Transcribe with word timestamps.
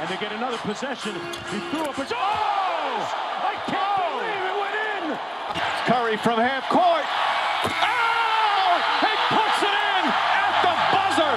and 0.00 0.08
they 0.08 0.16
get 0.16 0.32
another 0.32 0.56
possession. 0.56 1.14
He 1.52 1.60
threw 1.68 1.84
up 1.84 1.98
a... 1.98 2.02
Oh! 2.02 2.16
I 2.16 3.54
can't 3.68 4.00
oh! 4.00 4.16
believe 4.16 4.44
it 4.48 4.56
went 4.64 4.76
in! 4.96 5.04
Curry 5.84 6.16
from 6.16 6.40
half 6.40 6.64
court. 6.70 7.04
Oh! 7.68 8.80
He 9.04 9.12
puts 9.28 9.60
it 9.60 9.76
in 9.76 10.02
at 10.40 10.54
the 10.64 10.74
buzzer! 10.96 11.36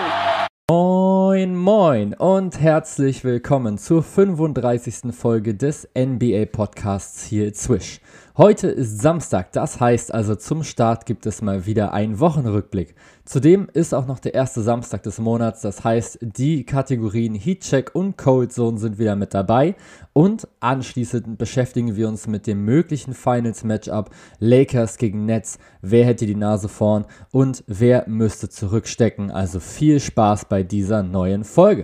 Moin, 0.70 1.58
moin 1.58 1.83
und 1.94 2.60
herzlich 2.60 3.24
willkommen 3.24 3.78
zur 3.78 4.02
35. 4.02 5.14
Folge 5.14 5.54
des 5.54 5.88
NBA 5.96 6.48
Podcasts 6.48 7.24
hier 7.24 7.54
Swish. 7.54 8.02
Heute 8.36 8.68
ist 8.68 9.00
Samstag, 9.00 9.52
das 9.52 9.80
heißt 9.80 10.12
also 10.12 10.34
zum 10.34 10.64
Start 10.64 11.06
gibt 11.06 11.28
es 11.28 11.44
mal 11.44 11.68
wieder 11.68 11.94
einen 11.94 12.20
Wochenrückblick. 12.20 12.96
Zudem 13.26 13.70
ist 13.74 13.94
auch 13.94 14.08
noch 14.08 14.18
der 14.18 14.34
erste 14.34 14.64
Samstag 14.64 15.04
des 15.04 15.20
Monats, 15.20 15.62
das 15.62 15.84
heißt 15.84 16.18
die 16.22 16.64
Kategorien 16.64 17.36
Heatcheck 17.36 17.92
und 17.94 18.18
Cold 18.18 18.52
Zone 18.52 18.80
sind 18.80 18.98
wieder 18.98 19.16
mit 19.16 19.36
dabei 19.36 19.76
und 20.14 20.48
anschließend 20.62 21.38
beschäftigen 21.38 21.96
wir 21.96 22.08
uns 22.08 22.26
mit 22.26 22.48
dem 22.48 22.66
möglichen 22.66 23.14
Finals 23.14 23.64
Matchup 23.64 24.10
Lakers 24.40 24.98
gegen 24.98 25.28
Nets, 25.28 25.60
wer 25.84 26.06
hätte 26.06 26.26
die 26.26 26.34
Nase 26.34 26.70
vorn 26.70 27.06
und 27.30 27.64
wer 27.68 28.10
müsste 28.10 28.50
zurückstecken. 28.50 29.30
Also 29.30 29.60
viel 29.60 30.00
Spaß 30.00 30.46
bei 30.46 30.64
dieser 30.64 31.04
neuen 31.04 31.44
Folge. 31.44 31.83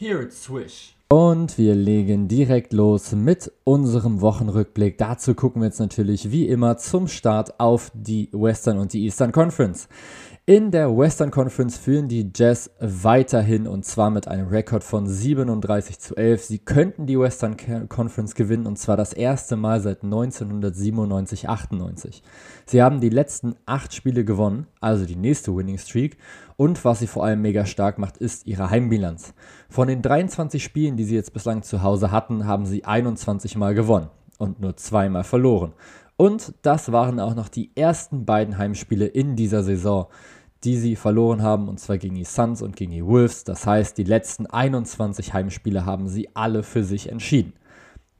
Here 0.00 0.22
it's 0.22 0.44
Swish. 0.44 0.94
Und 1.08 1.58
wir 1.58 1.74
legen 1.74 2.28
direkt 2.28 2.72
los 2.72 3.10
mit 3.10 3.50
unserem 3.64 4.20
Wochenrückblick. 4.20 4.96
Dazu 4.96 5.34
gucken 5.34 5.60
wir 5.60 5.66
jetzt 5.66 5.80
natürlich 5.80 6.30
wie 6.30 6.46
immer 6.46 6.76
zum 6.76 7.08
Start 7.08 7.58
auf 7.58 7.90
die 7.94 8.28
Western 8.32 8.78
und 8.78 8.92
die 8.92 9.02
Eastern 9.02 9.32
Conference. 9.32 9.88
In 10.46 10.70
der 10.70 10.96
Western 10.96 11.32
Conference 11.32 11.76
führen 11.76 12.06
die 12.08 12.30
Jazz 12.32 12.70
weiterhin 12.78 13.66
und 13.66 13.84
zwar 13.84 14.10
mit 14.10 14.28
einem 14.28 14.46
Rekord 14.46 14.84
von 14.84 15.08
37 15.08 15.98
zu 15.98 16.14
11. 16.14 16.44
Sie 16.44 16.58
könnten 16.58 17.06
die 17.06 17.18
Western 17.18 17.56
Conference 17.88 18.36
gewinnen 18.36 18.66
und 18.66 18.78
zwar 18.78 18.96
das 18.96 19.12
erste 19.12 19.56
Mal 19.56 19.80
seit 19.80 20.04
1997, 20.04 21.48
98. 21.48 22.22
Sie 22.66 22.82
haben 22.82 23.00
die 23.00 23.10
letzten 23.10 23.56
acht 23.66 23.92
Spiele 23.92 24.24
gewonnen, 24.24 24.68
also 24.80 25.04
die 25.04 25.16
nächste 25.16 25.54
Winning 25.56 25.76
Streak. 25.76 26.16
Und 26.58 26.84
was 26.84 26.98
sie 26.98 27.06
vor 27.06 27.24
allem 27.24 27.40
mega 27.40 27.64
stark 27.64 27.98
macht, 27.98 28.18
ist 28.18 28.46
ihre 28.46 28.68
Heimbilanz. 28.68 29.32
Von 29.70 29.88
den 29.88 30.02
23 30.02 30.62
Spielen, 30.62 30.98
die 30.98 31.04
sie 31.04 31.14
jetzt 31.14 31.32
bislang 31.32 31.62
zu 31.62 31.82
Hause 31.82 32.10
hatten, 32.10 32.46
haben 32.46 32.66
sie 32.66 32.84
21 32.84 33.56
Mal 33.56 33.74
gewonnen 33.74 34.10
und 34.36 34.60
nur 34.60 34.76
zweimal 34.76 35.24
verloren. 35.24 35.72
Und 36.16 36.52
das 36.62 36.92
waren 36.92 37.20
auch 37.20 37.34
noch 37.34 37.48
die 37.48 37.70
ersten 37.76 38.26
beiden 38.26 38.58
Heimspiele 38.58 39.06
in 39.06 39.36
dieser 39.36 39.62
Saison 39.62 40.08
die 40.64 40.76
sie 40.76 40.96
verloren 40.96 41.42
haben, 41.42 41.68
und 41.68 41.78
zwar 41.78 41.98
gegen 41.98 42.16
die 42.16 42.24
Suns 42.24 42.62
und 42.62 42.76
gegen 42.76 42.92
die 42.92 43.04
Wolves. 43.04 43.44
Das 43.44 43.66
heißt, 43.66 43.96
die 43.96 44.04
letzten 44.04 44.46
21 44.46 45.32
Heimspiele 45.32 45.86
haben 45.86 46.08
sie 46.08 46.28
alle 46.34 46.62
für 46.62 46.82
sich 46.82 47.10
entschieden. 47.10 47.52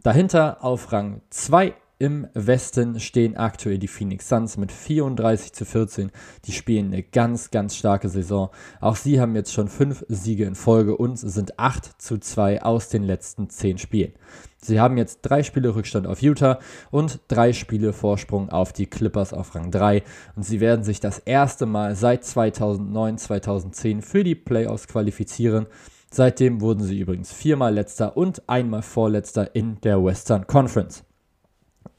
Dahinter 0.03 0.63
auf 0.63 0.93
Rang 0.93 1.21
2 1.31 1.75
im 1.99 2.29
Westen 2.33 3.01
stehen 3.01 3.37
aktuell 3.37 3.79
die 3.79 3.89
Phoenix 3.89 4.29
Suns 4.29 4.57
mit 4.57 4.71
34 4.71 5.53
zu 5.53 5.65
14. 5.65 6.13
Die 6.45 6.53
spielen 6.53 6.93
eine 6.93 7.03
ganz, 7.03 7.51
ganz 7.51 7.75
starke 7.75 8.09
Saison. 8.09 8.51
Auch 8.81 8.95
sie 8.95 9.21
haben 9.21 9.35
jetzt 9.35 9.53
schon 9.53 9.69
fünf 9.69 10.05
Siege 10.09 10.45
in 10.45 10.55
Folge 10.55 10.97
und 10.97 11.19
sind 11.19 11.59
8 11.59 12.01
zu 12.01 12.19
2 12.19 12.63
aus 12.63 12.89
den 12.89 13.03
letzten 13.03 13.51
10 13.51 13.79
Spielen. 13.79 14.13
Sie 14.61 14.81
haben 14.81 14.97
jetzt 14.97 15.23
drei 15.23 15.43
Spiele 15.43 15.75
Rückstand 15.75 16.07
auf 16.07 16.23
Utah 16.23 16.61
und 16.93 17.21
drei 17.27 17.53
Spiele 17.53 17.93
Vorsprung 17.93 18.49
auf 18.51 18.73
die 18.73 18.87
Clippers 18.87 19.33
auf 19.33 19.55
Rang 19.57 19.73
3. 19.73 20.05
Und 20.37 20.45
sie 20.45 20.61
werden 20.61 20.85
sich 20.85 21.01
das 21.01 21.19
erste 21.19 21.67
Mal 21.67 21.97
seit 21.97 22.25
2009, 22.25 23.19
2010 23.19 24.03
für 24.03 24.23
die 24.23 24.37
Playoffs 24.37 24.87
qualifizieren. 24.87 25.67
Seitdem 26.11 26.61
wurden 26.61 26.85
sie 26.85 27.01
übrigens 27.01 27.33
viermal 27.33 27.75
letzter 27.75 28.17
und 28.17 28.49
einmal 28.49 28.83
vorletzter 28.83 29.55
in 29.55 29.81
der 29.81 30.03
Western 30.03 30.47
Conference. 30.47 31.08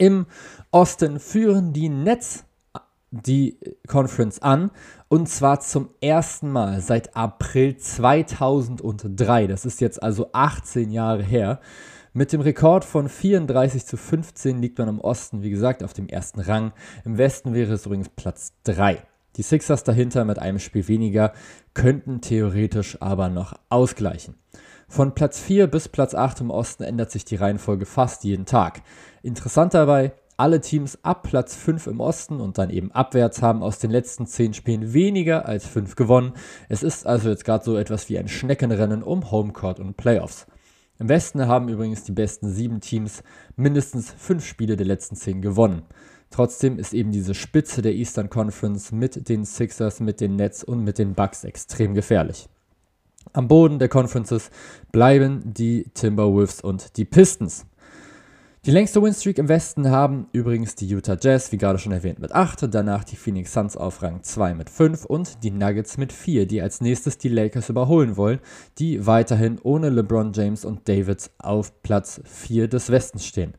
Im 0.00 0.24
Osten 0.70 1.20
führen 1.20 1.74
die 1.74 1.90
Nets 1.90 2.46
die 3.10 3.58
Conference 3.86 4.40
an 4.40 4.70
und 5.08 5.28
zwar 5.28 5.60
zum 5.60 5.90
ersten 6.00 6.50
Mal 6.50 6.80
seit 6.80 7.14
April 7.14 7.76
2003. 7.76 9.46
Das 9.46 9.66
ist 9.66 9.82
jetzt 9.82 10.02
also 10.02 10.30
18 10.32 10.90
Jahre 10.90 11.22
her. 11.22 11.60
Mit 12.14 12.32
dem 12.32 12.40
Rekord 12.40 12.86
von 12.86 13.10
34 13.10 13.84
zu 13.84 13.98
15 13.98 14.62
liegt 14.62 14.78
man 14.78 14.88
im 14.88 15.00
Osten, 15.00 15.42
wie 15.42 15.50
gesagt, 15.50 15.84
auf 15.84 15.92
dem 15.92 16.08
ersten 16.08 16.40
Rang. 16.40 16.72
Im 17.04 17.18
Westen 17.18 17.52
wäre 17.52 17.74
es 17.74 17.84
übrigens 17.84 18.08
Platz 18.08 18.54
3. 18.64 19.02
Die 19.36 19.42
Sixers 19.42 19.84
dahinter 19.84 20.24
mit 20.24 20.38
einem 20.38 20.60
Spiel 20.60 20.88
weniger 20.88 21.34
könnten 21.74 22.22
theoretisch 22.22 22.96
aber 23.02 23.28
noch 23.28 23.52
ausgleichen. 23.68 24.36
Von 24.92 25.14
Platz 25.14 25.38
4 25.38 25.68
bis 25.68 25.88
Platz 25.88 26.16
8 26.16 26.40
im 26.40 26.50
Osten 26.50 26.82
ändert 26.82 27.12
sich 27.12 27.24
die 27.24 27.36
Reihenfolge 27.36 27.86
fast 27.86 28.24
jeden 28.24 28.44
Tag. 28.44 28.82
Interessant 29.22 29.72
dabei, 29.72 30.14
alle 30.36 30.60
Teams 30.60 30.98
ab 31.04 31.22
Platz 31.22 31.54
5 31.54 31.86
im 31.86 32.00
Osten 32.00 32.40
und 32.40 32.58
dann 32.58 32.70
eben 32.70 32.90
abwärts 32.90 33.40
haben 33.40 33.62
aus 33.62 33.78
den 33.78 33.92
letzten 33.92 34.26
10 34.26 34.52
Spielen 34.52 34.92
weniger 34.92 35.46
als 35.46 35.64
5 35.64 35.94
gewonnen. 35.94 36.32
Es 36.68 36.82
ist 36.82 37.06
also 37.06 37.28
jetzt 37.28 37.44
gerade 37.44 37.64
so 37.64 37.76
etwas 37.76 38.08
wie 38.08 38.18
ein 38.18 38.26
Schneckenrennen 38.26 39.04
um 39.04 39.30
Homecourt 39.30 39.78
und 39.78 39.96
Playoffs. 39.96 40.48
Im 40.98 41.08
Westen 41.08 41.46
haben 41.46 41.68
übrigens 41.68 42.02
die 42.02 42.12
besten 42.12 42.50
7 42.50 42.80
Teams 42.80 43.22
mindestens 43.54 44.10
5 44.10 44.44
Spiele 44.44 44.76
der 44.76 44.86
letzten 44.86 45.14
10 45.14 45.40
gewonnen. 45.40 45.82
Trotzdem 46.30 46.80
ist 46.80 46.94
eben 46.94 47.12
diese 47.12 47.34
Spitze 47.34 47.80
der 47.80 47.94
Eastern 47.94 48.28
Conference 48.28 48.90
mit 48.90 49.28
den 49.28 49.44
Sixers, 49.44 50.00
mit 50.00 50.20
den 50.20 50.34
Nets 50.34 50.64
und 50.64 50.82
mit 50.82 50.98
den 50.98 51.14
Bucks 51.14 51.44
extrem 51.44 51.94
gefährlich. 51.94 52.48
Am 53.32 53.48
Boden 53.48 53.78
der 53.78 53.88
Conferences 53.88 54.50
bleiben 54.92 55.42
die 55.44 55.84
Timberwolves 55.94 56.60
und 56.60 56.96
die 56.96 57.04
Pistons. 57.04 57.66
Die 58.66 58.72
längste 58.72 59.02
Winstreak 59.02 59.38
im 59.38 59.48
Westen 59.48 59.88
haben 59.88 60.26
übrigens 60.32 60.74
die 60.74 60.86
Utah 60.86 61.16
Jazz, 61.18 61.50
wie 61.50 61.56
gerade 61.56 61.78
schon 61.78 61.92
erwähnt, 61.92 62.18
mit 62.18 62.34
8, 62.34 62.66
danach 62.74 63.04
die 63.04 63.16
Phoenix 63.16 63.54
Suns 63.54 63.74
auf 63.74 64.02
Rang 64.02 64.22
2 64.22 64.52
mit 64.52 64.68
5 64.68 65.06
und 65.06 65.42
die 65.42 65.50
Nuggets 65.50 65.96
mit 65.96 66.12
4, 66.12 66.46
die 66.46 66.60
als 66.60 66.82
nächstes 66.82 67.16
die 67.16 67.30
Lakers 67.30 67.70
überholen 67.70 68.18
wollen, 68.18 68.40
die 68.78 69.06
weiterhin 69.06 69.58
ohne 69.62 69.88
LeBron 69.88 70.34
James 70.34 70.66
und 70.66 70.86
Davids 70.86 71.30
auf 71.38 71.82
Platz 71.82 72.20
4 72.24 72.68
des 72.68 72.90
Westens 72.90 73.24
stehen. 73.24 73.54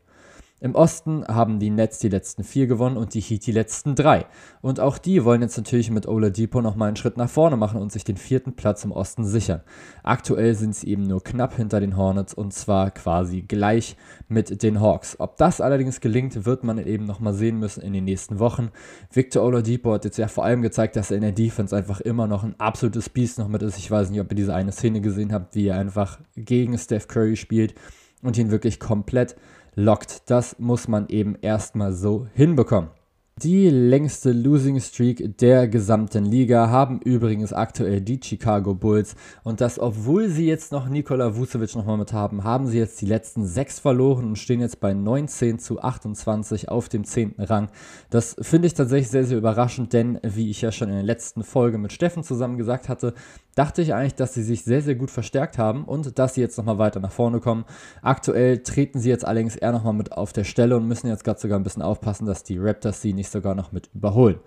Im 0.62 0.76
Osten 0.76 1.26
haben 1.26 1.58
die 1.58 1.70
Nets 1.70 1.98
die 1.98 2.08
letzten 2.08 2.44
vier 2.44 2.68
gewonnen 2.68 2.96
und 2.96 3.14
die 3.14 3.20
Heat 3.20 3.44
die 3.46 3.52
letzten 3.52 3.96
drei. 3.96 4.26
Und 4.60 4.78
auch 4.78 4.96
die 4.96 5.24
wollen 5.24 5.42
jetzt 5.42 5.56
natürlich 5.56 5.90
mit 5.90 6.06
Oladipo 6.06 6.62
nochmal 6.62 6.86
einen 6.86 6.96
Schritt 6.96 7.16
nach 7.16 7.28
vorne 7.28 7.56
machen 7.56 7.80
und 7.82 7.90
sich 7.90 8.04
den 8.04 8.16
vierten 8.16 8.54
Platz 8.54 8.84
im 8.84 8.92
Osten 8.92 9.24
sichern. 9.24 9.62
Aktuell 10.04 10.54
sind 10.54 10.76
sie 10.76 10.86
eben 10.86 11.02
nur 11.02 11.20
knapp 11.24 11.56
hinter 11.56 11.80
den 11.80 11.96
Hornets 11.96 12.32
und 12.32 12.54
zwar 12.54 12.92
quasi 12.92 13.42
gleich 13.42 13.96
mit 14.28 14.62
den 14.62 14.80
Hawks. 14.80 15.18
Ob 15.18 15.36
das 15.36 15.60
allerdings 15.60 16.00
gelingt, 16.00 16.46
wird 16.46 16.62
man 16.62 16.78
eben 16.78 17.06
nochmal 17.06 17.34
sehen 17.34 17.58
müssen 17.58 17.82
in 17.82 17.92
den 17.92 18.04
nächsten 18.04 18.38
Wochen. 18.38 18.70
Victor 19.12 19.42
Oladipo 19.42 19.92
hat 19.92 20.04
jetzt 20.04 20.18
ja 20.18 20.28
vor 20.28 20.44
allem 20.44 20.62
gezeigt, 20.62 20.94
dass 20.94 21.10
er 21.10 21.16
in 21.16 21.22
der 21.24 21.32
Defense 21.32 21.76
einfach 21.76 22.00
immer 22.00 22.28
noch 22.28 22.44
ein 22.44 22.54
absolutes 22.60 23.08
Biest 23.08 23.40
noch 23.40 23.48
mit 23.48 23.62
ist. 23.62 23.78
Ich 23.78 23.90
weiß 23.90 24.10
nicht, 24.10 24.20
ob 24.20 24.30
ihr 24.30 24.36
diese 24.36 24.54
eine 24.54 24.70
Szene 24.70 25.00
gesehen 25.00 25.32
habt, 25.32 25.56
wie 25.56 25.66
er 25.66 25.78
einfach 25.78 26.20
gegen 26.36 26.78
Steph 26.78 27.08
Curry 27.08 27.34
spielt 27.34 27.74
und 28.22 28.38
ihn 28.38 28.52
wirklich 28.52 28.78
komplett 28.78 29.34
lockt. 29.74 30.30
Das 30.30 30.58
muss 30.58 30.88
man 30.88 31.08
eben 31.08 31.36
erstmal 31.40 31.92
so 31.92 32.26
hinbekommen. 32.34 32.90
Die 33.38 33.70
längste 33.70 34.30
Losing 34.30 34.78
Streak 34.78 35.38
der 35.38 35.66
gesamten 35.66 36.26
Liga 36.26 36.68
haben 36.68 37.00
übrigens 37.00 37.54
aktuell 37.54 38.02
die 38.02 38.20
Chicago 38.22 38.74
Bulls. 38.74 39.16
Und 39.42 39.62
das, 39.62 39.78
obwohl 39.78 40.28
sie 40.28 40.46
jetzt 40.46 40.70
noch 40.70 40.86
Nikola 40.86 41.34
Vucevic 41.34 41.74
nochmal 41.74 41.96
mit 41.96 42.12
haben, 42.12 42.44
haben 42.44 42.66
sie 42.66 42.78
jetzt 42.78 43.00
die 43.00 43.06
letzten 43.06 43.46
sechs 43.46 43.78
verloren 43.78 44.26
und 44.26 44.36
stehen 44.36 44.60
jetzt 44.60 44.80
bei 44.80 44.92
19 44.92 45.58
zu 45.58 45.80
28 45.80 46.68
auf 46.68 46.90
dem 46.90 47.04
10. 47.04 47.36
Rang. 47.38 47.70
Das 48.10 48.36
finde 48.38 48.66
ich 48.66 48.74
tatsächlich 48.74 49.08
sehr, 49.08 49.24
sehr 49.24 49.38
überraschend, 49.38 49.94
denn 49.94 50.20
wie 50.22 50.50
ich 50.50 50.60
ja 50.60 50.70
schon 50.70 50.90
in 50.90 50.96
der 50.96 51.02
letzten 51.02 51.42
Folge 51.42 51.78
mit 51.78 51.92
Steffen 51.92 52.22
zusammen 52.22 52.58
gesagt 52.58 52.90
hatte, 52.90 53.14
dachte 53.54 53.82
ich 53.82 53.94
eigentlich, 53.94 54.14
dass 54.14 54.34
sie 54.34 54.42
sich 54.42 54.64
sehr, 54.64 54.82
sehr 54.82 54.94
gut 54.94 55.10
verstärkt 55.10 55.58
haben 55.58 55.84
und 55.84 56.18
dass 56.18 56.34
sie 56.34 56.40
jetzt 56.40 56.56
nochmal 56.56 56.78
weiter 56.78 57.00
nach 57.00 57.12
vorne 57.12 57.40
kommen. 57.40 57.64
Aktuell 58.00 58.62
treten 58.62 58.98
sie 58.98 59.10
jetzt 59.10 59.24
allerdings 59.24 59.56
eher 59.56 59.72
nochmal 59.72 59.92
mit 59.92 60.12
auf 60.12 60.32
der 60.32 60.44
Stelle 60.44 60.76
und 60.76 60.88
müssen 60.88 61.08
jetzt 61.08 61.24
gerade 61.24 61.40
sogar 61.40 61.58
ein 61.58 61.62
bisschen 61.62 61.82
aufpassen, 61.82 62.26
dass 62.26 62.42
die 62.42 62.58
Raptors 62.58 63.02
sie 63.02 63.12
nicht 63.12 63.30
sogar 63.30 63.54
noch 63.54 63.72
mit 63.72 63.90
überholen. 63.94 64.38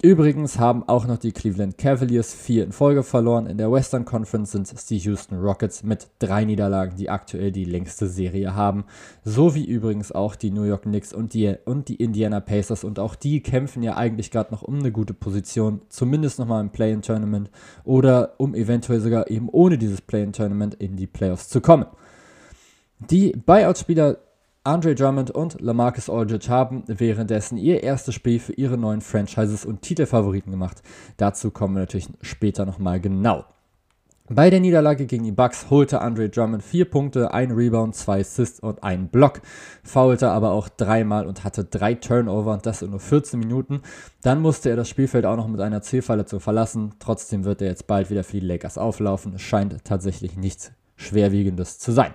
Übrigens 0.00 0.60
haben 0.60 0.88
auch 0.88 1.08
noch 1.08 1.18
die 1.18 1.32
Cleveland 1.32 1.76
Cavaliers 1.76 2.32
vier 2.32 2.62
in 2.62 2.70
Folge 2.70 3.02
verloren. 3.02 3.48
In 3.48 3.58
der 3.58 3.72
Western 3.72 4.04
Conference 4.04 4.52
sind 4.52 4.72
es 4.72 4.86
die 4.86 4.98
Houston 4.98 5.40
Rockets 5.40 5.82
mit 5.82 6.06
drei 6.20 6.44
Niederlagen, 6.44 6.96
die 6.96 7.10
aktuell 7.10 7.50
die 7.50 7.64
längste 7.64 8.06
Serie 8.06 8.54
haben. 8.54 8.84
So 9.24 9.56
wie 9.56 9.64
übrigens 9.64 10.12
auch 10.12 10.36
die 10.36 10.52
New 10.52 10.62
York 10.62 10.82
Knicks 10.82 11.12
und 11.12 11.34
die, 11.34 11.52
und 11.64 11.88
die 11.88 11.96
Indiana 11.96 12.38
Pacers. 12.38 12.84
Und 12.84 13.00
auch 13.00 13.16
die 13.16 13.40
kämpfen 13.40 13.82
ja 13.82 13.96
eigentlich 13.96 14.30
gerade 14.30 14.52
noch 14.52 14.62
um 14.62 14.78
eine 14.78 14.92
gute 14.92 15.14
Position, 15.14 15.80
zumindest 15.88 16.38
nochmal 16.38 16.60
im 16.60 16.70
Play-in-Tournament 16.70 17.50
oder 17.82 18.34
um 18.36 18.54
eventuell 18.54 19.00
sogar 19.00 19.28
eben 19.28 19.48
ohne 19.48 19.78
dieses 19.78 20.00
Play-in-Tournament 20.00 20.74
in 20.74 20.94
die 20.94 21.08
Playoffs 21.08 21.48
zu 21.48 21.60
kommen. 21.60 21.86
Die 23.00 23.32
Buyout-Spieler 23.32 24.18
Andre 24.68 24.94
Drummond 24.94 25.30
und 25.30 25.62
Lamarcus 25.62 26.10
Aldridge 26.10 26.50
haben 26.50 26.82
währenddessen 26.88 27.56
ihr 27.56 27.82
erstes 27.82 28.14
Spiel 28.14 28.38
für 28.38 28.52
ihre 28.52 28.76
neuen 28.76 29.00
Franchises 29.00 29.64
und 29.64 29.80
Titelfavoriten 29.80 30.52
gemacht. 30.52 30.82
Dazu 31.16 31.50
kommen 31.50 31.76
wir 31.76 31.80
natürlich 31.80 32.10
später 32.20 32.66
nochmal 32.66 33.00
genau. 33.00 33.46
Bei 34.28 34.50
der 34.50 34.60
Niederlage 34.60 35.06
gegen 35.06 35.24
die 35.24 35.32
Bucks 35.32 35.70
holte 35.70 36.02
Andre 36.02 36.28
Drummond 36.28 36.62
vier 36.62 36.84
Punkte, 36.84 37.32
ein 37.32 37.50
Rebound, 37.50 37.94
zwei 37.94 38.20
Assists 38.20 38.60
und 38.60 38.82
einen 38.82 39.08
Block, 39.08 39.40
faulte 39.84 40.28
aber 40.28 40.50
auch 40.50 40.68
dreimal 40.68 41.26
und 41.26 41.44
hatte 41.44 41.64
drei 41.64 41.94
Turnover 41.94 42.52
und 42.52 42.66
das 42.66 42.82
in 42.82 42.90
nur 42.90 43.00
14 43.00 43.40
Minuten. 43.40 43.80
Dann 44.20 44.42
musste 44.42 44.68
er 44.68 44.76
das 44.76 44.90
Spielfeld 44.90 45.24
auch 45.24 45.36
noch 45.36 45.48
mit 45.48 45.62
einer 45.62 45.80
C-Verletzung 45.80 46.40
verlassen. 46.40 46.92
Trotzdem 46.98 47.44
wird 47.44 47.62
er 47.62 47.68
jetzt 47.68 47.86
bald 47.86 48.10
wieder 48.10 48.22
für 48.22 48.38
die 48.38 48.46
Lakers 48.46 48.76
auflaufen. 48.76 49.32
Es 49.36 49.40
scheint 49.40 49.82
tatsächlich 49.86 50.36
nichts 50.36 50.72
Schwerwiegendes 50.96 51.78
zu 51.78 51.90
sein. 51.90 52.12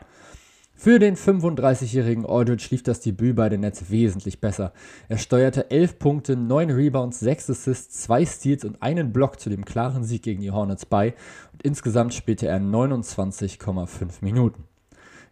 Für 0.75 0.99
den 0.99 1.15
35-jährigen 1.15 2.25
Aldridge 2.25 2.67
lief 2.71 2.83
das 2.83 2.99
Debüt 2.99 3.35
bei 3.35 3.47
den 3.47 3.61
Nets 3.61 3.89
wesentlich 3.89 4.41
besser. 4.41 4.73
Er 5.07 5.17
steuerte 5.17 5.71
11 5.71 5.99
Punkte, 5.99 6.35
9 6.35 6.71
Rebounds, 6.71 7.19
6 7.19 7.51
Assists, 7.51 8.01
2 8.03 8.25
Steals 8.25 8.65
und 8.65 8.81
einen 8.81 9.13
Block 9.13 9.39
zu 9.39 9.49
dem 9.49 9.65
klaren 9.65 10.03
Sieg 10.03 10.23
gegen 10.23 10.41
die 10.41 10.51
Hornets 10.51 10.85
bei 10.85 11.13
und 11.53 11.63
insgesamt 11.63 12.13
spielte 12.13 12.47
er 12.47 12.59
29,5 12.59 14.15
Minuten. 14.21 14.63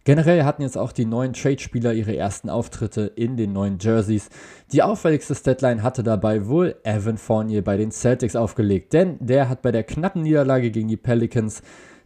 Generell 0.04 0.46
hatten 0.46 0.64
jetzt 0.64 0.80
auch 0.80 0.92
die 0.92 1.06
neuen 1.06 1.34
Trade-Spieler 1.34 1.94
ihre 1.94 2.16
ersten 2.16 2.50
Auftritte 2.50 3.02
in 3.02 3.38
den 3.38 3.54
neuen 3.54 3.78
Jerseys. 3.80 4.30
Die 4.72 4.82
auffälligste 4.82 5.36
Statline 5.36 5.84
hatte 5.84 6.02
dabei 6.02 6.48
wohl 6.48 6.76
Evan 6.84 7.18
Fournier 7.18 7.64
bei 7.64 7.78
den 7.78 7.92
Celtics 7.92 8.36
aufgelegt, 8.36 8.94
denn 8.94 9.18
der 9.20 9.48
hat 9.48 9.62
bei 9.62 9.72
der 9.72 9.84
knappen 9.84 10.24
Niederlage 10.24 10.72
gegen 10.72 10.88
die 10.88 10.98
Pelicans 10.98 11.62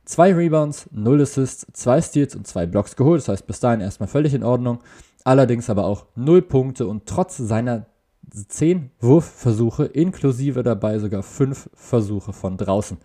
Zwei 0.05 0.33
Rebounds, 0.33 0.87
0 0.91 1.21
Assists, 1.21 1.65
2 1.73 2.01
Steals 2.01 2.35
und 2.35 2.47
2 2.47 2.67
Blocks 2.67 2.95
geholt. 2.95 3.21
Das 3.21 3.29
heißt, 3.29 3.47
bis 3.47 3.59
dahin 3.59 3.81
erstmal 3.81 4.07
völlig 4.07 4.33
in 4.33 4.43
Ordnung. 4.43 4.79
Allerdings 5.23 5.69
aber 5.69 5.85
auch 5.85 6.05
0 6.15 6.43
Punkte 6.43 6.87
und 6.87 7.07
trotz 7.07 7.37
seiner 7.37 7.87
10 8.47 8.91
Wurfversuche, 8.99 9.85
inklusive 9.85 10.63
dabei 10.63 10.99
sogar 10.99 11.23
5 11.23 11.69
Versuche 11.73 12.33
von 12.33 12.57
draußen. 12.57 12.97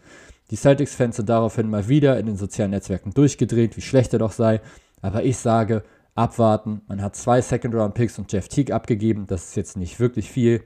Die 0.51 0.57
Celtics-Fans 0.57 1.17
sind 1.17 1.29
daraufhin 1.29 1.71
mal 1.71 1.89
wieder 1.89 2.19
in 2.19 2.27
den 2.27 2.37
sozialen 2.37 2.73
Netzwerken 2.73 3.15
durchgedreht, 3.15 3.77
wie 3.77 3.83
schlecht 3.83 4.13
er 4.13 4.19
doch 4.19 4.33
sei. 4.33 4.61
Aber 5.01 5.23
ich 5.25 5.39
sage, 5.39 5.85
abwarten. 6.15 6.83
Man 6.89 7.01
hat 7.03 7.17
zwei 7.17 7.41
Second-Round-Picks 7.41 8.19
und 8.19 8.33
Jeff 8.33 8.49
Teague 8.49 8.75
abgegeben. 8.75 9.27
Das 9.27 9.45
ist 9.45 9.57
jetzt 9.57 9.77
nicht 9.77 10.01
wirklich 10.01 10.31
viel. 10.31 10.63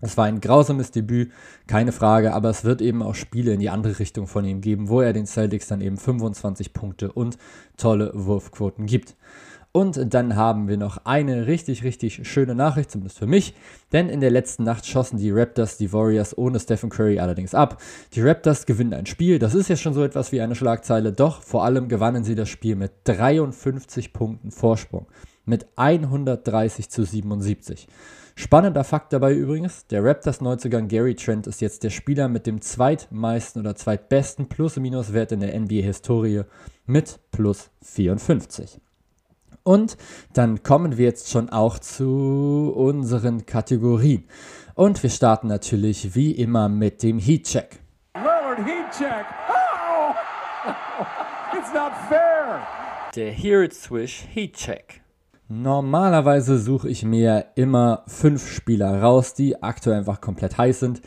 Es 0.00 0.16
war 0.16 0.26
ein 0.26 0.40
grausames 0.40 0.90
Debüt, 0.90 1.32
keine 1.66 1.92
Frage, 1.92 2.34
aber 2.34 2.50
es 2.50 2.64
wird 2.64 2.82
eben 2.82 3.02
auch 3.02 3.14
Spiele 3.14 3.52
in 3.52 3.60
die 3.60 3.70
andere 3.70 3.98
Richtung 3.98 4.26
von 4.26 4.44
ihm 4.44 4.60
geben, 4.60 4.88
wo 4.88 5.00
er 5.00 5.12
den 5.12 5.26
Celtics 5.26 5.68
dann 5.68 5.80
eben 5.80 5.96
25 5.96 6.74
Punkte 6.74 7.10
und 7.12 7.38
tolle 7.78 8.10
Wurfquoten 8.14 8.86
gibt. 8.86 9.16
Und 9.76 10.14
dann 10.14 10.36
haben 10.36 10.68
wir 10.68 10.78
noch 10.78 11.04
eine 11.04 11.46
richtig, 11.46 11.84
richtig 11.84 12.26
schöne 12.26 12.54
Nachricht, 12.54 12.90
zumindest 12.90 13.18
für 13.18 13.26
mich. 13.26 13.54
Denn 13.92 14.08
in 14.08 14.20
der 14.20 14.30
letzten 14.30 14.64
Nacht 14.64 14.86
schossen 14.86 15.18
die 15.18 15.30
Raptors 15.30 15.76
die 15.76 15.92
Warriors 15.92 16.36
ohne 16.38 16.58
Stephen 16.58 16.88
Curry 16.88 17.18
allerdings 17.18 17.54
ab. 17.54 17.82
Die 18.14 18.22
Raptors 18.22 18.64
gewinnen 18.64 18.94
ein 18.94 19.04
Spiel, 19.04 19.38
das 19.38 19.54
ist 19.54 19.68
ja 19.68 19.76
schon 19.76 19.92
so 19.92 20.02
etwas 20.02 20.32
wie 20.32 20.40
eine 20.40 20.54
Schlagzeile, 20.54 21.12
doch 21.12 21.42
vor 21.42 21.62
allem 21.62 21.88
gewannen 21.88 22.24
sie 22.24 22.34
das 22.34 22.48
Spiel 22.48 22.74
mit 22.74 22.92
53 23.04 24.14
Punkten 24.14 24.50
Vorsprung. 24.50 25.08
Mit 25.44 25.66
130 25.76 26.88
zu 26.88 27.04
77. 27.04 27.86
Spannender 28.38 28.84
Fakt 28.84 29.14
dabei 29.14 29.32
übrigens, 29.32 29.86
der 29.86 30.04
Raptors 30.04 30.42
Neuzugang 30.42 30.88
Gary 30.88 31.14
Trent 31.14 31.46
ist 31.46 31.62
jetzt 31.62 31.82
der 31.82 31.90
Spieler 31.90 32.28
mit 32.28 32.46
dem 32.46 32.60
zweitmeisten 32.60 33.62
oder 33.62 33.74
zweitbesten 33.74 34.46
Plus-Minus-Wert 34.48 35.32
in 35.32 35.40
der 35.40 35.58
NBA-Historie 35.58 36.42
mit 36.84 37.18
plus 37.32 37.70
54. 37.82 38.78
Und 39.62 39.96
dann 40.34 40.62
kommen 40.62 40.98
wir 40.98 41.06
jetzt 41.06 41.30
schon 41.30 41.48
auch 41.48 41.78
zu 41.78 42.72
unseren 42.76 43.46
Kategorien. 43.46 44.28
Und 44.74 45.02
wir 45.02 45.10
starten 45.10 45.46
natürlich 45.46 46.14
wie 46.14 46.32
immer 46.32 46.68
mit 46.68 47.02
dem 47.02 47.18
Heat-Check. 47.18 47.80
Lillard 48.56 48.66
Heat-Check. 48.66 49.26
Oh! 49.48 50.14
It's 51.58 51.72
not 51.72 51.92
fair. 52.08 52.66
Der 53.14 53.32
Here 53.32 53.64
It 53.64 53.74
Swish 53.74 54.26
Heat-Check. 54.32 55.05
Normalerweise 55.48 56.58
suche 56.58 56.88
ich 56.88 57.04
mir 57.04 57.46
immer 57.54 58.02
fünf 58.08 58.48
Spieler 58.50 59.00
raus, 59.00 59.32
die 59.32 59.62
aktuell 59.62 59.98
einfach 59.98 60.20
komplett 60.20 60.58
heiß 60.58 60.80
sind. 60.80 61.02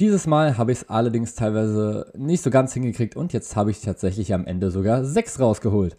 Dieses 0.00 0.26
Mal 0.26 0.58
habe 0.58 0.72
ich 0.72 0.78
es 0.78 0.90
allerdings 0.90 1.36
teilweise 1.36 2.10
nicht 2.16 2.42
so 2.42 2.50
ganz 2.50 2.74
hingekriegt 2.74 3.14
und 3.14 3.32
jetzt 3.32 3.54
habe 3.54 3.70
ich 3.70 3.80
tatsächlich 3.80 4.34
am 4.34 4.44
Ende 4.44 4.72
sogar 4.72 5.04
sechs 5.04 5.38
rausgeholt. 5.38 5.96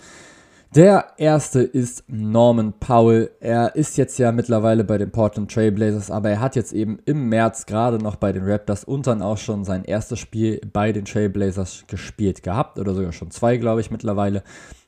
Der 0.76 1.14
erste 1.16 1.62
ist 1.62 2.04
Norman 2.08 2.74
Powell. 2.78 3.32
Er 3.40 3.74
ist 3.76 3.96
jetzt 3.96 4.20
ja 4.20 4.34
mittlerweile 4.34 4.84
bei 4.84 4.98
den 4.98 5.12
Portland 5.12 5.50
Trailblazers, 5.50 6.12
aber 6.12 6.30
er 6.30 6.42
hat 6.42 6.58
jetzt 6.58 6.74
eben 6.74 7.00
im 7.06 7.30
März 7.30 7.66
gerade 7.66 8.00
noch 8.00 8.18
bei 8.18 8.34
den 8.34 8.44
Raptors 8.44 8.84
und 8.84 9.08
dann 9.08 9.22
auch 9.22 9.38
schon 9.38 9.64
sein 9.64 9.86
erstes 9.86 10.20
Spiel 10.20 10.60
bei 10.74 10.92
den 10.92 11.06
Trailblazers 11.06 11.86
gespielt 11.88 12.44
gehabt 12.44 12.80
oder 12.80 12.94
sogar 12.94 13.14
schon 13.14 13.32
zwei, 13.32 13.56
glaube 13.56 13.80
ich, 13.80 13.92
mittlerweile. 13.92 14.44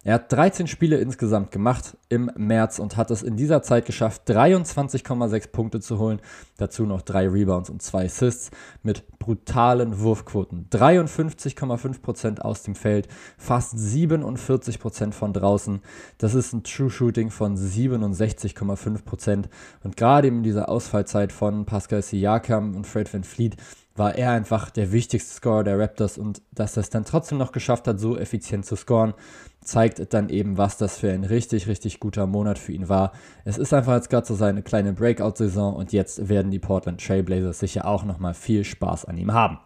Er 0.05 0.13
hat 0.13 0.31
13 0.31 0.67
Spiele 0.67 0.97
insgesamt 0.97 1.51
gemacht 1.51 1.97
im 2.07 2.31
März 2.37 2.79
und 2.79 2.95
hat 2.95 3.11
es 3.11 3.21
in 3.21 3.35
dieser 3.35 3.61
Zeit 3.61 3.85
geschafft, 3.85 4.29
23,6 4.29 5.51
Punkte 5.51 5.81
zu 5.81 5.99
holen. 5.99 6.21
Dazu 6.57 6.85
noch 6.85 7.01
drei 7.01 7.27
Rebounds 7.27 7.69
und 7.69 7.81
zwei 7.81 8.05
Assists 8.05 8.49
mit 8.81 9.19
brutalen 9.19 9.99
Wurfquoten. 9.99 10.67
53,5% 10.71 12.39
aus 12.39 12.63
dem 12.63 12.75
Feld, 12.75 13.09
fast 13.37 13.75
47% 13.75 15.11
von 15.11 15.33
draußen. 15.33 15.81
Das 16.17 16.33
ist 16.33 16.53
ein 16.53 16.63
True 16.63 16.89
Shooting 16.89 17.29
von 17.29 17.57
67,5%. 17.57 19.49
Und 19.83 19.97
gerade 19.97 20.29
in 20.29 20.43
dieser 20.43 20.69
Ausfallzeit 20.69 21.33
von 21.33 21.65
Pascal 21.65 22.01
Siakam 22.01 22.73
und 22.77 22.87
Fred 22.87 23.13
Van 23.13 23.25
Fleet 23.25 23.57
war 23.95 24.15
er 24.15 24.31
einfach 24.31 24.69
der 24.69 24.91
wichtigste 24.91 25.33
Scorer 25.33 25.63
der 25.63 25.79
Raptors 25.79 26.17
und 26.17 26.41
dass 26.53 26.77
er 26.77 26.81
es 26.81 26.89
dann 26.89 27.05
trotzdem 27.05 27.37
noch 27.37 27.51
geschafft 27.51 27.87
hat, 27.87 27.99
so 27.99 28.17
effizient 28.17 28.65
zu 28.65 28.75
scoren, 28.75 29.13
zeigt 29.61 30.13
dann 30.13 30.29
eben, 30.29 30.57
was 30.57 30.77
das 30.77 30.97
für 30.97 31.11
ein 31.11 31.23
richtig, 31.23 31.67
richtig 31.67 31.99
guter 31.99 32.25
Monat 32.25 32.57
für 32.57 32.71
ihn 32.71 32.87
war. 32.87 33.11
Es 33.45 33.57
ist 33.57 33.73
einfach 33.73 33.95
jetzt 33.95 34.09
gerade 34.09 34.25
so 34.25 34.35
seine 34.35 34.63
kleine 34.63 34.93
Breakout-Saison 34.93 35.75
und 35.75 35.91
jetzt 35.91 36.29
werden 36.29 36.51
die 36.51 36.59
Portland 36.59 37.05
Trailblazers 37.05 37.59
sicher 37.59 37.85
auch 37.85 38.05
nochmal 38.05 38.33
viel 38.33 38.63
Spaß 38.63 39.05
an 39.05 39.17
ihm 39.17 39.33
haben. 39.33 39.59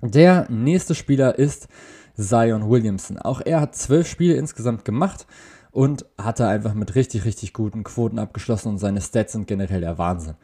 Der 0.00 0.46
nächste 0.50 0.94
Spieler 0.94 1.38
ist 1.38 1.68
Zion 2.16 2.68
Williamson. 2.68 3.18
Auch 3.18 3.40
er 3.44 3.60
hat 3.60 3.74
zwölf 3.74 4.08
Spiele 4.08 4.34
insgesamt 4.34 4.84
gemacht 4.84 5.26
und 5.70 6.06
hatte 6.18 6.46
einfach 6.46 6.74
mit 6.74 6.94
richtig, 6.94 7.24
richtig 7.24 7.52
guten 7.52 7.84
Quoten 7.84 8.18
abgeschlossen 8.18 8.68
und 8.68 8.78
seine 8.78 9.00
Stats 9.00 9.32
sind 9.32 9.46
generell 9.46 9.80
der 9.80 9.98
Wahnsinn. 9.98 10.36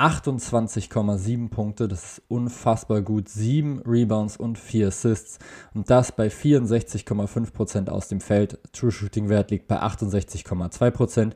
28,7 0.00 1.50
Punkte, 1.50 1.86
das 1.86 2.12
ist 2.12 2.22
unfassbar 2.28 3.02
gut. 3.02 3.28
7 3.28 3.82
Rebounds 3.86 4.38
und 4.38 4.58
4 4.58 4.88
Assists. 4.88 5.38
Und 5.74 5.90
das 5.90 6.12
bei 6.12 6.28
64,5% 6.28 7.88
aus 7.90 8.08
dem 8.08 8.20
Feld. 8.20 8.58
True 8.72 8.90
Shooting 8.90 9.28
Wert 9.28 9.50
liegt 9.50 9.68
bei 9.68 9.80
68,2%. 9.82 11.32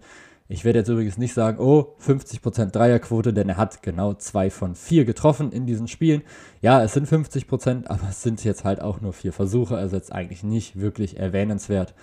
Ich 0.49 0.65
werde 0.65 0.81
jetzt 0.81 0.89
übrigens 0.89 1.17
nicht 1.19 1.35
sagen, 1.35 1.59
oh, 1.59 1.97
50% 2.07 2.71
Dreierquote, 2.71 3.33
denn 3.33 3.49
er 3.49 3.57
hat 3.57 3.83
genau 3.83 4.15
2 4.15 4.51
von 4.51 4.75
4 4.75 5.05
getroffen 5.05 5.53
in 5.53 5.67
diesen 5.67 5.89
Spielen. 5.89 6.23
Ja, 6.61 6.83
es 6.83 6.93
sind 6.95 7.09
50%, 7.09 7.87
aber 7.87 8.09
es 8.11 8.23
sind 8.23 8.45
jetzt 8.45 8.65
halt 8.65 8.81
auch 8.81 9.01
nur 9.01 9.13
4 9.13 9.33
Versuche, 9.33 9.77
also 9.77 9.97
jetzt 9.97 10.13
eigentlich 10.13 10.43
nicht 10.43 10.79
wirklich 10.79 11.19
erwähnenswert. 11.19 11.95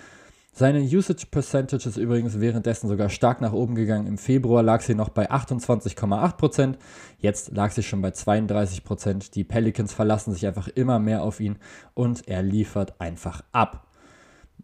Seine 0.54 0.82
Usage 0.82 1.24
Percentage 1.30 1.88
ist 1.88 1.96
übrigens 1.96 2.38
währenddessen 2.38 2.86
sogar 2.86 3.08
stark 3.08 3.40
nach 3.40 3.54
oben 3.54 3.74
gegangen. 3.74 4.06
Im 4.06 4.18
Februar 4.18 4.62
lag 4.62 4.82
sie 4.82 4.94
noch 4.94 5.08
bei 5.08 5.30
28,8%, 5.30 6.74
jetzt 7.18 7.52
lag 7.52 7.70
sie 7.70 7.82
schon 7.82 8.02
bei 8.02 8.10
32%. 8.10 9.32
Die 9.32 9.44
Pelicans 9.44 9.94
verlassen 9.94 10.34
sich 10.34 10.46
einfach 10.46 10.68
immer 10.68 10.98
mehr 10.98 11.22
auf 11.22 11.40
ihn 11.40 11.56
und 11.94 12.28
er 12.28 12.42
liefert 12.42 13.00
einfach 13.00 13.42
ab. 13.52 13.86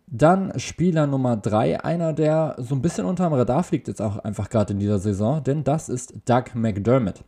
Dann 0.06 0.58
Spieler 0.58 1.06
Nummer 1.06 1.38
3, 1.38 1.82
einer, 1.82 2.12
der 2.12 2.56
so 2.58 2.74
ein 2.74 2.82
bisschen 2.82 3.06
unterm 3.06 3.32
Radar 3.32 3.62
fliegt 3.62 3.88
jetzt 3.88 4.02
auch 4.02 4.18
einfach 4.18 4.50
gerade 4.50 4.74
in 4.74 4.80
dieser 4.80 4.98
Saison, 4.98 5.42
denn 5.42 5.64
das 5.64 5.88
ist 5.88 6.14
Doug 6.26 6.54
McDermott. 6.54 7.24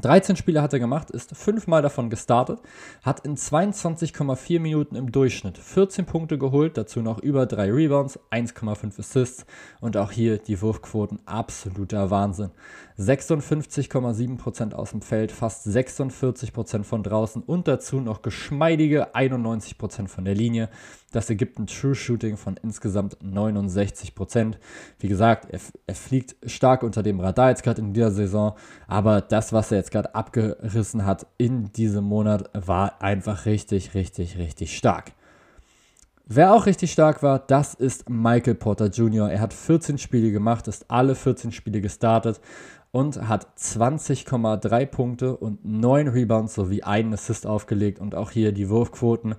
13 0.00 0.36
Spiele 0.36 0.62
hat 0.62 0.72
er 0.72 0.78
gemacht, 0.78 1.10
ist 1.10 1.36
fünfmal 1.36 1.82
davon 1.82 2.10
gestartet, 2.10 2.60
hat 3.02 3.20
in 3.20 3.36
22,4 3.36 4.60
Minuten 4.60 4.96
im 4.96 5.12
Durchschnitt 5.12 5.58
14 5.58 6.06
Punkte 6.06 6.38
geholt, 6.38 6.76
dazu 6.76 7.00
noch 7.00 7.18
über 7.18 7.46
3 7.46 7.72
Rebounds, 7.72 8.18
1,5 8.30 8.98
Assists 8.98 9.46
und 9.80 9.96
auch 9.96 10.10
hier 10.10 10.38
die 10.38 10.60
Wurfquoten 10.60 11.18
absoluter 11.26 12.10
Wahnsinn. 12.10 12.50
56,7% 12.98 14.74
aus 14.74 14.90
dem 14.90 15.02
Feld, 15.02 15.30
fast 15.30 15.66
46% 15.66 16.82
von 16.82 17.02
draußen 17.02 17.42
und 17.42 17.68
dazu 17.68 18.00
noch 18.00 18.22
geschmeidige 18.22 19.14
91% 19.14 20.08
von 20.08 20.24
der 20.24 20.34
Linie. 20.34 20.68
Das 21.10 21.30
ergibt 21.30 21.58
ein 21.58 21.66
True 21.66 21.94
Shooting 21.94 22.36
von 22.36 22.58
insgesamt 22.62 23.16
69%. 23.22 24.56
Wie 24.98 25.08
gesagt, 25.08 25.48
er, 25.50 25.60
er 25.86 25.94
fliegt 25.94 26.36
stark 26.44 26.82
unter 26.82 27.02
dem 27.02 27.20
Radar 27.20 27.48
jetzt 27.48 27.62
gerade 27.62 27.80
in 27.80 27.94
dieser 27.94 28.10
Saison, 28.10 28.54
aber 28.86 29.22
das, 29.22 29.52
was 29.52 29.70
er 29.70 29.78
jetzt 29.78 29.90
gerade 29.90 30.14
abgerissen 30.14 31.06
hat 31.06 31.26
in 31.38 31.72
diesem 31.72 32.04
Monat, 32.04 32.50
war 32.52 33.00
einfach 33.00 33.46
richtig, 33.46 33.94
richtig, 33.94 34.36
richtig 34.36 34.76
stark. 34.76 35.12
Wer 36.26 36.52
auch 36.52 36.66
richtig 36.66 36.92
stark 36.92 37.22
war, 37.22 37.38
das 37.38 37.72
ist 37.72 38.10
Michael 38.10 38.54
Porter 38.54 38.88
Jr. 38.88 39.30
Er 39.30 39.40
hat 39.40 39.54
14 39.54 39.96
Spiele 39.96 40.30
gemacht, 40.30 40.68
ist 40.68 40.90
alle 40.90 41.14
14 41.14 41.52
Spiele 41.52 41.80
gestartet 41.80 42.38
und 42.90 43.28
hat 43.28 43.46
20,3 43.58 44.84
Punkte 44.84 45.34
und 45.38 45.64
9 45.64 46.08
Rebounds 46.08 46.54
sowie 46.54 46.82
einen 46.82 47.14
Assist 47.14 47.46
aufgelegt 47.46 47.98
und 47.98 48.14
auch 48.14 48.30
hier 48.30 48.52
die 48.52 48.68
Wurfquoten 48.68 49.36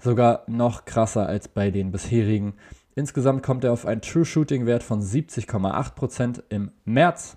sogar 0.00 0.44
noch 0.46 0.84
krasser 0.84 1.26
als 1.26 1.48
bei 1.48 1.70
den 1.70 1.92
bisherigen. 1.92 2.54
Insgesamt 2.94 3.42
kommt 3.42 3.64
er 3.64 3.72
auf 3.72 3.86
einen 3.86 4.02
True 4.02 4.24
Shooting 4.24 4.66
Wert 4.66 4.82
von 4.82 5.00
70,8% 5.00 6.42
im 6.48 6.72
März, 6.84 7.36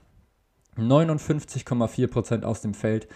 59,4% 0.77 2.43
aus 2.43 2.62
dem 2.62 2.74
Feld, 2.74 3.08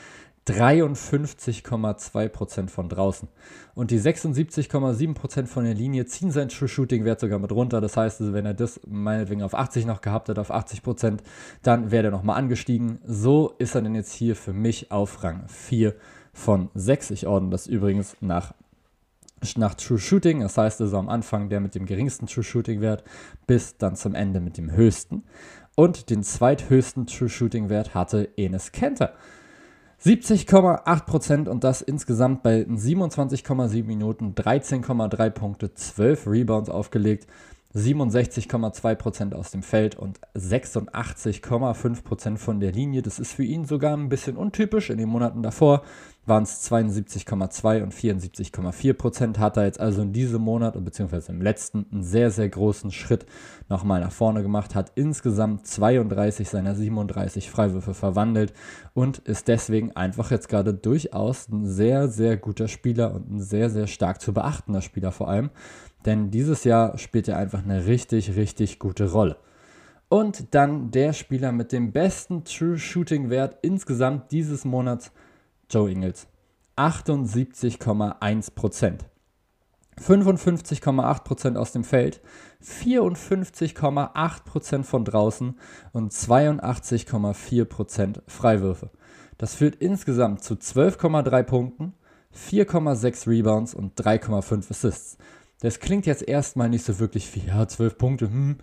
53,2% 0.47 2.69
von 2.69 2.87
draußen. 2.87 3.27
Und 3.75 3.91
die 3.91 3.99
76,7% 3.99 5.47
von 5.47 5.65
der 5.65 5.73
Linie 5.73 6.05
ziehen 6.05 6.31
seinen 6.31 6.47
True 6.49 6.69
Shooting 6.69 7.05
Wert 7.05 7.19
sogar 7.19 7.39
mit 7.39 7.51
runter. 7.51 7.81
Das 7.81 7.97
heißt, 7.97 8.33
wenn 8.33 8.45
er 8.45 8.53
das 8.53 8.79
meinetwegen 8.87 9.41
auf 9.43 9.53
80 9.53 9.85
noch 9.85 10.01
gehabt 10.01 10.29
hat, 10.29 10.39
auf 10.39 10.51
80%, 10.51 11.19
dann 11.63 11.91
wäre 11.91 12.05
er 12.05 12.11
nochmal 12.11 12.37
angestiegen. 12.37 12.99
So 13.05 13.53
ist 13.57 13.75
er 13.75 13.81
denn 13.81 13.95
jetzt 13.95 14.13
hier 14.13 14.35
für 14.35 14.53
mich 14.53 14.91
auf 14.91 15.23
Rang 15.23 15.43
4 15.47 15.95
von 16.31 16.69
6. 16.75 17.11
Ich 17.11 17.27
ordne 17.27 17.49
das 17.49 17.67
übrigens 17.67 18.15
nach, 18.21 18.53
nach 19.55 19.75
True 19.75 19.99
Shooting. 19.99 20.41
Das 20.41 20.57
heißt 20.57 20.81
also 20.81 20.97
am 20.97 21.09
Anfang 21.09 21.49
der 21.49 21.59
mit 21.59 21.75
dem 21.75 21.85
geringsten 21.85 22.27
True 22.27 22.43
Shooting 22.43 22.81
Wert 22.81 23.03
bis 23.45 23.77
dann 23.77 23.95
zum 23.95 24.15
Ende 24.15 24.39
mit 24.39 24.57
dem 24.57 24.71
höchsten. 24.71 25.23
Und 25.75 26.09
den 26.09 26.23
zweithöchsten 26.23 27.07
True 27.07 27.29
Shooting 27.29 27.69
Wert 27.69 27.93
hatte 27.93 28.29
Enes 28.37 28.71
Kenter 28.71 29.13
70,8% 30.03 31.47
und 31.49 31.63
das 31.63 31.81
insgesamt 31.81 32.43
bei 32.43 32.61
27,7 32.61 33.83
Minuten, 33.83 34.33
13,3 34.35 35.29
Punkte, 35.31 35.73
12 35.73 36.27
Rebounds 36.27 36.69
aufgelegt, 36.69 37.27
67,2% 37.77 39.33
aus 39.33 39.51
dem 39.51 39.61
Feld 39.61 39.95
und 39.95 40.19
86,5% 40.35 42.37
von 42.37 42.59
der 42.59 42.71
Linie. 42.71 43.03
Das 43.03 43.19
ist 43.19 43.33
für 43.33 43.43
ihn 43.43 43.65
sogar 43.65 43.95
ein 43.95 44.09
bisschen 44.09 44.35
untypisch. 44.35 44.89
In 44.89 44.97
den 44.97 45.09
Monaten 45.09 45.43
davor 45.43 45.83
waren 46.25 46.43
es 46.43 46.69
72,2 46.69 47.83
und 47.83 47.93
74,4 47.93 48.93
Prozent. 48.93 49.39
Hat 49.39 49.57
er 49.57 49.65
jetzt 49.65 49.79
also 49.79 50.01
in 50.01 50.11
diesem 50.11 50.41
Monat, 50.41 50.73
beziehungsweise 50.83 51.31
im 51.31 51.41
letzten, 51.41 51.85
einen 51.91 52.03
sehr, 52.03 52.31
sehr 52.31 52.49
großen 52.49 52.91
Schritt 52.91 53.25
nochmal 53.69 54.01
nach 54.01 54.11
vorne 54.11 54.41
gemacht, 54.41 54.75
hat 54.75 54.91
insgesamt 54.95 55.67
32 55.67 56.49
seiner 56.49 56.75
37 56.75 57.49
Freiwürfe 57.49 57.93
verwandelt 57.93 58.53
und 58.93 59.19
ist 59.19 59.47
deswegen 59.47 59.95
einfach 59.95 60.31
jetzt 60.31 60.49
gerade 60.49 60.73
durchaus 60.73 61.47
ein 61.47 61.65
sehr, 61.65 62.07
sehr 62.07 62.37
guter 62.37 62.67
Spieler 62.67 63.13
und 63.13 63.31
ein 63.31 63.39
sehr, 63.39 63.69
sehr 63.69 63.87
stark 63.87 64.19
zu 64.19 64.33
beachtender 64.33 64.81
Spieler 64.81 65.11
vor 65.11 65.29
allem. 65.29 65.51
Denn 66.05 66.31
dieses 66.31 66.63
Jahr 66.63 66.97
spielt 66.97 67.27
er 67.27 67.37
einfach 67.37 67.63
eine 67.63 67.85
richtig, 67.85 68.35
richtig 68.35 68.79
gute 68.79 69.11
Rolle. 69.11 69.37
Und 70.09 70.55
dann 70.55 70.89
der 70.91 71.11
Spieler 71.13 71.51
mit 71.51 71.71
dem 71.71 71.91
besten 71.91 72.43
True 72.45 72.77
Shooting 72.77 73.29
Wert 73.29 73.57
insgesamt 73.61 74.31
dieses 74.31 74.63
Monats 74.63 75.11
Joe 75.69 75.91
Ingles. 75.91 76.27
78,1%. 76.77 78.99
55,8% 79.99 81.55
aus 81.55 81.71
dem 81.71 81.83
Feld, 81.83 82.21
54,8% 82.63 84.83
von 84.83 85.03
draußen 85.03 85.57
und 85.91 86.13
82,4% 86.13 88.21
Freiwürfe. 88.27 88.91
Das 89.37 89.55
führt 89.55 89.75
insgesamt 89.75 90.43
zu 90.43 90.53
12,3 90.55 91.43
Punkten, 91.43 91.93
4,6 92.35 93.27
Rebounds 93.27 93.73
und 93.73 93.99
3,5 93.99 94.69
Assists. 94.69 95.17
Das 95.59 95.79
klingt 95.79 96.05
jetzt 96.05 96.27
erstmal 96.27 96.69
nicht 96.69 96.85
so 96.85 96.99
wirklich 96.99 97.27
viel. 97.27 97.47
Ja, 97.47 97.67
12 97.67 97.97
Punkte, 97.97 98.25
hm, 98.29 98.57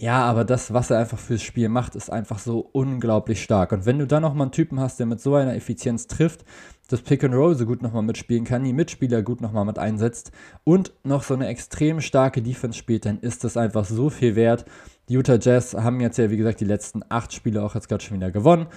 ja, 0.00 0.24
aber 0.24 0.44
das, 0.46 0.72
was 0.72 0.90
er 0.90 0.98
einfach 0.98 1.18
fürs 1.18 1.42
Spiel 1.42 1.68
macht, 1.68 1.94
ist 1.94 2.10
einfach 2.10 2.38
so 2.38 2.70
unglaublich 2.72 3.42
stark. 3.42 3.72
Und 3.72 3.84
wenn 3.84 3.98
du 3.98 4.06
dann 4.06 4.22
nochmal 4.22 4.46
einen 4.46 4.52
Typen 4.52 4.80
hast, 4.80 4.98
der 4.98 5.04
mit 5.04 5.20
so 5.20 5.34
einer 5.34 5.54
Effizienz 5.54 6.06
trifft, 6.06 6.42
das 6.88 7.02
Pick 7.02 7.22
and 7.22 7.34
Roll 7.34 7.54
so 7.54 7.66
gut 7.66 7.82
nochmal 7.82 8.02
mitspielen 8.02 8.44
kann, 8.44 8.64
die 8.64 8.72
Mitspieler 8.72 9.22
gut 9.22 9.42
nochmal 9.42 9.66
mit 9.66 9.78
einsetzt 9.78 10.32
und 10.64 10.92
noch 11.04 11.22
so 11.22 11.34
eine 11.34 11.48
extrem 11.48 12.00
starke 12.00 12.40
Defense 12.40 12.78
spielt, 12.78 13.04
dann 13.04 13.20
ist 13.20 13.44
das 13.44 13.58
einfach 13.58 13.84
so 13.84 14.08
viel 14.08 14.36
wert. 14.36 14.64
Die 15.10 15.14
Utah 15.14 15.38
Jazz 15.38 15.74
haben 15.74 16.00
jetzt 16.00 16.16
ja, 16.16 16.30
wie 16.30 16.38
gesagt, 16.38 16.60
die 16.60 16.64
letzten 16.64 17.02
acht 17.10 17.34
Spiele 17.34 17.62
auch 17.62 17.74
jetzt 17.74 17.90
gerade 17.90 18.02
schon 18.02 18.16
wieder 18.16 18.30
gewonnen. 18.30 18.68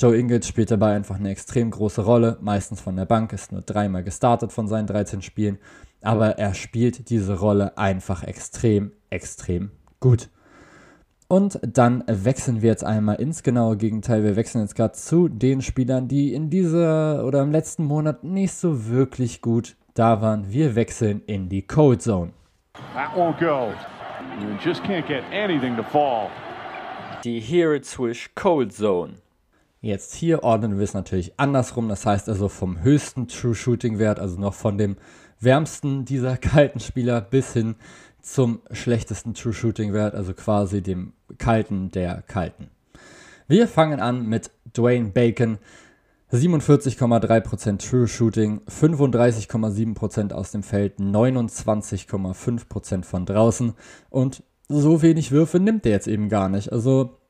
Joe 0.00 0.16
Ingles 0.16 0.48
spielt 0.48 0.72
dabei 0.72 0.96
einfach 0.96 1.20
eine 1.20 1.30
extrem 1.30 1.70
große 1.70 2.02
Rolle, 2.02 2.36
meistens 2.40 2.80
von 2.80 2.96
der 2.96 3.04
Bank, 3.04 3.32
ist 3.32 3.52
nur 3.52 3.62
dreimal 3.62 4.02
gestartet 4.02 4.52
von 4.52 4.66
seinen 4.66 4.88
13 4.88 5.22
Spielen, 5.22 5.58
aber 6.04 6.38
er 6.38 6.54
spielt 6.54 7.10
diese 7.10 7.38
Rolle 7.38 7.76
einfach 7.78 8.22
extrem, 8.22 8.92
extrem 9.10 9.70
gut. 10.00 10.28
Und 11.26 11.58
dann 11.62 12.04
wechseln 12.06 12.62
wir 12.62 12.70
jetzt 12.70 12.84
einmal 12.84 13.16
ins 13.16 13.42
genaue 13.42 13.76
Gegenteil. 13.76 14.22
Wir 14.22 14.36
wechseln 14.36 14.60
jetzt 14.60 14.76
gerade 14.76 14.92
zu 14.92 15.28
den 15.28 15.62
Spielern, 15.62 16.06
die 16.06 16.34
in 16.34 16.50
dieser 16.50 17.24
oder 17.24 17.42
im 17.42 17.50
letzten 17.50 17.84
Monat 17.84 18.24
nicht 18.24 18.52
so 18.52 18.86
wirklich 18.88 19.40
gut 19.40 19.76
da 19.94 20.20
waren. 20.20 20.52
Wir 20.52 20.74
wechseln 20.74 21.22
in 21.26 21.48
die 21.48 21.66
Cold 21.66 22.02
Zone. 22.02 22.32
That 22.94 23.16
won't 23.16 23.38
go. 23.40 23.72
You 24.40 24.48
just 24.62 24.82
can't 24.82 25.06
get 25.06 25.22
anything 25.32 25.76
to 25.76 25.82
fall. 25.82 26.28
Die 27.24 27.40
Here 27.40 27.74
It 27.74 27.86
Swish 27.86 28.30
Cold 28.34 28.72
Zone. 28.72 29.14
Jetzt 29.80 30.14
hier 30.14 30.42
ordnen 30.42 30.76
wir 30.76 30.84
es 30.84 30.94
natürlich 30.94 31.38
andersrum. 31.38 31.88
Das 31.88 32.04
heißt 32.06 32.28
also 32.28 32.48
vom 32.48 32.82
höchsten 32.82 33.28
True 33.28 33.54
Shooting 33.54 33.98
Wert, 33.98 34.18
also 34.18 34.40
noch 34.40 34.54
von 34.54 34.78
dem 34.78 34.96
wärmsten 35.44 36.04
dieser 36.04 36.36
kalten 36.36 36.80
Spieler 36.80 37.20
bis 37.20 37.52
hin 37.52 37.76
zum 38.20 38.60
schlechtesten 38.70 39.34
True 39.34 39.52
Shooting 39.52 39.92
Wert, 39.92 40.14
also 40.14 40.32
quasi 40.32 40.82
dem 40.82 41.12
kalten 41.38 41.90
der 41.90 42.22
kalten. 42.22 42.70
Wir 43.46 43.68
fangen 43.68 44.00
an 44.00 44.26
mit 44.26 44.50
Dwayne 44.74 45.10
Bacon. 45.10 45.58
47,3% 46.32 47.78
True 47.78 48.08
Shooting, 48.08 48.62
35,7% 48.68 50.32
aus 50.32 50.50
dem 50.50 50.64
Feld, 50.64 50.98
29,5% 50.98 53.04
von 53.04 53.26
draußen 53.26 53.74
und 54.10 54.42
so 54.68 55.02
wenig 55.02 55.30
Würfe 55.30 55.60
nimmt 55.60 55.86
er 55.86 55.92
jetzt 55.92 56.08
eben 56.08 56.28
gar 56.28 56.48
nicht. 56.48 56.72
Also 56.72 57.20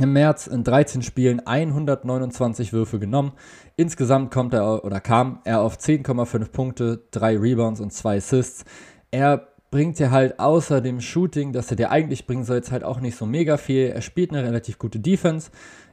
im 0.00 0.12
März 0.12 0.46
in 0.46 0.64
13 0.64 1.02
Spielen 1.02 1.40
129 1.44 2.72
Würfe 2.72 2.98
genommen. 2.98 3.32
Insgesamt 3.76 4.30
kommt 4.30 4.54
er 4.54 4.84
oder 4.84 5.00
kam 5.00 5.40
er 5.44 5.60
auf 5.60 5.76
10,5 5.76 6.50
Punkte, 6.50 7.02
3 7.10 7.38
Rebounds 7.38 7.80
und 7.80 7.92
2 7.92 8.16
Assists. 8.18 8.64
Er 9.10 9.48
bringt 9.70 10.00
er 10.00 10.10
halt 10.10 10.40
außer 10.40 10.80
dem 10.80 11.00
Shooting, 11.00 11.52
das 11.52 11.70
er 11.70 11.76
dir 11.76 11.90
eigentlich 11.90 12.26
bringen 12.26 12.44
soll, 12.44 12.56
jetzt 12.56 12.72
halt 12.72 12.84
auch 12.84 13.00
nicht 13.00 13.16
so 13.16 13.26
mega 13.26 13.56
viel. 13.56 13.88
Er 13.88 14.00
spielt 14.00 14.30
eine 14.30 14.42
relativ 14.42 14.78
gute 14.78 15.00
Defense. 15.00 15.50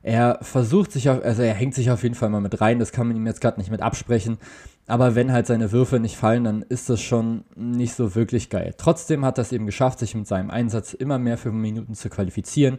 Er 0.08 0.38
versucht 0.44 0.92
sich 0.92 1.10
auf, 1.10 1.26
also 1.26 1.42
er 1.42 1.56
hängt 1.56 1.74
sich 1.74 1.90
auf 1.90 2.04
jeden 2.04 2.14
Fall 2.14 2.30
mal 2.30 2.40
mit 2.40 2.62
rein, 2.62 2.78
das 2.78 2.92
kann 2.92 3.08
man 3.08 3.18
ihm 3.18 3.26
jetzt 3.26 3.42
gerade 3.42 3.60
nicht 3.60 3.72
mit 3.72 3.82
absprechen. 3.82 4.38
Aber 4.86 5.16
wenn 5.16 5.32
halt 5.32 5.48
seine 5.48 5.72
Würfe 5.72 6.00
nicht 6.00 6.16
fallen, 6.16 6.44
dann 6.44 6.62
ist 6.62 6.92
das 6.92 7.02
schon 7.02 7.44
nicht 7.56 7.96
so 7.96 8.14
wirklich 8.14 8.52
geil. 8.52 8.76
Trotzdem 8.78 9.26
hat 9.26 9.40
er 9.40 9.42
es 9.42 9.52
eben 9.52 9.66
geschafft, 9.66 9.98
sich 9.98 10.14
mit 10.14 10.28
seinem 10.28 10.52
Einsatz 10.52 10.94
immer 10.94 11.18
mehr 11.18 11.40
für 11.40 11.52
Minuten 11.52 11.96
zu 11.96 12.10
qualifizieren. 12.10 12.78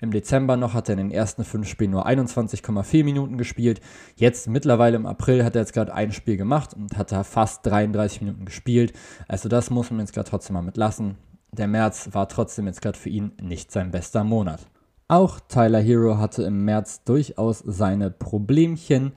Im 0.00 0.12
Dezember 0.12 0.56
noch 0.56 0.72
hat 0.72 0.88
er 0.88 0.92
in 0.92 1.08
den 1.08 1.10
ersten 1.10 1.42
fünf 1.42 1.66
Spielen 1.66 1.90
nur 1.90 2.06
21,4 2.06 3.02
Minuten 3.02 3.38
gespielt. 3.38 3.80
Jetzt 4.14 4.46
mittlerweile 4.46 4.94
im 4.94 5.06
April 5.06 5.44
hat 5.44 5.56
er 5.56 5.62
jetzt 5.62 5.72
gerade 5.72 5.92
ein 5.92 6.12
Spiel 6.12 6.36
gemacht 6.36 6.74
und 6.74 6.96
hat 6.96 7.10
da 7.10 7.24
fast 7.24 7.66
33 7.66 8.20
Minuten 8.20 8.44
gespielt. 8.44 8.92
Also 9.26 9.48
das 9.48 9.70
muss 9.70 9.90
man 9.90 9.98
jetzt 9.98 10.14
gerade 10.14 10.30
trotzdem 10.30 10.54
mal 10.54 10.62
mitlassen. 10.62 11.16
Der 11.50 11.66
März 11.66 12.10
war 12.12 12.28
trotzdem 12.28 12.68
jetzt 12.68 12.82
gerade 12.82 12.96
für 12.96 13.08
ihn 13.08 13.32
nicht 13.42 13.72
sein 13.72 13.90
bester 13.90 14.22
Monat. 14.22 14.60
Auch 15.08 15.40
Tyler 15.40 15.80
Hero 15.80 16.18
hatte 16.18 16.42
im 16.42 16.64
März 16.64 17.02
durchaus 17.04 17.62
seine 17.66 18.10
Problemchen 18.10 19.12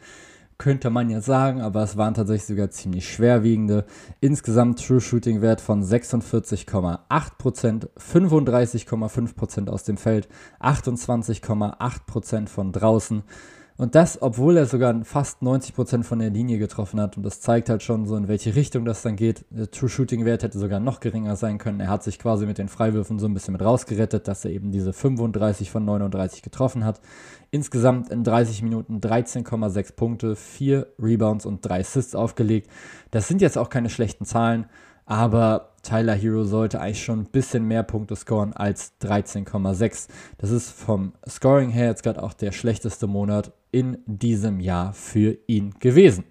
könnte 0.61 0.91
man 0.91 1.09
ja 1.09 1.21
sagen, 1.21 1.61
aber 1.61 1.81
es 1.81 1.97
waren 1.97 2.13
tatsächlich 2.13 2.45
sogar 2.45 2.69
ziemlich 2.69 3.11
schwerwiegende. 3.11 3.83
Insgesamt 4.19 4.85
True 4.85 5.01
Shooting 5.01 5.41
Wert 5.41 5.59
von 5.59 5.83
46,8%, 5.83 7.87
35,5% 7.97 9.69
aus 9.69 9.85
dem 9.85 9.97
Feld, 9.97 10.29
28,8% 10.59 12.47
von 12.47 12.71
draußen. 12.71 13.23
Und 13.81 13.95
das, 13.95 14.21
obwohl 14.21 14.57
er 14.57 14.67
sogar 14.67 15.03
fast 15.05 15.41
90% 15.41 16.03
von 16.03 16.19
der 16.19 16.29
Linie 16.29 16.59
getroffen 16.59 17.01
hat. 17.01 17.17
Und 17.17 17.23
das 17.23 17.41
zeigt 17.41 17.67
halt 17.67 17.81
schon 17.81 18.05
so, 18.05 18.15
in 18.15 18.27
welche 18.27 18.53
Richtung 18.53 18.85
das 18.85 19.01
dann 19.01 19.15
geht. 19.15 19.43
Der 19.49 19.71
True 19.71 19.89
Shooting 19.89 20.23
Wert 20.23 20.43
hätte 20.43 20.59
sogar 20.59 20.79
noch 20.79 20.99
geringer 20.99 21.35
sein 21.35 21.57
können. 21.57 21.79
Er 21.79 21.89
hat 21.89 22.03
sich 22.03 22.19
quasi 22.19 22.45
mit 22.45 22.59
den 22.59 22.67
Freiwürfen 22.67 23.17
so 23.17 23.25
ein 23.25 23.33
bisschen 23.33 23.53
mit 23.53 23.63
rausgerettet, 23.63 24.27
dass 24.27 24.45
er 24.45 24.51
eben 24.51 24.71
diese 24.71 24.93
35 24.93 25.71
von 25.71 25.83
39 25.83 26.43
getroffen 26.43 26.85
hat. 26.85 27.01
Insgesamt 27.49 28.11
in 28.11 28.23
30 28.23 28.61
Minuten 28.61 28.99
13,6 28.99 29.95
Punkte, 29.95 30.35
4 30.35 30.85
Rebounds 30.99 31.47
und 31.47 31.61
3 31.61 31.79
Assists 31.79 32.13
aufgelegt. 32.13 32.69
Das 33.09 33.27
sind 33.27 33.41
jetzt 33.41 33.57
auch 33.57 33.69
keine 33.69 33.89
schlechten 33.89 34.25
Zahlen. 34.25 34.67
Aber 35.07 35.71
Tyler 35.81 36.13
Hero 36.13 36.43
sollte 36.43 36.79
eigentlich 36.79 37.03
schon 37.03 37.21
ein 37.21 37.31
bisschen 37.31 37.65
mehr 37.65 37.81
Punkte 37.81 38.15
scoren 38.15 38.53
als 38.53 38.93
13,6. 39.01 40.07
Das 40.37 40.51
ist 40.51 40.69
vom 40.69 41.13
Scoring 41.27 41.71
her 41.71 41.87
jetzt 41.87 42.03
gerade 42.03 42.21
auch 42.21 42.33
der 42.33 42.51
schlechteste 42.51 43.07
Monat 43.07 43.51
in 43.71 43.97
diesem 44.05 44.59
Jahr 44.59 44.93
für 44.93 45.37
ihn 45.47 45.73
gewesen. 45.79 46.25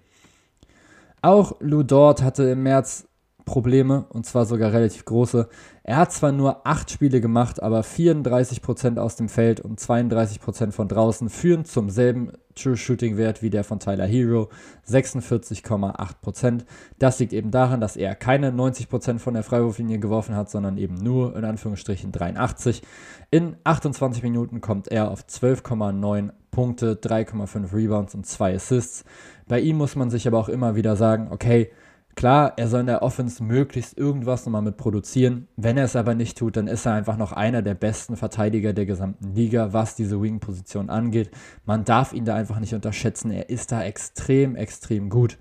Auch 1.21 1.55
Lou 1.59 1.83
Dort 1.83 2.21
hatte 2.21 2.43
im 2.43 2.63
März 2.63 3.07
Probleme 3.45 4.05
und 4.09 4.25
zwar 4.25 4.45
sogar 4.45 4.71
relativ 4.71 5.05
große. 5.05 5.49
Er 5.83 5.97
hat 5.97 6.11
zwar 6.11 6.31
nur 6.31 6.65
8 6.65 6.89
Spiele 6.89 7.21
gemacht, 7.21 7.61
aber 7.61 7.81
34% 7.81 8.97
aus 8.97 9.15
dem 9.15 9.29
Feld 9.29 9.59
und 9.59 9.79
32% 9.79 10.71
von 10.71 10.87
draußen 10.87 11.29
führen 11.29 11.65
zum 11.65 11.89
selben 11.89 12.31
True 12.55 12.77
Shooting 12.77 13.17
Wert 13.17 13.41
wie 13.41 13.49
der 13.49 13.63
von 13.63 13.79
Tyler 13.79 14.05
Hero, 14.05 14.49
46,8%. 14.87 16.65
Das 16.99 17.19
liegt 17.19 17.33
eben 17.33 17.51
daran, 17.51 17.81
dass 17.81 17.95
er 17.95 18.15
keine 18.15 18.51
90% 18.51 19.19
von 19.19 19.33
der 19.33 19.43
Freiwurflinie 19.43 19.99
geworfen 19.99 20.35
hat, 20.35 20.49
sondern 20.49 20.77
eben 20.77 20.95
nur 20.95 21.35
in 21.35 21.45
Anführungsstrichen 21.45 22.11
83. 22.11 22.81
In 23.29 23.55
28 23.63 24.23
Minuten 24.23 24.61
kommt 24.61 24.87
er 24.87 25.11
auf 25.11 25.23
12,9 25.23 26.31
Punkte, 26.51 26.95
3,5 26.95 27.73
Rebounds 27.73 28.15
und 28.15 28.25
2 28.25 28.55
Assists. 28.55 29.05
Bei 29.47 29.59
ihm 29.59 29.77
muss 29.77 29.95
man 29.95 30.09
sich 30.09 30.27
aber 30.27 30.37
auch 30.37 30.49
immer 30.49 30.75
wieder 30.75 30.95
sagen, 30.95 31.29
okay, 31.31 31.71
Klar, 32.15 32.53
er 32.57 32.67
soll 32.67 32.81
in 32.81 32.87
der 32.87 33.01
Offense 33.01 33.43
möglichst 33.43 33.97
irgendwas 33.97 34.45
nochmal 34.45 34.61
mit 34.61 34.77
produzieren. 34.77 35.47
Wenn 35.55 35.77
er 35.77 35.85
es 35.85 35.95
aber 35.95 36.13
nicht 36.13 36.37
tut, 36.37 36.57
dann 36.57 36.67
ist 36.67 36.85
er 36.85 36.93
einfach 36.93 37.17
noch 37.17 37.31
einer 37.31 37.61
der 37.61 37.73
besten 37.73 38.17
Verteidiger 38.17 38.73
der 38.73 38.85
gesamten 38.85 39.33
Liga, 39.33 39.73
was 39.73 39.95
diese 39.95 40.21
Wing-Position 40.21 40.89
angeht. 40.89 41.31
Man 41.65 41.85
darf 41.85 42.13
ihn 42.13 42.25
da 42.25 42.35
einfach 42.35 42.59
nicht 42.59 42.73
unterschätzen. 42.73 43.31
Er 43.31 43.49
ist 43.49 43.71
da 43.71 43.83
extrem, 43.83 44.55
extrem 44.55 45.09
gut. 45.09 45.37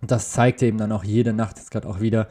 Und 0.00 0.10
das 0.10 0.32
zeigt 0.32 0.62
er 0.62 0.68
eben 0.68 0.78
dann 0.78 0.92
auch 0.92 1.04
jede 1.04 1.32
Nacht 1.32 1.58
jetzt 1.58 1.70
gerade 1.70 1.88
auch 1.88 2.00
wieder. 2.00 2.28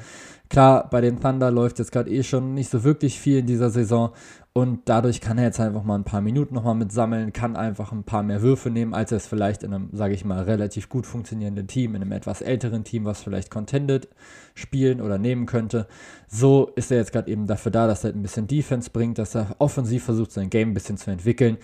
Klar, 0.49 0.89
bei 0.89 0.99
den 0.99 1.19
Thunder 1.19 1.51
läuft 1.51 1.77
jetzt 1.77 1.91
gerade 1.91 2.09
eh 2.09 2.23
schon 2.23 2.55
nicht 2.55 2.71
so 2.71 2.83
wirklich 2.83 3.19
viel 3.19 3.37
in 3.37 3.45
dieser 3.45 3.69
Saison 3.69 4.13
und 4.51 4.89
dadurch 4.89 5.21
kann 5.21 5.37
er 5.37 5.43
jetzt 5.43 5.59
einfach 5.59 5.83
mal 5.83 5.93
ein 5.93 6.05
paar 6.05 6.21
Minuten 6.21 6.55
nochmal 6.55 6.73
mit 6.73 6.91
sammeln, 6.91 7.33
kann 7.33 7.55
einfach 7.55 7.91
ein 7.91 8.03
paar 8.03 8.23
mehr 8.23 8.41
Würfe 8.41 8.71
nehmen, 8.71 8.95
als 8.95 9.11
er 9.11 9.17
es 9.17 9.27
vielleicht 9.27 9.61
in 9.61 9.75
einem, 9.75 9.89
sage 9.93 10.15
ich 10.15 10.25
mal, 10.25 10.41
relativ 10.41 10.89
gut 10.89 11.05
funktionierenden 11.05 11.67
Team, 11.67 11.93
in 11.93 12.01
einem 12.01 12.11
etwas 12.11 12.41
älteren 12.41 12.83
Team, 12.83 13.05
was 13.05 13.21
vielleicht 13.21 13.51
contended 13.51 14.09
spielen 14.55 15.01
oder 15.01 15.19
nehmen 15.19 15.45
könnte. 15.45 15.87
So 16.27 16.71
ist 16.75 16.89
er 16.89 16.97
jetzt 16.97 17.11
gerade 17.11 17.29
eben 17.29 17.45
dafür 17.45 17.71
da, 17.71 17.85
dass 17.85 18.03
er 18.03 18.11
ein 18.11 18.23
bisschen 18.23 18.47
Defense 18.47 18.89
bringt, 18.89 19.19
dass 19.19 19.35
er 19.35 19.55
offensiv 19.59 20.03
versucht, 20.03 20.31
sein 20.31 20.49
Game 20.49 20.71
ein 20.71 20.73
bisschen 20.73 20.97
zu 20.97 21.11
entwickeln. 21.11 21.57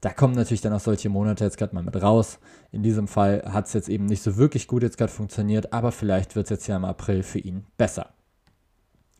Da 0.00 0.10
kommen 0.10 0.34
natürlich 0.34 0.60
dann 0.60 0.72
auch 0.72 0.80
solche 0.80 1.08
Monate 1.08 1.44
jetzt 1.44 1.56
gerade 1.56 1.74
mal 1.74 1.84
mit 1.84 2.02
raus. 2.02 2.40
In 2.72 2.82
diesem 2.82 3.06
Fall 3.06 3.44
hat 3.46 3.68
es 3.68 3.74
jetzt 3.74 3.88
eben 3.88 4.06
nicht 4.06 4.24
so 4.24 4.36
wirklich 4.36 4.66
gut 4.66 4.82
jetzt 4.82 4.98
gerade 4.98 5.12
funktioniert, 5.12 5.72
aber 5.72 5.92
vielleicht 5.92 6.34
wird 6.34 6.46
es 6.46 6.50
jetzt 6.50 6.66
ja 6.66 6.76
im 6.76 6.84
April 6.84 7.22
für 7.22 7.38
ihn 7.38 7.64
besser. 7.78 8.13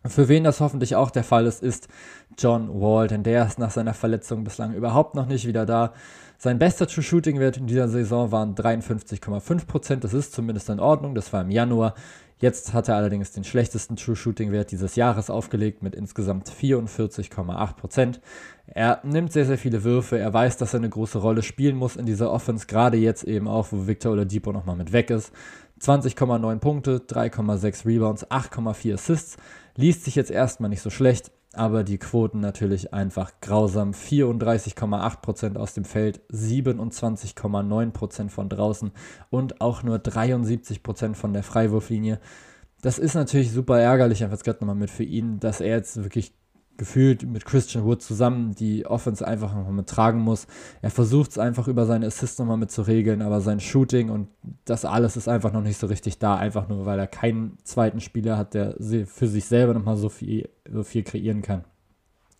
Für 0.06 0.28
wen 0.28 0.44
das 0.44 0.60
hoffentlich 0.60 0.96
auch 0.96 1.10
der 1.10 1.24
Fall 1.24 1.46
ist, 1.46 1.62
ist 1.62 1.88
John 2.36 2.68
Wall, 2.80 3.08
denn 3.08 3.22
der 3.22 3.46
ist 3.46 3.58
nach 3.58 3.70
seiner 3.70 3.94
Verletzung 3.94 4.44
bislang 4.44 4.74
überhaupt 4.74 5.14
noch 5.14 5.26
nicht 5.26 5.46
wieder 5.46 5.64
da. 5.64 5.94
Sein 6.36 6.58
bester 6.58 6.86
True 6.86 7.02
Shooting 7.02 7.40
Wert 7.40 7.56
in 7.56 7.66
dieser 7.66 7.88
Saison 7.88 8.30
waren 8.30 8.54
53,5%. 8.54 9.96
Das 9.96 10.12
ist 10.12 10.34
zumindest 10.34 10.68
in 10.68 10.78
Ordnung. 10.78 11.14
Das 11.14 11.32
war 11.32 11.40
im 11.40 11.50
Januar. 11.50 11.94
Jetzt 12.38 12.74
hat 12.74 12.88
er 12.88 12.96
allerdings 12.96 13.30
den 13.30 13.44
schlechtesten 13.44 13.96
True 13.96 14.16
Shooting 14.16 14.52
Wert 14.52 14.72
dieses 14.72 14.96
Jahres 14.96 15.30
aufgelegt 15.30 15.82
mit 15.82 15.94
insgesamt 15.94 16.50
44,8%. 16.50 18.20
Er 18.66 19.00
nimmt 19.04 19.32
sehr, 19.32 19.46
sehr 19.46 19.56
viele 19.56 19.84
Würfe. 19.84 20.18
Er 20.18 20.34
weiß, 20.34 20.58
dass 20.58 20.74
er 20.74 20.80
eine 20.80 20.90
große 20.90 21.16
Rolle 21.16 21.42
spielen 21.42 21.76
muss 21.76 21.96
in 21.96 22.04
dieser 22.04 22.30
Offense, 22.30 22.66
gerade 22.66 22.98
jetzt 22.98 23.24
eben 23.24 23.48
auch, 23.48 23.68
wo 23.70 23.86
Victor 23.86 24.12
Oladipo 24.12 24.52
nochmal 24.52 24.76
mit 24.76 24.92
weg 24.92 25.08
ist. 25.08 25.32
20,9 25.80 26.58
Punkte, 26.58 26.98
3,6 26.98 27.86
Rebounds, 27.86 28.26
8,4 28.30 28.94
Assists. 28.94 29.36
Liest 29.76 30.04
sich 30.04 30.14
jetzt 30.14 30.30
erstmal 30.30 30.70
nicht 30.70 30.82
so 30.82 30.90
schlecht, 30.90 31.32
aber 31.52 31.84
die 31.84 31.98
Quoten 31.98 32.40
natürlich 32.40 32.92
einfach 32.92 33.32
grausam. 33.40 33.92
34,8% 33.92 35.56
aus 35.56 35.74
dem 35.74 35.84
Feld, 35.84 36.20
27,9% 36.30 38.28
von 38.28 38.48
draußen 38.48 38.92
und 39.30 39.60
auch 39.60 39.82
nur 39.82 39.96
73% 39.96 41.14
von 41.14 41.32
der 41.32 41.42
Freiwurflinie. 41.42 42.20
Das 42.82 42.98
ist 42.98 43.14
natürlich 43.14 43.50
super 43.52 43.80
ärgerlich, 43.80 44.22
einfach 44.22 44.42
gerade 44.42 44.60
nochmal 44.60 44.76
mit 44.76 44.90
für 44.90 45.04
ihn, 45.04 45.40
dass 45.40 45.60
er 45.60 45.76
jetzt 45.76 45.96
wirklich 45.96 46.32
gefühlt 46.76 47.22
mit 47.22 47.44
Christian 47.44 47.84
Wood 47.84 48.02
zusammen 48.02 48.54
die 48.54 48.86
Offense 48.86 49.26
einfach 49.26 49.54
nochmal 49.54 49.72
mit 49.72 49.88
tragen 49.88 50.20
muss. 50.20 50.46
Er 50.82 50.90
versucht 50.90 51.30
es 51.30 51.38
einfach 51.38 51.68
über 51.68 51.86
seine 51.86 52.06
Assists 52.06 52.38
nochmal 52.38 52.56
mit 52.56 52.70
zu 52.70 52.82
regeln, 52.82 53.22
aber 53.22 53.40
sein 53.40 53.60
Shooting 53.60 54.10
und 54.10 54.28
das 54.64 54.84
alles 54.84 55.16
ist 55.16 55.28
einfach 55.28 55.52
noch 55.52 55.62
nicht 55.62 55.78
so 55.78 55.86
richtig 55.86 56.18
da, 56.18 56.36
einfach 56.36 56.68
nur 56.68 56.86
weil 56.86 56.98
er 56.98 57.06
keinen 57.06 57.58
zweiten 57.64 58.00
Spieler 58.00 58.36
hat, 58.36 58.54
der 58.54 58.74
für 59.06 59.28
sich 59.28 59.44
selber 59.44 59.74
nochmal 59.74 59.96
so 59.96 60.08
viel, 60.08 60.48
so 60.70 60.82
viel 60.82 61.02
kreieren 61.02 61.42
kann. 61.42 61.64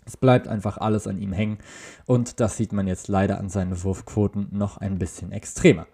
Es 0.06 0.16
bleibt 0.16 0.48
einfach 0.48 0.78
alles 0.78 1.06
an 1.06 1.18
ihm 1.18 1.32
hängen 1.32 1.58
und 2.06 2.40
das 2.40 2.56
sieht 2.56 2.72
man 2.72 2.86
jetzt 2.86 3.08
leider 3.08 3.38
an 3.38 3.48
seinen 3.48 3.82
Wurfquoten 3.82 4.48
noch 4.52 4.76
ein 4.76 4.98
bisschen 4.98 5.32
extremer. 5.32 5.86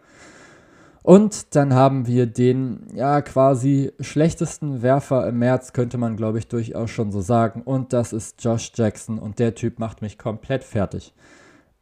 Und 1.03 1.55
dann 1.55 1.75
haben 1.75 2.07
wir 2.07 2.27
den, 2.27 2.87
ja, 2.95 3.23
quasi 3.23 3.93
schlechtesten 4.01 4.83
Werfer 4.83 5.27
im 5.27 5.39
März, 5.39 5.73
könnte 5.73 5.97
man, 5.97 6.17
glaube 6.17 6.39
ich, 6.39 6.49
durchaus 6.49 6.91
schon 6.91 7.11
so 7.11 7.21
sagen. 7.21 7.63
Und 7.63 7.93
das 7.93 8.13
ist 8.13 8.43
Josh 8.45 8.73
Jackson. 8.75 9.19
Und 9.19 9.39
der 9.39 9.55
Typ 9.55 9.79
macht 9.79 10.03
mich 10.03 10.19
komplett 10.19 10.63
fertig. 10.63 11.15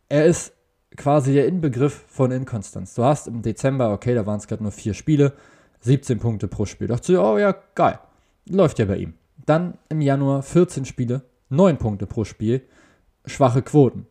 Er 0.09 0.25
ist 0.27 0.53
quasi 0.97 1.33
der 1.33 1.47
Inbegriff 1.47 2.05
von 2.09 2.31
Inkonstanz. 2.31 2.95
Du 2.95 3.05
hast 3.05 3.27
im 3.27 3.43
Dezember, 3.43 3.93
okay, 3.93 4.15
da 4.15 4.25
waren 4.27 4.39
es 4.39 4.47
gerade 4.47 4.63
nur 4.63 4.73
vier 4.73 4.95
Spiele, 4.95 5.33
17 5.81 6.19
Punkte 6.19 6.49
pro 6.49 6.65
Spiel. 6.65 6.89
Da 6.89 6.95
dachte 6.95 7.13
ich, 7.13 7.19
oh 7.19 7.39
ja, 7.39 7.55
geil. 7.75 7.99
Läuft 8.49 8.79
ja 8.79 8.85
bei 8.85 8.97
ihm. 8.99 9.15
Dann 9.45 9.79
im 9.89 10.01
Januar 10.01 10.43
14 10.43 10.85
Spiele, 10.85 11.23
9 11.51 11.79
Punkte 11.79 12.07
pro 12.07 12.25
Spiel, 12.25 12.63
schwache 13.25 13.63
Quoten. 13.63 14.07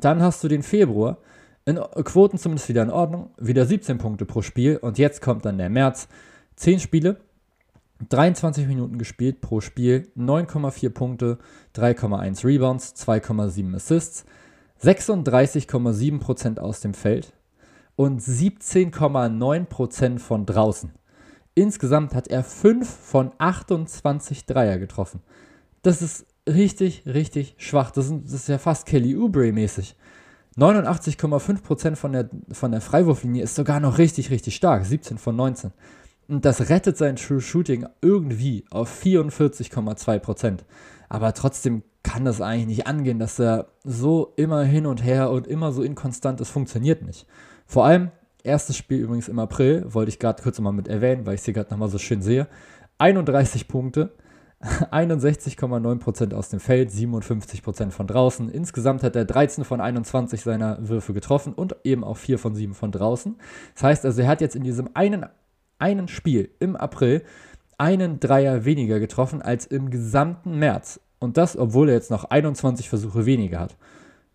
Dann 0.00 0.22
hast 0.22 0.42
du 0.44 0.48
den 0.48 0.62
Februar, 0.62 1.18
in 1.70 2.04
Quoten 2.04 2.38
zumindest 2.38 2.68
wieder 2.68 2.82
in 2.82 2.90
Ordnung. 2.90 3.30
Wieder 3.38 3.64
17 3.64 3.98
Punkte 3.98 4.26
pro 4.26 4.42
Spiel. 4.42 4.76
Und 4.76 4.98
jetzt 4.98 5.22
kommt 5.22 5.44
dann 5.44 5.58
der 5.58 5.70
März. 5.70 6.08
10 6.56 6.80
Spiele, 6.80 7.16
23 8.08 8.66
Minuten 8.66 8.98
gespielt 8.98 9.40
pro 9.40 9.60
Spiel, 9.60 10.08
9,4 10.16 10.90
Punkte, 10.90 11.38
3,1 11.74 12.44
Rebounds, 12.44 12.94
2,7 12.96 13.74
Assists, 13.74 14.24
36,7% 14.82 16.58
aus 16.58 16.80
dem 16.80 16.94
Feld 16.94 17.32
und 17.96 18.20
17,9% 18.20 20.18
von 20.18 20.46
draußen. 20.46 20.92
Insgesamt 21.54 22.14
hat 22.14 22.28
er 22.28 22.44
5 22.44 22.88
von 22.88 23.32
28 23.38 24.46
Dreier 24.46 24.78
getroffen. 24.78 25.20
Das 25.82 26.00
ist 26.00 26.26
richtig, 26.48 27.04
richtig 27.06 27.54
schwach. 27.58 27.90
Das, 27.90 28.06
ist, 28.06 28.24
das 28.24 28.34
ist 28.34 28.48
ja 28.48 28.58
fast 28.58 28.86
Kelly 28.86 29.16
Oubre 29.16 29.52
mäßig. 29.52 29.96
89,5% 30.60 31.96
von 31.96 32.12
der, 32.12 32.28
von 32.52 32.72
der 32.72 32.80
Freiwurflinie 32.80 33.42
ist 33.42 33.54
sogar 33.54 33.80
noch 33.80 33.98
richtig, 33.98 34.30
richtig 34.30 34.56
stark. 34.56 34.84
17 34.84 35.18
von 35.18 35.34
19. 35.34 35.72
Und 36.28 36.44
das 36.44 36.68
rettet 36.68 36.96
sein 36.96 37.16
True 37.16 37.40
Shooting 37.40 37.86
irgendwie 38.02 38.64
auf 38.70 39.02
44,2%. 39.02 40.58
Aber 41.08 41.34
trotzdem 41.34 41.82
kann 42.02 42.24
das 42.24 42.40
eigentlich 42.40 42.66
nicht 42.66 42.86
angehen, 42.86 43.18
dass 43.18 43.38
er 43.38 43.68
so 43.84 44.32
immer 44.36 44.62
hin 44.62 44.86
und 44.86 45.02
her 45.04 45.30
und 45.30 45.46
immer 45.46 45.72
so 45.72 45.82
inkonstant 45.82 46.40
ist. 46.40 46.50
Funktioniert 46.50 47.02
nicht. 47.02 47.26
Vor 47.66 47.84
allem, 47.84 48.10
erstes 48.42 48.76
Spiel 48.76 49.00
übrigens 49.00 49.28
im 49.28 49.38
April, 49.38 49.84
wollte 49.88 50.10
ich 50.10 50.18
gerade 50.18 50.42
kurz 50.42 50.58
mal 50.60 50.72
mit 50.72 50.88
erwähnen, 50.88 51.26
weil 51.26 51.34
ich 51.34 51.42
sie 51.42 51.52
gerade 51.52 51.70
nochmal 51.70 51.88
so 51.88 51.98
schön 51.98 52.22
sehe. 52.22 52.46
31 52.98 53.66
Punkte, 53.66 54.12
61,9% 54.62 56.34
aus 56.34 56.50
dem 56.50 56.60
Feld, 56.60 56.90
57% 56.90 57.90
von 57.92 58.06
draußen. 58.06 58.50
Insgesamt 58.50 59.02
hat 59.02 59.16
er 59.16 59.24
13 59.24 59.64
von 59.64 59.80
21 59.80 60.42
seiner 60.42 60.86
Würfe 60.86 61.14
getroffen 61.14 61.54
und 61.54 61.76
eben 61.82 62.04
auch 62.04 62.18
4 62.18 62.38
von 62.38 62.54
7 62.54 62.74
von 62.74 62.92
draußen. 62.92 63.36
Das 63.74 63.82
heißt 63.82 64.04
also, 64.04 64.20
er 64.20 64.28
hat 64.28 64.42
jetzt 64.42 64.56
in 64.56 64.62
diesem 64.62 64.90
einen, 64.92 65.24
einen 65.78 66.08
Spiel 66.08 66.50
im 66.58 66.76
April 66.76 67.22
einen 67.78 68.20
Dreier 68.20 68.66
weniger 68.66 69.00
getroffen 69.00 69.40
als 69.40 69.64
im 69.64 69.88
gesamten 69.88 70.58
März. 70.58 71.00
Und 71.18 71.38
das, 71.38 71.56
obwohl 71.56 71.88
er 71.88 71.94
jetzt 71.94 72.10
noch 72.10 72.24
21 72.24 72.90
Versuche 72.90 73.24
weniger 73.24 73.60
hat. 73.60 73.76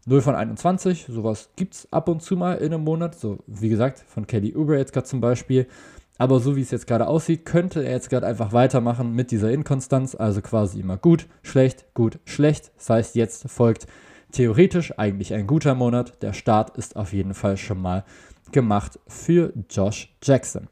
0 0.08 0.22
von 0.22 0.36
21, 0.36 1.06
sowas 1.10 1.50
gibt 1.56 1.76
es 1.76 1.94
ab 1.94 2.10
und 2.10 2.22
zu 2.22 2.36
mal 2.36 2.56
in 2.56 2.74
einem 2.74 2.84
Monat. 2.84 3.16
So, 3.16 3.40
wie 3.46 3.70
gesagt, 3.70 4.00
von 4.00 4.26
Kelly 4.26 4.56
Uber 4.56 4.78
jetzt 4.78 4.94
gerade 4.94 5.08
zum 5.08 5.22
Beispiel. 5.22 5.68
Aber 6.18 6.40
so 6.40 6.56
wie 6.56 6.62
es 6.62 6.72
jetzt 6.72 6.88
gerade 6.88 7.08
aussieht, 7.08 7.46
könnte 7.46 7.84
er 7.84 7.92
jetzt 7.92 8.10
gerade 8.10 8.26
einfach 8.26 8.54
weitermachen 8.54 9.14
mit 9.14 9.32
dieser 9.32 9.52
Inkonstanz. 9.52 10.16
Also 10.16 10.42
quasi 10.42 10.80
immer 10.80 10.98
gut, 10.98 11.28
schlecht, 11.44 11.94
gut, 11.94 12.20
schlecht. 12.26 12.72
Das 12.78 12.90
heißt, 12.90 13.16
jetzt 13.16 13.50
folgt 13.50 13.88
theoretisch 14.32 14.98
eigentlich 14.98 15.34
ein 15.34 15.48
guter 15.48 15.76
Monat. 15.76 16.22
Der 16.22 16.34
Start 16.34 16.78
ist 16.78 16.96
auf 16.96 17.12
jeden 17.12 17.34
Fall 17.34 17.58
schon 17.58 17.82
mal 17.82 18.06
gemacht 18.52 19.00
für 19.08 19.52
Josh 19.70 20.16
Jackson. 20.24 20.68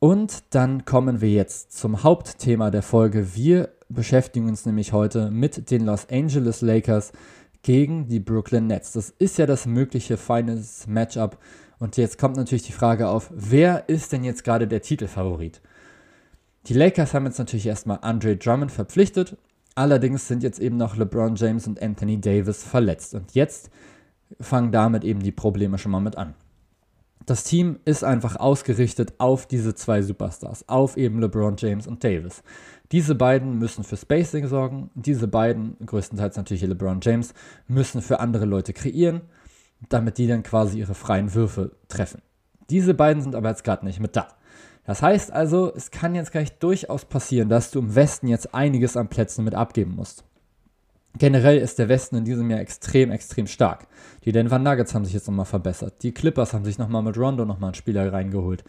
Und 0.00 0.42
dann 0.50 0.84
kommen 0.84 1.20
wir 1.20 1.30
jetzt 1.30 1.78
zum 1.78 2.02
Hauptthema 2.02 2.72
der 2.72 2.82
Folge. 2.82 3.36
Wir 3.36 3.68
beschäftigen 3.88 4.48
uns 4.48 4.66
nämlich 4.66 4.92
heute 4.92 5.30
mit 5.30 5.70
den 5.70 5.86
Los 5.86 6.08
Angeles 6.10 6.60
Lakers 6.60 7.12
gegen 7.62 8.08
die 8.08 8.18
Brooklyn 8.18 8.66
Nets. 8.66 8.92
Das 8.92 9.10
ist 9.10 9.38
ja 9.38 9.46
das 9.46 9.66
mögliche 9.66 10.16
Finals 10.16 10.88
Matchup 10.88 11.38
und 11.82 11.96
jetzt 11.96 12.16
kommt 12.16 12.36
natürlich 12.36 12.62
die 12.62 12.70
Frage 12.70 13.08
auf, 13.08 13.28
wer 13.34 13.88
ist 13.88 14.12
denn 14.12 14.22
jetzt 14.22 14.44
gerade 14.44 14.68
der 14.68 14.82
Titelfavorit? 14.82 15.60
Die 16.66 16.74
Lakers 16.74 17.12
haben 17.12 17.26
jetzt 17.26 17.40
natürlich 17.40 17.66
erstmal 17.66 17.98
Andre 18.02 18.36
Drummond 18.36 18.70
verpflichtet. 18.70 19.36
Allerdings 19.74 20.28
sind 20.28 20.44
jetzt 20.44 20.60
eben 20.60 20.76
noch 20.76 20.96
LeBron 20.96 21.34
James 21.34 21.66
und 21.66 21.82
Anthony 21.82 22.20
Davis 22.20 22.62
verletzt. 22.62 23.16
Und 23.16 23.34
jetzt 23.34 23.68
fangen 24.40 24.70
damit 24.70 25.02
eben 25.02 25.24
die 25.24 25.32
Probleme 25.32 25.76
schon 25.76 25.90
mal 25.90 25.98
mit 25.98 26.16
an. 26.16 26.34
Das 27.26 27.42
Team 27.42 27.80
ist 27.84 28.04
einfach 28.04 28.36
ausgerichtet 28.36 29.14
auf 29.18 29.46
diese 29.46 29.74
zwei 29.74 30.02
Superstars, 30.02 30.68
auf 30.68 30.96
eben 30.96 31.18
LeBron 31.18 31.56
James 31.58 31.88
und 31.88 32.04
Davis. 32.04 32.44
Diese 32.92 33.16
beiden 33.16 33.58
müssen 33.58 33.82
für 33.82 33.96
Spacing 33.96 34.46
sorgen. 34.46 34.90
Diese 34.94 35.26
beiden, 35.26 35.76
größtenteils 35.84 36.36
natürlich 36.36 36.62
LeBron 36.62 37.00
James, 37.02 37.34
müssen 37.66 38.02
für 38.02 38.20
andere 38.20 38.44
Leute 38.44 38.72
kreieren. 38.72 39.22
Damit 39.88 40.18
die 40.18 40.26
dann 40.26 40.42
quasi 40.42 40.78
ihre 40.78 40.94
freien 40.94 41.34
Würfe 41.34 41.72
treffen. 41.88 42.22
Diese 42.70 42.94
beiden 42.94 43.22
sind 43.22 43.34
aber 43.34 43.50
jetzt 43.50 43.64
gerade 43.64 43.84
nicht 43.84 44.00
mit 44.00 44.16
da. 44.16 44.28
Das 44.84 45.02
heißt 45.02 45.32
also, 45.32 45.72
es 45.74 45.90
kann 45.90 46.14
jetzt 46.14 46.32
gleich 46.32 46.58
durchaus 46.58 47.04
passieren, 47.04 47.48
dass 47.48 47.70
du 47.70 47.78
im 47.78 47.94
Westen 47.94 48.26
jetzt 48.26 48.54
einiges 48.54 48.96
an 48.96 49.08
Plätzen 49.08 49.44
mit 49.44 49.54
abgeben 49.54 49.94
musst. 49.94 50.24
Generell 51.18 51.58
ist 51.58 51.78
der 51.78 51.88
Westen 51.88 52.16
in 52.16 52.24
diesem 52.24 52.50
Jahr 52.50 52.60
extrem, 52.60 53.10
extrem 53.10 53.46
stark. 53.46 53.86
Die 54.24 54.32
Denver 54.32 54.58
Nuggets 54.58 54.94
haben 54.94 55.04
sich 55.04 55.14
jetzt 55.14 55.28
nochmal 55.28 55.44
verbessert. 55.44 56.02
Die 56.02 56.12
Clippers 56.12 56.54
haben 56.54 56.64
sich 56.64 56.78
nochmal 56.78 57.02
mit 57.02 57.18
Rondo 57.18 57.44
nochmal 57.44 57.68
einen 57.68 57.74
Spieler 57.74 58.12
reingeholt. 58.12 58.64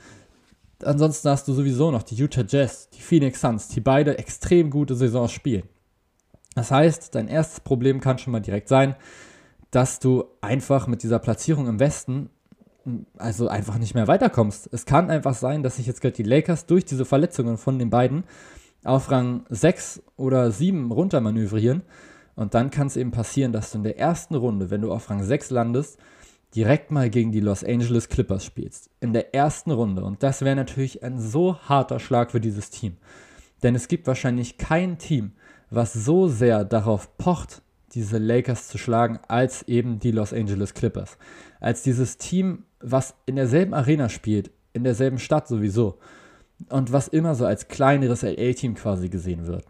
Ansonsten 0.84 1.30
hast 1.30 1.48
du 1.48 1.54
sowieso 1.54 1.90
noch 1.90 2.04
die 2.04 2.16
Utah 2.16 2.44
Jazz, 2.46 2.90
die 2.90 3.02
Phoenix 3.02 3.40
Suns, 3.40 3.70
die 3.70 3.80
beide 3.80 4.18
extrem 4.18 4.70
gute 4.70 4.96
Saisons 4.96 5.32
spielen. 5.32 5.64
Das 6.56 6.70
heißt, 6.70 7.16
dein 7.16 7.30
erstes 7.30 7.62
Problem 7.62 8.02
kann 8.02 8.18
schon 8.18 8.34
mal 8.34 8.42
direkt 8.42 8.68
sein, 8.68 8.96
dass 9.74 10.00
du 10.00 10.26
einfach 10.40 10.86
mit 10.86 11.02
dieser 11.02 11.18
Platzierung 11.18 11.68
im 11.68 11.80
Westen 11.80 12.30
also 13.18 13.48
einfach 13.48 13.78
nicht 13.78 13.96
mehr 13.96 14.08
weiterkommst. 14.08 14.70
Es 14.72 14.86
kann 14.86 15.10
einfach 15.10 15.34
sein, 15.34 15.64
dass 15.64 15.78
sich 15.78 15.88
jetzt 15.88 16.02
gerade 16.02 16.16
die 16.16 16.24
Lakers 16.24 16.66
durch 16.68 16.86
diese 16.86 17.06
Verletzungen 17.06 17.58
von 17.58 17.80
den 17.80 17.90
beiden 17.90 18.26
auf 18.84 19.10
Rang 19.10 19.46
6 19.50 20.04
oder 20.16 20.52
7 20.52 20.92
runtermanövrieren. 20.92 21.82
Und 22.36 22.54
dann 22.54 22.70
kann 22.70 22.88
es 22.88 22.98
eben 22.98 23.12
passieren, 23.12 23.52
dass 23.52 23.72
du 23.72 23.80
in 23.80 23.84
der 23.84 23.98
ersten 23.98 24.36
Runde, 24.36 24.70
wenn 24.70 24.82
du 24.82 24.92
auf 24.92 25.10
Rang 25.10 25.24
6 25.24 25.50
landest, 25.50 25.98
direkt 26.56 26.92
mal 26.92 27.10
gegen 27.10 27.32
die 27.32 27.40
Los 27.40 27.64
Angeles 27.64 28.10
Clippers 28.10 28.46
spielst. 28.46 28.92
In 29.00 29.14
der 29.14 29.34
ersten 29.34 29.72
Runde. 29.72 30.04
Und 30.04 30.22
das 30.22 30.42
wäre 30.42 30.56
natürlich 30.56 31.04
ein 31.04 31.20
so 31.20 31.58
harter 31.58 32.00
Schlag 32.00 32.32
für 32.32 32.42
dieses 32.42 32.70
Team. 32.70 32.98
Denn 33.64 33.74
es 33.74 33.88
gibt 33.88 34.06
wahrscheinlich 34.06 34.58
kein 34.60 35.00
Team, 35.00 35.32
was 35.72 35.94
so 35.94 36.28
sehr 36.28 36.64
darauf 36.64 37.18
pocht, 37.18 37.63
diese 37.96 38.18
Lakers 38.18 38.68
zu 38.68 38.78
schlagen, 38.78 39.20
als 39.28 39.64
eben 39.64 40.00
die 40.00 40.12
Los 40.12 40.34
Angeles 40.34 40.74
Clippers. 40.74 41.18
Als 41.60 41.84
dieses 41.84 42.18
Team, 42.18 42.66
was 42.80 43.16
in 43.26 43.36
derselben 43.36 43.74
Arena 43.74 44.10
spielt, 44.10 44.52
in 44.74 44.84
derselben 44.84 45.20
Stadt 45.20 45.48
sowieso. 45.48 46.00
Und 46.70 46.92
was 46.92 47.08
immer 47.08 47.36
so 47.36 47.46
als 47.46 47.68
kleineres 47.68 48.22
LA-Team 48.22 48.76
quasi 48.76 49.10
gesehen 49.10 49.48
wird 49.48 49.66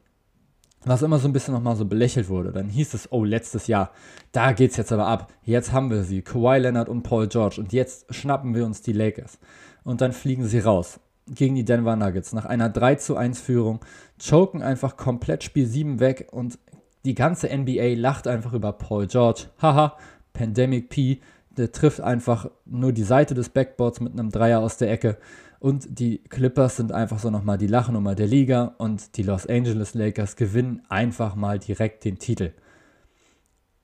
was 0.86 1.02
immer 1.02 1.20
so 1.20 1.28
ein 1.28 1.34
bisschen 1.34 1.54
nochmal 1.54 1.76
so 1.76 1.86
belächelt 1.86 2.30
wurde. 2.30 2.52
Dann 2.52 2.70
hieß 2.70 2.94
es, 2.94 3.12
oh, 3.12 3.24
letztes 3.24 3.68
Jahr, 3.68 3.92
da 4.32 4.52
geht's 4.52 4.78
jetzt 4.78 4.92
aber 4.92 5.08
ab. 5.08 5.32
Jetzt 5.44 5.72
haben 5.72 5.90
wir 5.90 6.04
sie, 6.04 6.22
Kawhi 6.22 6.60
Leonard 6.60 6.90
und 6.90 7.04
Paul 7.04 7.28
George. 7.28 7.60
Und 7.60 7.74
jetzt 7.74 8.14
schnappen 8.14 8.56
wir 8.56 8.66
uns 8.66 8.82
die 8.82 8.94
Lakers. 8.94 9.40
Und 9.84 10.02
dann 10.02 10.14
fliegen 10.14 10.46
sie 10.46 10.60
raus 10.60 11.00
gegen 11.28 11.56
die 11.56 11.64
Denver 11.64 11.96
Nuggets 11.96 12.34
nach 12.34 12.46
einer 12.46 12.70
3 12.70 12.96
zu 12.96 13.16
1 13.16 13.40
Führung, 13.40 13.80
choken 14.22 14.62
einfach 14.62 14.98
komplett 14.98 15.44
Spiel 15.44 15.66
7 15.66 16.02
weg 16.02 16.28
und 16.32 16.60
die 17.06 17.16
ganze 17.16 17.56
NBA 17.56 17.96
lacht 17.96 18.28
einfach 18.28 18.54
über 18.54 18.74
Paul 18.74 19.08
George. 19.08 19.46
Haha, 19.62 19.98
Pandemic 20.34 20.89
P, 20.89 21.20
der 21.52 21.72
trifft 21.72 22.02
einfach 22.02 22.50
nur 22.66 22.92
die 22.94 23.04
Seite 23.04 23.34
des 23.34 23.50
Backboards 23.50 24.00
mit 24.00 24.13
einem 24.13 24.30
Dreier 24.30 24.60
aus 24.60 24.78
der 24.78 24.92
Ecke 24.92 25.18
und 25.63 25.98
die 25.98 26.18
Clippers 26.18 26.76
sind 26.76 26.92
einfach 26.92 27.20
so 27.20 27.30
nochmal 27.30 27.58
die 27.58 27.68
Lachnummer 27.68 28.16
der 28.16 28.28
Liga 28.28 28.76
und 28.80 29.16
die 29.16 29.24
Los 29.24 29.48
Angeles 29.48 29.94
Lakers 29.94 30.36
gewinnen 30.36 30.82
einfach 30.89 31.36
mal 31.36 31.58
direkt 31.58 32.04
den 32.04 32.20
Titel. 32.20 32.52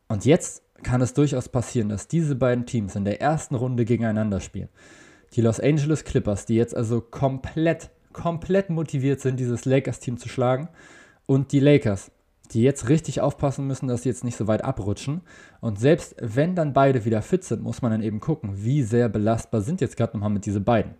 Und 0.09 0.25
jetzt 0.25 0.61
kann 0.83 0.99
es 0.99 1.13
durchaus 1.13 1.47
passieren, 1.47 1.87
dass 1.87 2.09
diese 2.09 2.35
beiden 2.35 2.65
Teams 2.65 2.97
in 2.97 3.05
der 3.05 3.21
ersten 3.21 3.55
Runde 3.55 3.85
gegeneinander 3.85 4.41
spielen. 4.41 4.67
Die 5.35 5.41
Los 5.41 5.61
Angeles 5.61 6.03
Clippers, 6.03 6.45
die 6.45 6.55
jetzt 6.55 6.75
also 6.75 6.99
komplett, 6.99 7.91
komplett 8.11 8.69
motiviert 8.69 9.21
sind, 9.21 9.39
dieses 9.39 9.63
Lakers-Team 9.63 10.17
zu 10.17 10.27
schlagen, 10.27 10.67
und 11.27 11.53
die 11.53 11.61
Lakers, 11.61 12.11
die 12.51 12.63
jetzt 12.63 12.89
richtig 12.89 13.21
aufpassen 13.21 13.67
müssen, 13.67 13.87
dass 13.87 14.03
sie 14.03 14.09
jetzt 14.09 14.23
nicht 14.23 14.37
so 14.37 14.47
weit 14.47 14.63
abrutschen. 14.63 15.21
Und 15.61 15.79
selbst 15.79 16.15
wenn 16.19 16.55
dann 16.55 16.73
beide 16.73 17.05
wieder 17.05 17.21
fit 17.21 17.43
sind, 17.43 17.61
muss 17.61 17.81
man 17.81 17.91
dann 17.91 18.01
eben 18.01 18.19
gucken, 18.19 18.63
wie 18.63 18.83
sehr 18.83 19.09
belastbar 19.09 19.61
sind 19.61 19.81
jetzt 19.81 19.97
gerade 19.97 20.13
nochmal 20.13 20.31
mit 20.31 20.45
diese 20.45 20.61
beiden. 20.61 20.95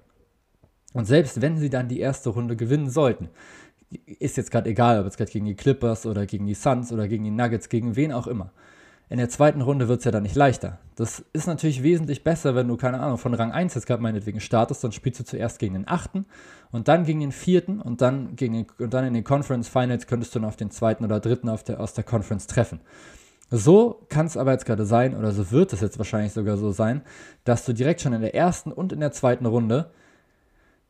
Und 0.94 1.06
selbst 1.06 1.42
wenn 1.42 1.58
sie 1.58 1.70
dann 1.70 1.88
die 1.88 2.00
erste 2.00 2.30
Runde 2.30 2.56
gewinnen 2.56 2.90
sollten, 2.90 3.30
ist 4.06 4.38
jetzt 4.38 4.52
gerade 4.52 4.70
egal, 4.70 5.00
ob 5.00 5.08
es 5.08 5.18
gerade 5.18 5.32
gegen 5.32 5.46
die 5.46 5.56
Clippers 5.56 6.06
oder 6.06 6.26
gegen 6.26 6.46
die 6.46 6.54
Suns 6.54 6.92
oder 6.92 7.08
gegen 7.08 7.24
die 7.24 7.32
Nuggets, 7.32 7.70
gegen 7.70 7.96
wen 7.96 8.12
auch 8.12 8.28
immer. 8.28 8.52
In 9.12 9.18
der 9.18 9.30
zweiten 9.30 9.62
Runde 9.62 9.88
wird 9.88 10.00
es 10.00 10.06
ja 10.06 10.12
dann 10.12 10.22
nicht 10.22 10.36
leichter. 10.36 10.78
Das 10.96 11.26
ist 11.34 11.48
natürlich 11.48 11.82
wesentlich 11.82 12.24
besser, 12.24 12.54
wenn 12.54 12.68
du, 12.68 12.78
keine 12.78 13.00
Ahnung, 13.00 13.18
von 13.18 13.34
Rang 13.34 13.52
1 13.52 13.74
jetzt 13.74 13.88
gerade 13.88 14.04
meinetwegen 14.04 14.40
startest, 14.40 14.84
dann 14.84 14.92
spielst 14.92 15.20
du 15.20 15.24
zuerst 15.24 15.58
gegen 15.58 15.74
den 15.74 15.88
achten 15.88 16.26
und 16.72 16.88
dann 16.88 17.06
gegen 17.06 17.20
den 17.20 17.32
vierten 17.32 17.82
und 17.82 18.02
dann, 18.02 18.36
gegen 18.36 18.54
den, 18.54 18.68
und 18.78 18.94
dann 18.94 19.06
in 19.06 19.16
den 19.16 19.24
Conference 19.24 19.68
Finals 19.68 20.06
könntest 20.06 20.36
du 20.36 20.40
dann 20.40 20.48
auf 20.48 20.58
den 20.58 20.70
zweiten 20.70 21.04
oder 21.04 21.20
dritten 21.20 21.50
auf 21.50 21.64
der, 21.64 21.80
aus 21.80 21.94
der 21.94 22.04
Conference 22.04 22.46
treffen. 22.46 22.82
So 23.50 24.06
kann 24.10 24.28
es 24.28 24.38
aber 24.38 24.52
jetzt 24.52 24.68
gerade 24.68 24.86
sein, 24.86 25.16
oder 25.16 25.32
so 25.32 25.50
wird 25.50 25.74
es 25.74 25.82
jetzt 25.82 25.98
wahrscheinlich 25.98 26.34
sogar 26.34 26.58
so 26.58 26.72
sein, 26.72 27.02
dass 27.46 27.66
du 27.66 27.74
direkt 27.74 28.02
schon 28.02 28.14
in 28.14 28.22
der 28.22 28.36
ersten 28.36 28.72
und 28.72 28.94
in 28.94 29.00
der 29.00 29.12
zweiten 29.12 29.48
Runde 29.48 29.90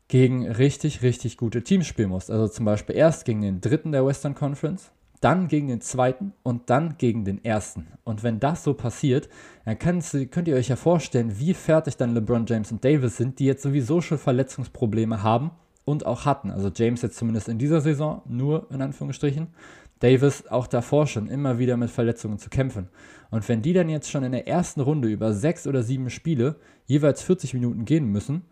gegen 0.09 0.45
richtig, 0.45 1.03
richtig 1.03 1.37
gute 1.37 1.63
Teams 1.63 1.87
spielen 1.87 2.09
musst. 2.09 2.29
Also 2.29 2.49
zum 2.49 2.65
Beispiel 2.65 2.97
erst 2.97 3.23
gegen 3.23 3.41
den 3.41 3.61
dritten 3.61 3.93
der 3.93 4.05
Western 4.05 4.35
Conference, 4.35 4.91
dann 5.21 5.47
gegen 5.47 5.67
den 5.67 5.81
zweiten 5.81 6.33
und 6.43 6.69
dann 6.69 6.97
gegen 6.97 7.25
den 7.25 7.43
ersten. 7.43 7.87
Und 8.03 8.23
wenn 8.23 8.39
das 8.39 8.63
so 8.63 8.73
passiert, 8.73 9.29
dann 9.65 9.77
könnt 9.77 10.47
ihr 10.47 10.55
euch 10.55 10.69
ja 10.69 10.75
vorstellen, 10.75 11.39
wie 11.39 11.53
fertig 11.53 11.97
dann 11.97 12.13
LeBron 12.13 12.45
James 12.45 12.71
und 12.71 12.83
Davis 12.83 13.17
sind, 13.17 13.39
die 13.39 13.45
jetzt 13.45 13.63
sowieso 13.63 14.01
schon 14.01 14.17
Verletzungsprobleme 14.17 15.21
haben 15.21 15.51
und 15.85 16.05
auch 16.05 16.25
hatten. 16.25 16.51
Also 16.51 16.71
James 16.73 17.01
jetzt 17.01 17.17
zumindest 17.17 17.49
in 17.49 17.57
dieser 17.57 17.81
Saison, 17.81 18.21
nur 18.27 18.67
in 18.71 18.81
Anführungsstrichen. 18.81 19.47
Davis 19.99 20.47
auch 20.47 20.67
davor 20.67 21.07
schon 21.07 21.27
immer 21.27 21.59
wieder 21.59 21.75
mit 21.75 21.89
Verletzungen 21.89 22.39
zu 22.39 22.49
kämpfen. 22.49 22.87
Und 23.31 23.47
wenn 23.49 23.61
die 23.61 23.73
dann 23.73 23.89
jetzt 23.89 24.09
schon 24.09 24.23
in 24.23 24.31
der 24.31 24.47
ersten 24.47 24.79
Runde 24.79 25.09
über 25.09 25.33
sechs 25.33 25.67
oder 25.67 25.83
sieben 25.83 26.09
Spiele 26.09 26.55
jeweils 26.85 27.21
40 27.21 27.53
Minuten 27.53 27.83
gehen 27.83 28.05
müssen, 28.05 28.43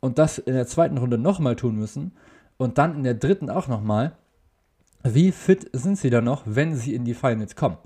und 0.00 0.18
das 0.18 0.38
in 0.38 0.54
der 0.54 0.66
zweiten 0.66 0.98
Runde 0.98 1.18
nochmal 1.18 1.56
tun 1.56 1.76
müssen 1.76 2.12
und 2.56 2.78
dann 2.78 2.96
in 2.96 3.04
der 3.04 3.14
dritten 3.14 3.50
auch 3.50 3.68
nochmal, 3.68 4.16
wie 5.02 5.32
fit 5.32 5.68
sind 5.72 5.98
sie 5.98 6.10
dann 6.10 6.24
noch, 6.24 6.42
wenn 6.44 6.74
sie 6.74 6.94
in 6.94 7.04
die 7.04 7.14
Finals 7.14 7.56
kommen? 7.56 7.78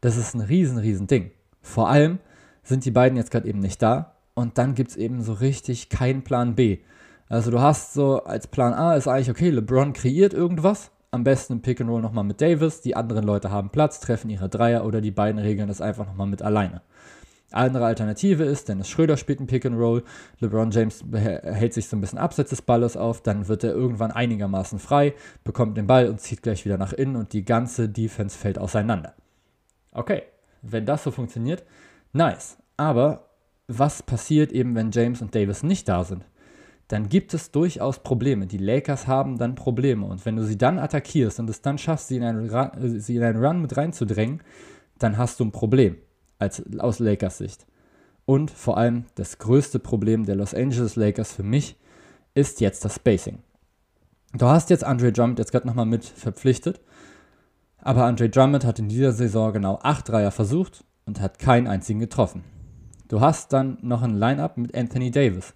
Das 0.00 0.16
ist 0.16 0.34
ein 0.34 0.40
riesen, 0.40 0.78
riesen 0.78 1.06
Ding. 1.06 1.30
Vor 1.60 1.88
allem 1.88 2.18
sind 2.62 2.84
die 2.84 2.90
beiden 2.90 3.16
jetzt 3.16 3.30
gerade 3.30 3.48
eben 3.48 3.60
nicht 3.60 3.82
da 3.82 4.14
und 4.34 4.58
dann 4.58 4.74
gibt 4.74 4.90
es 4.90 4.96
eben 4.96 5.22
so 5.22 5.32
richtig 5.34 5.88
keinen 5.88 6.22
Plan 6.22 6.54
B. 6.54 6.78
Also 7.28 7.50
du 7.50 7.60
hast 7.60 7.92
so 7.92 8.22
als 8.24 8.46
Plan 8.46 8.72
A 8.72 8.94
ist 8.94 9.08
eigentlich 9.08 9.30
okay, 9.30 9.50
LeBron 9.50 9.92
kreiert 9.92 10.32
irgendwas, 10.32 10.90
am 11.10 11.24
besten 11.24 11.54
im 11.54 11.62
Pick 11.62 11.80
and 11.80 11.90
Roll 11.90 12.02
nochmal 12.02 12.24
mit 12.24 12.40
Davis, 12.40 12.80
die 12.80 12.94
anderen 12.94 13.24
Leute 13.24 13.50
haben 13.50 13.70
Platz, 13.70 14.00
treffen 14.00 14.30
ihre 14.30 14.48
Dreier 14.48 14.84
oder 14.84 15.00
die 15.00 15.10
beiden 15.10 15.40
regeln 15.40 15.68
das 15.68 15.80
einfach 15.80 16.06
nochmal 16.06 16.26
mit 16.26 16.42
alleine. 16.42 16.82
Andere 17.52 17.86
Alternative 17.86 18.42
ist, 18.42 18.68
Dennis 18.68 18.88
Schröder 18.88 19.16
spielt 19.16 19.40
ein 19.40 19.46
Pick 19.46 19.64
and 19.64 19.78
Roll, 19.78 20.02
LeBron 20.40 20.72
James 20.72 21.04
hält 21.12 21.74
sich 21.74 21.88
so 21.88 21.96
ein 21.96 22.00
bisschen 22.00 22.18
abseits 22.18 22.50
des 22.50 22.62
Balles 22.62 22.96
auf, 22.96 23.22
dann 23.22 23.46
wird 23.46 23.62
er 23.62 23.72
irgendwann 23.72 24.10
einigermaßen 24.10 24.80
frei, 24.80 25.14
bekommt 25.44 25.76
den 25.76 25.86
Ball 25.86 26.08
und 26.08 26.20
zieht 26.20 26.42
gleich 26.42 26.64
wieder 26.64 26.76
nach 26.76 26.92
innen 26.92 27.14
und 27.14 27.32
die 27.32 27.44
ganze 27.44 27.88
Defense 27.88 28.36
fällt 28.36 28.58
auseinander. 28.58 29.14
Okay, 29.92 30.22
wenn 30.62 30.86
das 30.86 31.04
so 31.04 31.12
funktioniert, 31.12 31.64
nice. 32.12 32.58
Aber 32.76 33.30
was 33.68 34.02
passiert 34.02 34.50
eben, 34.52 34.74
wenn 34.74 34.90
James 34.90 35.22
und 35.22 35.34
Davis 35.34 35.62
nicht 35.62 35.88
da 35.88 36.02
sind? 36.02 36.24
Dann 36.88 37.08
gibt 37.08 37.32
es 37.32 37.50
durchaus 37.50 38.00
Probleme. 38.00 38.46
Die 38.46 38.58
Lakers 38.58 39.06
haben 39.06 39.38
dann 39.38 39.56
Probleme. 39.56 40.06
Und 40.06 40.24
wenn 40.24 40.36
du 40.36 40.44
sie 40.44 40.58
dann 40.58 40.78
attackierst 40.78 41.40
und 41.40 41.50
es 41.50 41.62
dann 41.62 41.78
schaffst, 41.78 42.08
sie 42.08 42.16
in 42.16 42.22
einen 42.22 42.48
Run, 42.48 43.00
sie 43.00 43.16
in 43.16 43.24
einen 43.24 43.44
Run 43.44 43.60
mit 43.60 43.76
reinzudrängen, 43.76 44.40
dann 44.98 45.18
hast 45.18 45.40
du 45.40 45.44
ein 45.44 45.52
Problem 45.52 45.96
als, 46.38 46.62
aus 46.78 46.98
Lakers 46.98 47.38
Sicht. 47.38 47.66
Und 48.24 48.50
vor 48.50 48.76
allem 48.76 49.04
das 49.14 49.38
größte 49.38 49.78
Problem 49.78 50.24
der 50.26 50.34
Los 50.34 50.54
Angeles 50.54 50.96
Lakers 50.96 51.32
für 51.32 51.42
mich 51.42 51.76
ist 52.34 52.60
jetzt 52.60 52.84
das 52.84 52.96
Spacing. 52.96 53.38
Du 54.34 54.46
hast 54.46 54.70
jetzt 54.70 54.84
Andre 54.84 55.12
Drummond 55.12 55.38
jetzt 55.38 55.52
gerade 55.52 55.66
nochmal 55.66 55.86
mit 55.86 56.04
verpflichtet, 56.04 56.80
aber 57.78 58.04
Andre 58.04 58.28
Drummond 58.28 58.64
hat 58.64 58.78
in 58.78 58.88
dieser 58.88 59.12
Saison 59.12 59.52
genau 59.52 59.78
8 59.82 60.08
Dreier 60.08 60.30
versucht 60.30 60.84
und 61.06 61.20
hat 61.20 61.38
keinen 61.38 61.68
einzigen 61.68 62.00
getroffen. 62.00 62.44
Du 63.08 63.20
hast 63.20 63.52
dann 63.52 63.78
noch 63.82 64.02
ein 64.02 64.18
Line-Up 64.18 64.56
mit 64.56 64.76
Anthony 64.76 65.12
Davis. 65.12 65.54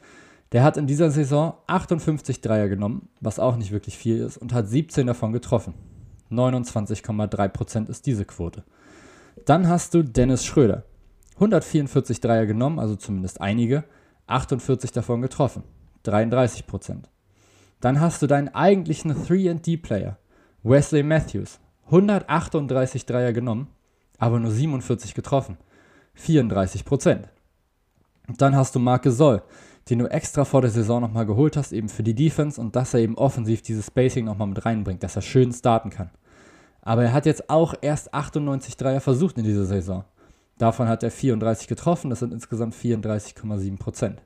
Der 0.53 0.63
hat 0.63 0.77
in 0.77 0.87
dieser 0.87 1.11
Saison 1.11 1.55
58 1.67 2.41
Dreier 2.41 2.69
genommen, 2.69 3.09
was 3.21 3.39
auch 3.39 3.57
nicht 3.57 3.73
wirklich 3.73 3.99
viel 3.99 4.19
ist, 4.19 4.37
und 4.37 4.53
hat 4.53 4.69
17 4.69 5.07
davon 5.07 5.33
getroffen. 5.33 5.75
29,3% 6.31 7.89
ist 7.89 8.07
diese 8.07 8.25
Quote. 8.25 8.65
Dann 9.45 9.69
hast 9.69 9.95
du 9.95 10.03
Dennis 10.03 10.45
Schröder. 10.45 10.85
144 11.35 12.21
Dreier 12.21 12.47
genommen, 12.47 12.79
also 12.79 12.97
zumindest 12.97 13.41
einige, 13.41 13.85
48 14.27 14.93
davon 14.93 15.23
getroffen. 15.23 15.65
33% 16.05 17.05
Dann 17.81 18.01
hast 18.01 18.23
du 18.23 18.27
deinen 18.27 18.49
eigentlichen 18.49 19.13
3D-Player, 19.13 20.19
Wesley 20.63 21.03
Matthews. 21.03 21.59
138 21.87 23.05
Dreier 23.05 23.33
genommen, 23.33 23.69
aber 24.19 24.39
nur 24.39 24.53
47 24.53 25.15
getroffen. 25.15 25.57
34% 26.17 27.25
Dann 28.37 28.55
hast 28.55 28.75
du 28.75 28.79
Marc 28.79 29.03
Gasol, 29.03 29.43
den 29.89 29.99
du 29.99 30.07
extra 30.07 30.45
vor 30.45 30.61
der 30.61 30.71
Saison 30.71 31.01
nochmal 31.01 31.27
geholt 31.27 31.57
hast, 31.57 31.73
eben 31.73 31.89
für 31.89 32.03
die 32.03 32.15
Defense 32.15 32.61
und 32.61 32.77
dass 32.77 32.95
er 32.95 33.01
eben 33.01 33.17
offensiv 33.17 33.63
dieses 33.63 33.87
Spacing 33.87 34.27
nochmal 34.27 34.49
mit 34.49 34.65
reinbringt, 34.65 35.03
dass 35.03 35.17
er 35.17 35.23
schön 35.23 35.53
starten 35.53 35.91
kann. 35.91 36.11
Aber 36.83 37.05
er 37.05 37.13
hat 37.13 37.27
jetzt 37.27 37.51
auch 37.51 37.75
erst 37.81 38.15
98 38.15 38.77
Dreier 38.77 39.01
versucht 39.01 39.39
in 39.39 39.45
dieser 39.45 39.67
Saison. 39.67 40.05
Davon 40.59 40.89
hat 40.89 41.03
er 41.03 41.11
34 41.11 41.69
getroffen, 41.69 42.11
das 42.11 42.19
sind 42.21 42.33
insgesamt 42.33 42.75
34,7 42.75 43.79
Prozent. 43.79 44.23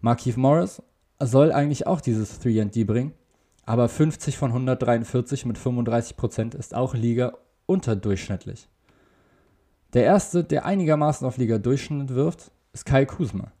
Markeith 0.00 0.36
Morris 0.36 0.82
soll 1.20 1.52
eigentlich 1.52 1.86
auch 1.86 2.00
dieses 2.00 2.40
3D 2.40 2.84
bringen, 2.84 3.12
aber 3.64 3.88
50 3.88 4.36
von 4.36 4.50
143 4.50 5.46
mit 5.46 5.58
35 5.58 6.16
Prozent 6.16 6.54
ist 6.54 6.74
auch 6.74 6.94
Liga 6.94 7.34
unterdurchschnittlich. 7.66 8.68
Der 9.92 10.04
erste, 10.04 10.44
der 10.44 10.66
einigermaßen 10.66 11.26
auf 11.26 11.36
Liga 11.36 11.58
Durchschnitt 11.58 12.14
wirft, 12.14 12.50
ist 12.72 12.84
Kai 12.84 13.06
Kuzma. 13.06 13.52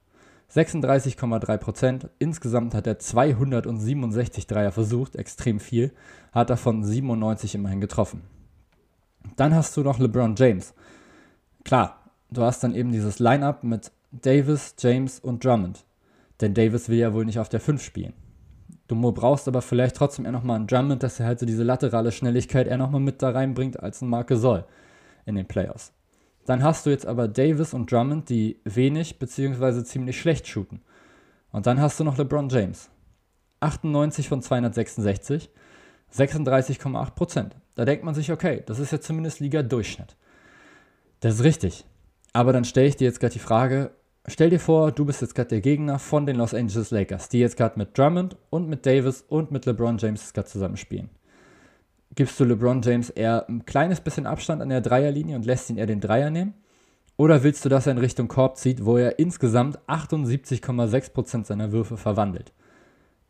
36,3 0.52 1.56
Prozent. 1.58 2.10
Insgesamt 2.18 2.74
hat 2.74 2.86
er 2.86 2.98
267 2.98 4.46
Dreier 4.46 4.72
versucht, 4.72 5.16
extrem 5.16 5.60
viel, 5.60 5.92
hat 6.32 6.50
davon 6.50 6.84
97 6.84 7.54
immerhin 7.54 7.80
getroffen. 7.80 8.22
Dann 9.36 9.54
hast 9.54 9.76
du 9.76 9.82
noch 9.82 9.98
LeBron 9.98 10.36
James. 10.36 10.74
Klar, 11.64 11.98
du 12.30 12.42
hast 12.42 12.62
dann 12.62 12.74
eben 12.74 12.92
dieses 12.92 13.18
Line-up 13.18 13.64
mit 13.64 13.90
Davis, 14.12 14.74
James 14.78 15.18
und 15.18 15.44
Drummond. 15.44 15.84
Denn 16.40 16.54
Davis 16.54 16.88
will 16.88 16.98
ja 16.98 17.12
wohl 17.12 17.24
nicht 17.24 17.38
auf 17.38 17.48
der 17.48 17.60
5 17.60 17.82
spielen. 17.82 18.12
Du 18.88 18.94
brauchst 19.12 19.48
aber 19.48 19.62
vielleicht 19.62 19.96
trotzdem 19.96 20.26
eher 20.26 20.32
nochmal 20.32 20.56
einen 20.56 20.68
Drummond, 20.68 21.02
dass 21.02 21.18
er 21.18 21.26
halt 21.26 21.40
so 21.40 21.46
diese 21.46 21.64
laterale 21.64 22.12
Schnelligkeit 22.12 22.68
eher 22.68 22.78
nochmal 22.78 23.00
mit 23.00 23.20
da 23.20 23.30
reinbringt 23.30 23.80
als 23.80 24.00
ein 24.00 24.08
Marke 24.08 24.36
Soll 24.36 24.64
in 25.24 25.34
den 25.34 25.46
Playoffs. 25.46 25.92
Dann 26.46 26.62
hast 26.62 26.86
du 26.86 26.90
jetzt 26.90 27.06
aber 27.06 27.26
Davis 27.26 27.74
und 27.74 27.90
Drummond, 27.90 28.28
die 28.28 28.60
wenig 28.64 29.18
bzw. 29.18 29.82
ziemlich 29.82 30.18
schlecht 30.18 30.46
shooten. 30.46 30.80
Und 31.50 31.66
dann 31.66 31.80
hast 31.80 31.98
du 31.98 32.04
noch 32.04 32.16
LeBron 32.16 32.48
James. 32.48 32.88
98 33.60 34.28
von 34.28 34.42
266, 34.42 35.50
36,8 36.14 37.10
Prozent. 37.10 37.56
Da 37.74 37.84
denkt 37.84 38.04
man 38.04 38.14
sich, 38.14 38.30
okay, 38.30 38.62
das 38.64 38.78
ist 38.78 38.92
ja 38.92 39.00
zumindest 39.00 39.40
Liga-Durchschnitt. 39.40 40.16
Das 41.20 41.34
ist 41.34 41.44
richtig. 41.44 41.84
Aber 42.32 42.52
dann 42.52 42.64
stelle 42.64 42.86
ich 42.86 42.96
dir 42.96 43.06
jetzt 43.06 43.18
gerade 43.18 43.32
die 43.32 43.38
Frage, 43.40 43.90
stell 44.26 44.50
dir 44.50 44.60
vor, 44.60 44.92
du 44.92 45.04
bist 45.04 45.22
jetzt 45.22 45.34
gerade 45.34 45.48
der 45.48 45.60
Gegner 45.60 45.98
von 45.98 46.26
den 46.26 46.36
Los 46.36 46.54
Angeles 46.54 46.90
Lakers, 46.92 47.28
die 47.28 47.40
jetzt 47.40 47.56
gerade 47.56 47.78
mit 47.78 47.98
Drummond 47.98 48.36
und 48.50 48.68
mit 48.68 48.86
Davis 48.86 49.24
und 49.28 49.50
mit 49.50 49.66
LeBron 49.66 49.98
James 49.98 50.32
gerade 50.32 50.48
zusammenspielen 50.48 51.10
gibst 52.16 52.40
du 52.40 52.44
LeBron 52.44 52.82
James 52.82 53.10
eher 53.10 53.48
ein 53.48 53.64
kleines 53.66 54.00
bisschen 54.00 54.26
Abstand 54.26 54.60
an 54.60 54.70
der 54.70 54.80
Dreierlinie 54.80 55.36
und 55.36 55.46
lässt 55.46 55.70
ihn 55.70 55.76
eher 55.76 55.86
den 55.86 56.00
Dreier 56.00 56.30
nehmen? 56.30 56.54
Oder 57.18 57.42
willst 57.42 57.64
du, 57.64 57.68
dass 57.68 57.86
er 57.86 57.92
in 57.92 57.98
Richtung 57.98 58.26
Korb 58.28 58.56
zieht, 58.56 58.84
wo 58.84 58.96
er 58.96 59.18
insgesamt 59.18 59.78
78,6% 59.86 61.44
seiner 61.44 61.72
Würfe 61.72 61.96
verwandelt? 61.96 62.52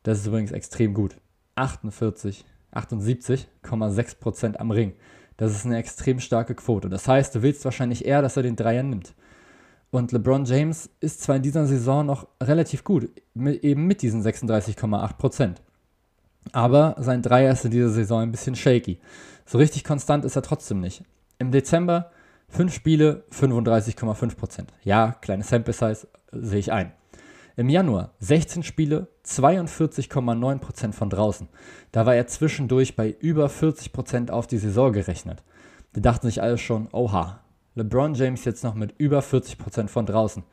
Das 0.02 0.18
ist 0.18 0.26
übrigens 0.26 0.52
extrem 0.52 0.94
gut. 0.94 1.16
48, 1.56 2.44
78,6% 2.72 4.56
am 4.56 4.70
Ring. 4.70 4.94
Das 5.36 5.52
ist 5.52 5.66
eine 5.66 5.78
extrem 5.78 6.20
starke 6.20 6.54
Quote. 6.54 6.88
Das 6.88 7.06
heißt, 7.06 7.34
du 7.34 7.42
willst 7.42 7.64
wahrscheinlich 7.64 8.04
eher, 8.04 8.22
dass 8.22 8.36
er 8.36 8.42
den 8.42 8.56
Dreier 8.56 8.82
nimmt. 8.82 9.14
Und 9.90 10.12
LeBron 10.12 10.44
James 10.44 10.90
ist 11.00 11.22
zwar 11.22 11.36
in 11.36 11.42
dieser 11.42 11.66
Saison 11.66 12.06
noch 12.06 12.26
relativ 12.42 12.84
gut, 12.84 13.10
eben 13.34 13.86
mit 13.86 14.02
diesen 14.02 14.22
36,8%. 14.22 15.56
Aber 16.52 16.96
sein 16.98 17.22
Dreier 17.22 17.52
ist 17.52 17.64
in 17.64 17.70
dieser 17.70 17.90
Saison 17.90 18.22
ein 18.22 18.30
bisschen 18.30 18.56
shaky. 18.56 18.98
So 19.44 19.58
richtig 19.58 19.84
konstant 19.84 20.24
ist 20.24 20.36
er 20.36 20.42
trotzdem 20.42 20.80
nicht. 20.80 21.02
Im 21.38 21.50
Dezember 21.50 22.10
5 22.48 22.72
Spiele, 22.72 23.24
35,5%. 23.32 24.66
Ja, 24.84 25.16
kleine 25.20 25.42
Sample 25.42 25.72
Size 25.72 26.08
sehe 26.32 26.60
ich 26.60 26.72
ein. 26.72 26.92
Im 27.56 27.68
Januar 27.68 28.12
16 28.20 28.62
Spiele, 28.62 29.08
42,9% 29.24 30.92
von 30.92 31.10
draußen. 31.10 31.48
Da 31.90 32.04
war 32.04 32.14
er 32.14 32.26
zwischendurch 32.26 32.96
bei 32.96 33.16
über 33.18 33.46
40% 33.46 34.30
auf 34.30 34.46
die 34.46 34.58
Saison 34.58 34.92
gerechnet. 34.92 35.42
Die 35.94 36.02
dachten 36.02 36.26
sich 36.26 36.42
alle 36.42 36.58
schon, 36.58 36.88
oha, 36.92 37.40
LeBron 37.74 38.14
James 38.14 38.44
jetzt 38.44 38.62
noch 38.62 38.74
mit 38.74 38.94
über 38.98 39.20
40% 39.20 39.88
von 39.88 40.06
draußen. 40.06 40.44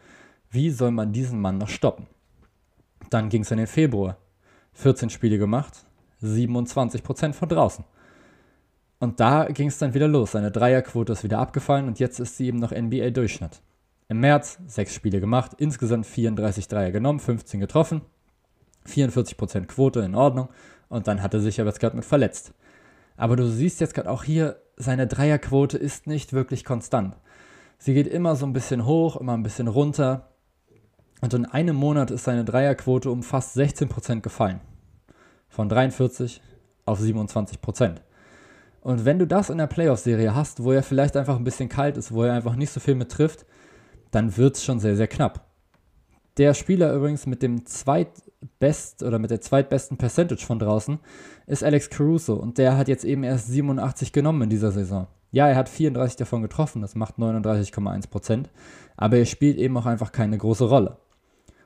Wie 0.49 0.69
soll 0.69 0.91
man 0.91 1.11
diesen 1.11 1.41
Mann 1.41 1.57
noch 1.57 1.69
stoppen? 1.69 2.07
Dann 3.09 3.29
ging 3.29 3.41
es 3.41 3.51
in 3.51 3.57
den 3.57 3.67
Februar. 3.67 4.17
14 4.73 5.09
Spiele 5.09 5.37
gemacht, 5.37 5.85
27% 6.21 7.33
von 7.33 7.49
draußen. 7.49 7.85
Und 8.99 9.19
da 9.19 9.45
ging 9.45 9.67
es 9.67 9.77
dann 9.77 9.93
wieder 9.93 10.07
los. 10.07 10.31
Seine 10.31 10.51
Dreierquote 10.51 11.13
ist 11.13 11.23
wieder 11.23 11.39
abgefallen 11.39 11.87
und 11.87 11.99
jetzt 11.99 12.19
ist 12.19 12.37
sie 12.37 12.47
eben 12.47 12.59
noch 12.59 12.71
NBA-Durchschnitt. 12.71 13.61
Im 14.07 14.19
März 14.19 14.59
6 14.67 14.93
Spiele 14.93 15.19
gemacht, 15.19 15.51
insgesamt 15.57 16.05
34 16.05 16.67
Dreier 16.67 16.91
genommen, 16.91 17.19
15 17.19 17.59
getroffen, 17.59 18.01
44% 18.87 19.65
Quote 19.65 20.01
in 20.01 20.15
Ordnung 20.15 20.49
und 20.89 21.07
dann 21.07 21.21
hat 21.21 21.33
er 21.33 21.39
sich 21.39 21.59
aber 21.59 21.69
jetzt 21.69 21.79
gerade 21.79 21.95
mit 21.95 22.05
verletzt. 22.05 22.53
Aber 23.17 23.35
du 23.35 23.47
siehst 23.47 23.81
jetzt 23.81 23.93
gerade 23.93 24.09
auch 24.09 24.23
hier, 24.23 24.61
seine 24.75 25.07
Dreierquote 25.07 25.77
ist 25.77 26.07
nicht 26.07 26.33
wirklich 26.33 26.65
konstant. 26.65 27.15
Sie 27.77 27.93
geht 27.93 28.07
immer 28.07 28.35
so 28.35 28.45
ein 28.45 28.53
bisschen 28.53 28.85
hoch, 28.85 29.17
immer 29.17 29.33
ein 29.33 29.43
bisschen 29.43 29.67
runter. 29.67 30.32
Und 31.23 31.33
in 31.33 31.45
einem 31.45 31.77
Monat 31.77 32.11
ist 32.11 32.25
seine 32.25 32.43
Dreierquote 32.43 33.09
um 33.09 33.23
fast 33.23 33.55
16% 33.55 34.19
gefallen. 34.19 34.59
Von 35.47 35.69
43 35.69 36.41
auf 36.83 36.99
27%. 36.99 37.95
Und 38.81 39.05
wenn 39.05 39.19
du 39.19 39.25
das 39.25 39.49
in 39.49 39.57
der 39.57 39.67
Playoff-Serie 39.67 40.35
hast, 40.35 40.61
wo 40.61 40.73
er 40.73 40.83
vielleicht 40.83 41.15
einfach 41.15 41.37
ein 41.37 41.45
bisschen 41.45 41.69
kalt 41.69 41.95
ist, 41.95 42.11
wo 42.11 42.23
er 42.23 42.33
einfach 42.33 42.57
nicht 42.57 42.71
so 42.71 42.81
viel 42.81 42.95
mit 42.95 43.09
trifft, 43.09 43.45
dann 44.11 44.35
wird 44.35 44.57
es 44.57 44.65
schon 44.65 44.81
sehr, 44.81 44.97
sehr 44.97 45.07
knapp. 45.07 45.45
Der 46.35 46.53
Spieler 46.53 46.93
übrigens 46.93 47.25
mit 47.25 47.41
dem 47.41 47.65
zweitbest 47.65 49.01
oder 49.01 49.17
mit 49.17 49.31
der 49.31 49.39
zweitbesten 49.39 49.95
Percentage 49.95 50.45
von 50.45 50.59
draußen 50.59 50.99
ist 51.47 51.63
Alex 51.63 51.89
Caruso 51.89 52.33
und 52.33 52.57
der 52.57 52.75
hat 52.75 52.89
jetzt 52.89 53.05
eben 53.05 53.23
erst 53.23 53.47
87 53.47 54.11
genommen 54.11 54.41
in 54.41 54.49
dieser 54.49 54.73
Saison. 54.73 55.07
Ja, 55.31 55.47
er 55.47 55.55
hat 55.55 55.69
34 55.69 56.17
davon 56.17 56.41
getroffen, 56.41 56.81
das 56.81 56.95
macht 56.95 57.15
39,1%, 57.15 58.47
aber 58.97 59.17
er 59.19 59.25
spielt 59.25 59.57
eben 59.57 59.77
auch 59.77 59.85
einfach 59.85 60.11
keine 60.11 60.37
große 60.37 60.65
Rolle. 60.65 60.97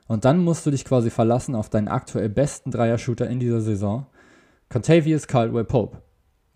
Und 0.08 0.24
dann 0.24 0.42
musst 0.42 0.66
du 0.66 0.70
dich 0.70 0.84
quasi 0.84 1.10
verlassen 1.10 1.54
auf 1.54 1.68
deinen 1.68 1.86
aktuell 1.86 2.30
besten 2.30 2.70
Dreier-Shooter 2.70 3.28
in 3.28 3.38
dieser 3.38 3.60
Saison, 3.60 4.06
Contavious 4.70 5.28
Caldwell 5.28 5.64
Pope. 5.64 5.98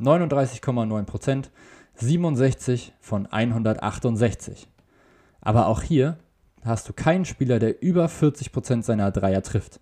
39,9%, 0.01 1.51
67 1.95 2.93
von 3.01 3.27
168. 3.27 4.69
Aber 5.41 5.67
auch 5.67 5.83
hier 5.83 6.17
hast 6.65 6.89
du 6.89 6.93
keinen 6.93 7.25
Spieler, 7.25 7.59
der 7.59 7.83
über 7.83 8.07
40% 8.07 8.83
seiner 8.83 9.11
Dreier 9.11 9.43
trifft. 9.43 9.81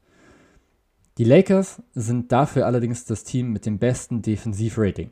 Die 1.19 1.25
Lakers 1.25 1.83
sind 1.95 2.33
dafür 2.33 2.67
allerdings 2.67 3.05
das 3.05 3.25
Team 3.25 3.53
mit 3.53 3.67
dem 3.67 3.79
besten 3.79 4.23
Defensivrating. 4.23 5.11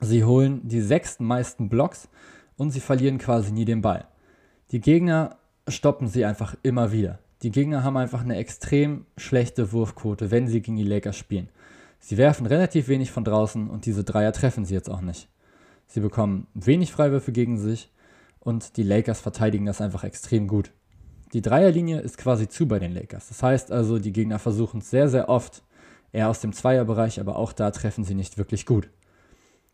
Sie 0.00 0.24
holen 0.24 0.60
die 0.66 0.80
sechsten 0.80 1.24
meisten 1.24 1.68
Blocks 1.68 2.08
und 2.56 2.70
sie 2.70 2.80
verlieren 2.80 3.18
quasi 3.18 3.52
nie 3.52 3.64
den 3.64 3.82
Ball. 3.82 4.06
Die 4.70 4.80
Gegner 4.80 5.36
stoppen 5.66 6.08
sie 6.08 6.24
einfach 6.24 6.54
immer 6.62 6.92
wieder. 6.92 7.18
Die 7.42 7.50
Gegner 7.50 7.84
haben 7.84 7.96
einfach 7.96 8.22
eine 8.22 8.36
extrem 8.36 9.06
schlechte 9.16 9.72
Wurfquote, 9.72 10.30
wenn 10.30 10.48
sie 10.48 10.60
gegen 10.60 10.76
die 10.76 10.82
Lakers 10.82 11.16
spielen. 11.16 11.48
Sie 12.00 12.16
werfen 12.16 12.46
relativ 12.46 12.88
wenig 12.88 13.10
von 13.12 13.24
draußen 13.24 13.70
und 13.70 13.86
diese 13.86 14.04
Dreier 14.04 14.32
treffen 14.32 14.64
sie 14.64 14.74
jetzt 14.74 14.90
auch 14.90 15.00
nicht. 15.00 15.28
Sie 15.86 16.00
bekommen 16.00 16.46
wenig 16.54 16.92
Freiwürfe 16.92 17.32
gegen 17.32 17.58
sich 17.58 17.92
und 18.40 18.76
die 18.76 18.82
Lakers 18.82 19.20
verteidigen 19.20 19.66
das 19.66 19.80
einfach 19.80 20.04
extrem 20.04 20.48
gut. 20.48 20.72
Die 21.32 21.42
Dreierlinie 21.42 22.00
ist 22.00 22.18
quasi 22.18 22.48
zu 22.48 22.66
bei 22.66 22.78
den 22.78 22.92
Lakers. 22.92 23.28
Das 23.28 23.42
heißt 23.42 23.70
also, 23.70 23.98
die 23.98 24.12
Gegner 24.12 24.38
versuchen 24.38 24.80
es 24.80 24.90
sehr, 24.90 25.08
sehr 25.08 25.28
oft, 25.28 25.62
eher 26.12 26.30
aus 26.30 26.40
dem 26.40 26.52
Zweierbereich, 26.52 27.20
aber 27.20 27.36
auch 27.36 27.52
da 27.52 27.70
treffen 27.70 28.04
sie 28.04 28.14
nicht 28.14 28.38
wirklich 28.38 28.66
gut. 28.66 28.88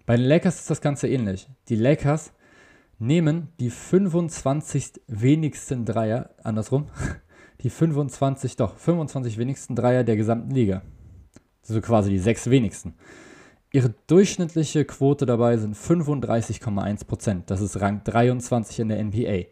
Bei 0.05 0.17
den 0.17 0.27
Lakers 0.27 0.57
ist 0.57 0.71
das 0.71 0.81
Ganze 0.81 1.09
ähnlich. 1.09 1.49
Die 1.69 1.77
Lakers 1.77 2.33
nehmen 2.99 3.49
die 3.59 3.71
25 3.71 5.01
wenigsten 5.07 5.85
Dreier, 5.85 6.31
andersrum, 6.43 6.89
die 7.65 7.71
25, 7.71 8.57
doch, 8.57 8.77
25 8.77 9.39
wenigsten 9.39 9.75
Dreier 9.75 10.05
der 10.05 10.17
gesamten 10.17 10.51
Liga. 10.51 10.83
So 11.63 11.81
quasi 11.81 12.11
die 12.11 12.19
sechs 12.19 12.49
wenigsten. 12.51 12.95
Ihre 13.73 13.93
durchschnittliche 14.07 14.85
Quote 14.85 15.27
dabei 15.27 15.57
sind 15.57 15.75
35,1%. 15.75 17.43
Das 17.47 17.61
ist 17.61 17.81
Rang 17.81 18.05
23 18.05 18.81
in 18.81 18.89
der 18.89 19.03
NBA. 19.03 19.47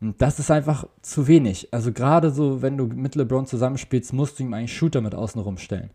Und 0.00 0.20
das 0.20 0.38
ist 0.38 0.50
einfach 0.50 0.86
zu 1.00 1.28
wenig. 1.28 1.72
Also 1.72 1.92
gerade 1.92 2.30
so, 2.30 2.60
wenn 2.60 2.76
du 2.76 2.86
mit 2.86 3.14
LeBron 3.14 3.46
zusammenspielst, 3.46 4.12
musst 4.12 4.38
du 4.38 4.42
ihm 4.42 4.52
einen 4.52 4.68
Shooter 4.68 5.00
mit 5.00 5.14
außen 5.14 5.40
rumstellen. 5.40 5.90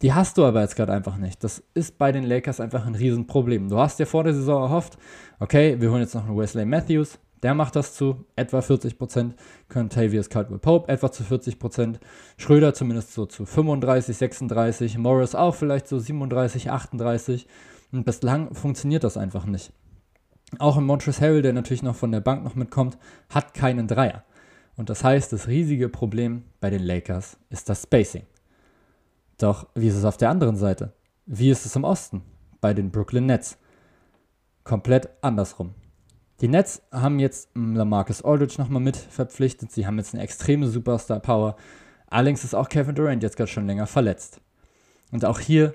Die 0.00 0.12
hast 0.14 0.38
du 0.38 0.44
aber 0.44 0.62
jetzt 0.62 0.76
gerade 0.76 0.92
einfach 0.92 1.18
nicht. 1.18 1.42
Das 1.42 1.62
ist 1.74 1.98
bei 1.98 2.12
den 2.12 2.24
Lakers 2.24 2.60
einfach 2.60 2.86
ein 2.86 2.94
Riesenproblem. 2.94 3.68
Du 3.68 3.78
hast 3.78 3.98
dir 3.98 4.06
vor 4.06 4.24
der 4.24 4.34
Saison 4.34 4.62
erhofft, 4.62 4.96
okay, 5.40 5.80
wir 5.80 5.90
holen 5.90 6.02
jetzt 6.02 6.14
noch 6.14 6.26
einen 6.26 6.38
Wesley 6.38 6.64
Matthews, 6.64 7.18
der 7.44 7.54
macht 7.54 7.76
das 7.76 7.94
zu 7.94 8.24
etwa 8.36 8.62
40 8.62 8.98
Prozent. 8.98 9.34
Contavious 9.68 10.30
Caldwell 10.30 10.58
Pope 10.58 10.90
etwa 10.90 11.12
zu 11.12 11.22
40 11.22 11.58
Prozent. 11.58 12.00
Schröder 12.38 12.72
zumindest 12.72 13.12
so 13.12 13.26
zu 13.26 13.44
35, 13.44 14.16
36. 14.16 14.96
Morris 14.96 15.34
auch 15.34 15.54
vielleicht 15.54 15.86
so 15.86 15.98
37, 15.98 16.70
38. 16.70 17.46
Und 17.92 18.06
bislang 18.06 18.54
funktioniert 18.54 19.04
das 19.04 19.18
einfach 19.18 19.44
nicht. 19.44 19.74
Auch 20.58 20.78
ein 20.78 20.84
Montrezl 20.84 21.20
Harrell, 21.20 21.42
der 21.42 21.52
natürlich 21.52 21.82
noch 21.82 21.96
von 21.96 22.12
der 22.12 22.20
Bank 22.20 22.44
noch 22.44 22.54
mitkommt, 22.54 22.96
hat 23.28 23.52
keinen 23.52 23.88
Dreier. 23.88 24.24
Und 24.76 24.88
das 24.88 25.04
heißt, 25.04 25.30
das 25.30 25.46
riesige 25.46 25.90
Problem 25.90 26.44
bei 26.60 26.70
den 26.70 26.82
Lakers 26.82 27.36
ist 27.50 27.68
das 27.68 27.82
Spacing. 27.82 28.24
Doch 29.36 29.68
wie 29.74 29.88
ist 29.88 29.96
es 29.96 30.06
auf 30.06 30.16
der 30.16 30.30
anderen 30.30 30.56
Seite? 30.56 30.94
Wie 31.26 31.50
ist 31.50 31.66
es 31.66 31.76
im 31.76 31.84
Osten? 31.84 32.22
Bei 32.62 32.72
den 32.72 32.90
Brooklyn 32.90 33.26
Nets? 33.26 33.58
Komplett 34.64 35.10
andersrum. 35.20 35.74
Die 36.40 36.48
Nets 36.48 36.82
haben 36.90 37.18
jetzt 37.18 37.48
Lamarcus 37.54 38.22
Aldridge 38.22 38.56
nochmal 38.58 38.82
mit 38.82 38.96
verpflichtet. 38.96 39.70
Sie 39.70 39.86
haben 39.86 39.98
jetzt 39.98 40.14
eine 40.14 40.22
extreme 40.22 40.66
Superstar-Power. 40.66 41.56
Allerdings 42.08 42.44
ist 42.44 42.54
auch 42.54 42.68
Kevin 42.68 42.94
Durant 42.94 43.22
jetzt 43.22 43.36
gerade 43.36 43.50
schon 43.50 43.66
länger 43.66 43.86
verletzt. 43.86 44.40
Und 45.12 45.24
auch 45.24 45.38
hier 45.38 45.74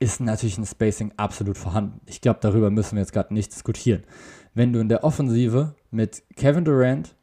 ist 0.00 0.20
natürlich 0.20 0.58
ein 0.58 0.66
Spacing 0.66 1.12
absolut 1.16 1.56
vorhanden. 1.56 2.00
Ich 2.06 2.20
glaube, 2.20 2.40
darüber 2.42 2.70
müssen 2.70 2.96
wir 2.96 3.02
jetzt 3.02 3.12
gerade 3.12 3.32
nicht 3.32 3.52
diskutieren. 3.52 4.02
Wenn 4.52 4.72
du 4.72 4.80
in 4.80 4.88
der 4.88 5.04
Offensive 5.04 5.74
mit 5.90 6.22
Kevin 6.36 6.64
Durant 6.64 7.14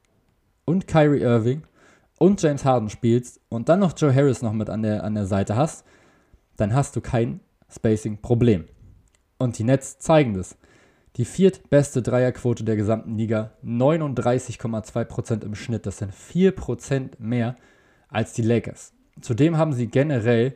und 0.65 0.87
Kyrie 0.87 1.21
Irving 1.21 1.63
und 2.17 2.41
James 2.41 2.63
Harden 2.63 2.89
spielst 2.89 3.41
und 3.49 3.67
dann 3.67 3.79
noch 3.79 3.93
Joe 3.97 4.13
Harris 4.13 4.41
noch 4.41 4.53
mit 4.53 4.69
an 4.69 4.83
der, 4.83 5.03
an 5.03 5.15
der 5.15 5.25
Seite 5.25 5.55
hast, 5.55 5.85
dann 6.55 6.73
hast 6.73 6.95
du 6.95 7.01
kein 7.01 7.41
Spacing-Problem. 7.69 8.65
Und 9.37 9.57
die 9.57 9.63
Nets 9.63 9.99
zeigen 9.99 10.33
das. 10.33 10.57
Die 11.17 11.25
viertbeste 11.25 12.01
Dreierquote 12.01 12.63
der 12.63 12.77
gesamten 12.77 13.17
Liga, 13.17 13.51
39,2% 13.65 15.43
im 15.43 15.55
Schnitt. 15.55 15.85
Das 15.85 15.97
sind 15.97 16.13
4% 16.13 17.11
mehr 17.19 17.57
als 18.07 18.33
die 18.33 18.43
Lakers. 18.43 18.93
Zudem 19.19 19.57
haben 19.57 19.73
sie 19.73 19.87
generell 19.87 20.55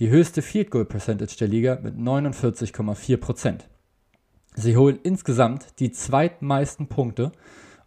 die 0.00 0.08
höchste 0.08 0.42
Field 0.42 0.70
Goal 0.70 0.86
Percentage 0.86 1.36
der 1.38 1.48
Liga 1.48 1.78
mit 1.80 1.96
49,4%. 1.96 3.60
Sie 4.54 4.76
holen 4.76 4.98
insgesamt 5.02 5.78
die 5.78 5.92
zweitmeisten 5.92 6.88
Punkte 6.88 7.30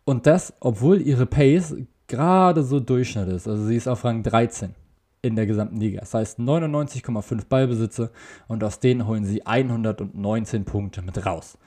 und 0.06 0.26
das, 0.26 0.54
obwohl 0.62 1.02
ihre 1.02 1.26
Pace 1.26 1.76
gerade 2.08 2.64
so 2.64 2.80
Durchschnitt 2.80 3.28
ist. 3.28 3.48
Also 3.48 3.66
sie 3.66 3.76
ist 3.76 3.88
auf 3.88 4.06
Rang 4.06 4.24
13 4.24 4.74
in 5.22 5.36
der 5.36 5.48
gesamten 5.48 5.78
Liga. 5.78 6.00
Das 6.00 6.14
heißt 6.14 6.40
99,5 6.40 7.48
Ballbesitze 7.50 8.12
und 8.48 8.64
aus 8.64 8.80
denen 8.80 9.06
holen 9.06 9.26
sie 9.26 9.46
119 9.46 10.66
Punkte 10.66 11.02
mit 11.02 11.26
raus. 11.26 11.58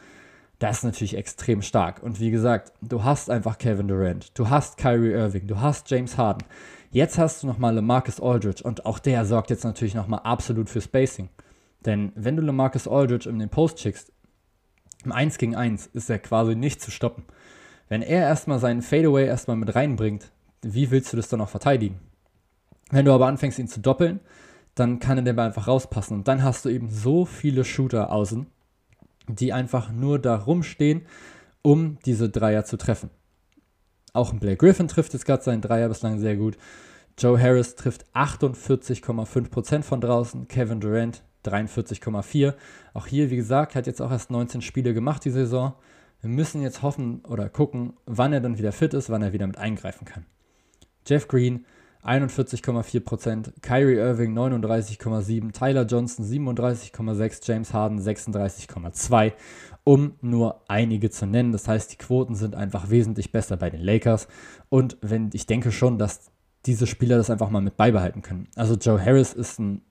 Das 0.58 0.78
ist 0.78 0.84
natürlich 0.84 1.16
extrem 1.16 1.62
stark. 1.62 2.02
Und 2.02 2.18
wie 2.18 2.30
gesagt, 2.30 2.72
du 2.82 3.04
hast 3.04 3.30
einfach 3.30 3.58
Kevin 3.58 3.88
Durant, 3.88 4.36
du 4.36 4.50
hast 4.50 4.76
Kyrie 4.76 5.12
Irving, 5.12 5.46
du 5.46 5.60
hast 5.60 5.88
James 5.90 6.18
Harden. 6.18 6.44
Jetzt 6.90 7.18
hast 7.18 7.42
du 7.42 7.46
nochmal 7.46 7.74
LeMarcus 7.74 8.20
Aldridge 8.20 8.64
und 8.64 8.86
auch 8.86 8.98
der 8.98 9.24
sorgt 9.24 9.50
jetzt 9.50 9.64
natürlich 9.64 9.94
nochmal 9.94 10.20
absolut 10.24 10.68
für 10.68 10.80
Spacing. 10.80 11.28
Denn 11.84 12.12
wenn 12.16 12.36
du 12.36 12.42
LeMarcus 12.42 12.88
Aldridge 12.88 13.28
in 13.28 13.38
den 13.38 13.50
Post 13.50 13.78
schickst, 13.78 14.12
im 15.04 15.12
1 15.12 15.38
gegen 15.38 15.54
1 15.54 15.86
ist 15.92 16.10
er 16.10 16.18
quasi 16.18 16.56
nicht 16.56 16.80
zu 16.80 16.90
stoppen. 16.90 17.24
Wenn 17.88 18.02
er 18.02 18.22
erstmal 18.22 18.58
seinen 18.58 18.82
Fadeaway 18.82 19.26
erstmal 19.26 19.56
mit 19.56 19.74
reinbringt, 19.74 20.32
wie 20.62 20.90
willst 20.90 21.12
du 21.12 21.16
das 21.16 21.28
dann 21.28 21.38
noch 21.38 21.48
verteidigen? 21.48 22.00
Wenn 22.90 23.04
du 23.04 23.12
aber 23.12 23.26
anfängst, 23.26 23.58
ihn 23.58 23.68
zu 23.68 23.80
doppeln, 23.80 24.20
dann 24.74 24.98
kann 24.98 25.24
er 25.24 25.32
Ball 25.34 25.46
einfach 25.46 25.68
rauspassen. 25.68 26.16
Und 26.16 26.28
dann 26.28 26.42
hast 26.42 26.64
du 26.64 26.68
eben 26.68 26.90
so 26.90 27.24
viele 27.24 27.64
Shooter 27.64 28.10
außen, 28.10 28.46
die 29.34 29.52
einfach 29.52 29.90
nur 29.92 30.18
da 30.18 30.36
rumstehen, 30.36 31.02
um 31.62 31.98
diese 32.04 32.28
Dreier 32.28 32.64
zu 32.64 32.76
treffen. 32.76 33.10
Auch 34.12 34.32
ein 34.32 34.40
Blake 34.40 34.56
Griffin 34.56 34.88
trifft 34.88 35.12
jetzt 35.12 35.26
gerade 35.26 35.42
seinen 35.42 35.60
Dreier 35.60 35.88
bislang 35.88 36.18
sehr 36.18 36.36
gut. 36.36 36.56
Joe 37.18 37.40
Harris 37.40 37.74
trifft 37.74 38.06
48,5% 38.14 39.82
von 39.82 40.00
draußen. 40.00 40.48
Kevin 40.48 40.80
Durant 40.80 41.22
43,4%. 41.44 42.54
Auch 42.94 43.06
hier, 43.06 43.30
wie 43.30 43.36
gesagt, 43.36 43.74
hat 43.74 43.86
jetzt 43.86 44.00
auch 44.00 44.10
erst 44.10 44.30
19 44.30 44.62
Spiele 44.62 44.94
gemacht 44.94 45.24
die 45.24 45.30
Saison. 45.30 45.74
Wir 46.20 46.30
müssen 46.30 46.62
jetzt 46.62 46.82
hoffen 46.82 47.24
oder 47.26 47.48
gucken, 47.48 47.94
wann 48.06 48.32
er 48.32 48.40
dann 48.40 48.58
wieder 48.58 48.72
fit 48.72 48.94
ist, 48.94 49.10
wann 49.10 49.22
er 49.22 49.32
wieder 49.32 49.46
mit 49.46 49.58
eingreifen 49.58 50.04
kann. 50.04 50.26
Jeff 51.06 51.28
Green 51.28 51.64
41,4%, 52.08 53.60
Kyrie 53.60 53.96
Irving 53.96 54.36
39,7%, 54.36 55.52
Tyler 55.52 55.84
Johnson 55.84 56.24
37,6%, 56.24 57.40
James 57.44 57.74
Harden 57.74 58.00
36,2%, 58.00 59.32
um 59.84 60.14
nur 60.22 60.62
einige 60.68 61.10
zu 61.10 61.26
nennen. 61.26 61.52
Das 61.52 61.68
heißt, 61.68 61.92
die 61.92 61.96
Quoten 61.96 62.34
sind 62.34 62.54
einfach 62.54 62.90
wesentlich 62.90 63.30
besser 63.30 63.56
bei 63.56 63.68
den 63.68 63.82
Lakers. 63.82 64.26
Und 64.70 64.96
wenn 65.02 65.30
ich 65.34 65.46
denke 65.46 65.70
schon, 65.70 65.98
dass 65.98 66.30
diese 66.66 66.86
Spieler 66.86 67.16
das 67.16 67.30
einfach 67.30 67.50
mal 67.50 67.60
mit 67.60 67.76
beibehalten 67.76 68.22
können. 68.22 68.48
Also 68.56 68.74
Joe 68.74 69.02
Harris 69.02 69.32
ist 69.32 69.58
ein 69.58 69.82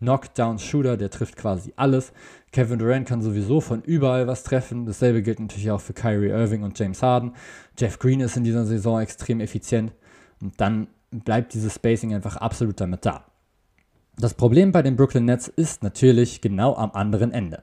Knockdown-Shooter, 0.00 0.96
der 0.96 1.10
trifft 1.10 1.36
quasi 1.36 1.72
alles. 1.76 2.12
Kevin 2.52 2.78
Durant 2.78 3.08
kann 3.08 3.22
sowieso 3.22 3.60
von 3.60 3.82
überall 3.82 4.26
was 4.26 4.42
treffen. 4.42 4.86
Dasselbe 4.86 5.22
gilt 5.22 5.40
natürlich 5.40 5.70
auch 5.70 5.80
für 5.80 5.92
Kyrie 5.92 6.30
Irving 6.30 6.62
und 6.62 6.78
James 6.78 7.02
Harden. 7.02 7.34
Jeff 7.78 7.98
Green 7.98 8.20
ist 8.20 8.36
in 8.36 8.44
dieser 8.44 8.64
Saison 8.64 9.00
extrem 9.00 9.40
effizient. 9.40 9.92
Und 10.40 10.60
dann 10.60 10.88
bleibt 11.10 11.54
dieses 11.54 11.74
Spacing 11.74 12.14
einfach 12.14 12.36
absolut 12.36 12.80
damit 12.80 13.04
da. 13.04 13.24
Das 14.16 14.34
Problem 14.34 14.72
bei 14.72 14.82
den 14.82 14.96
Brooklyn 14.96 15.24
Nets 15.24 15.48
ist 15.48 15.82
natürlich 15.82 16.40
genau 16.40 16.76
am 16.76 16.92
anderen 16.92 17.32
Ende. 17.32 17.62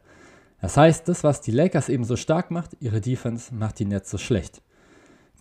Das 0.62 0.76
heißt, 0.76 1.08
das, 1.08 1.24
was 1.24 1.42
die 1.42 1.52
Lakers 1.52 1.90
eben 1.90 2.04
so 2.04 2.16
stark 2.16 2.52
macht, 2.52 2.72
ihre 2.80 3.00
Defense 3.00 3.54
macht 3.54 3.80
die 3.80 3.86
Nets 3.86 4.10
so 4.10 4.18
schlecht. 4.18 4.62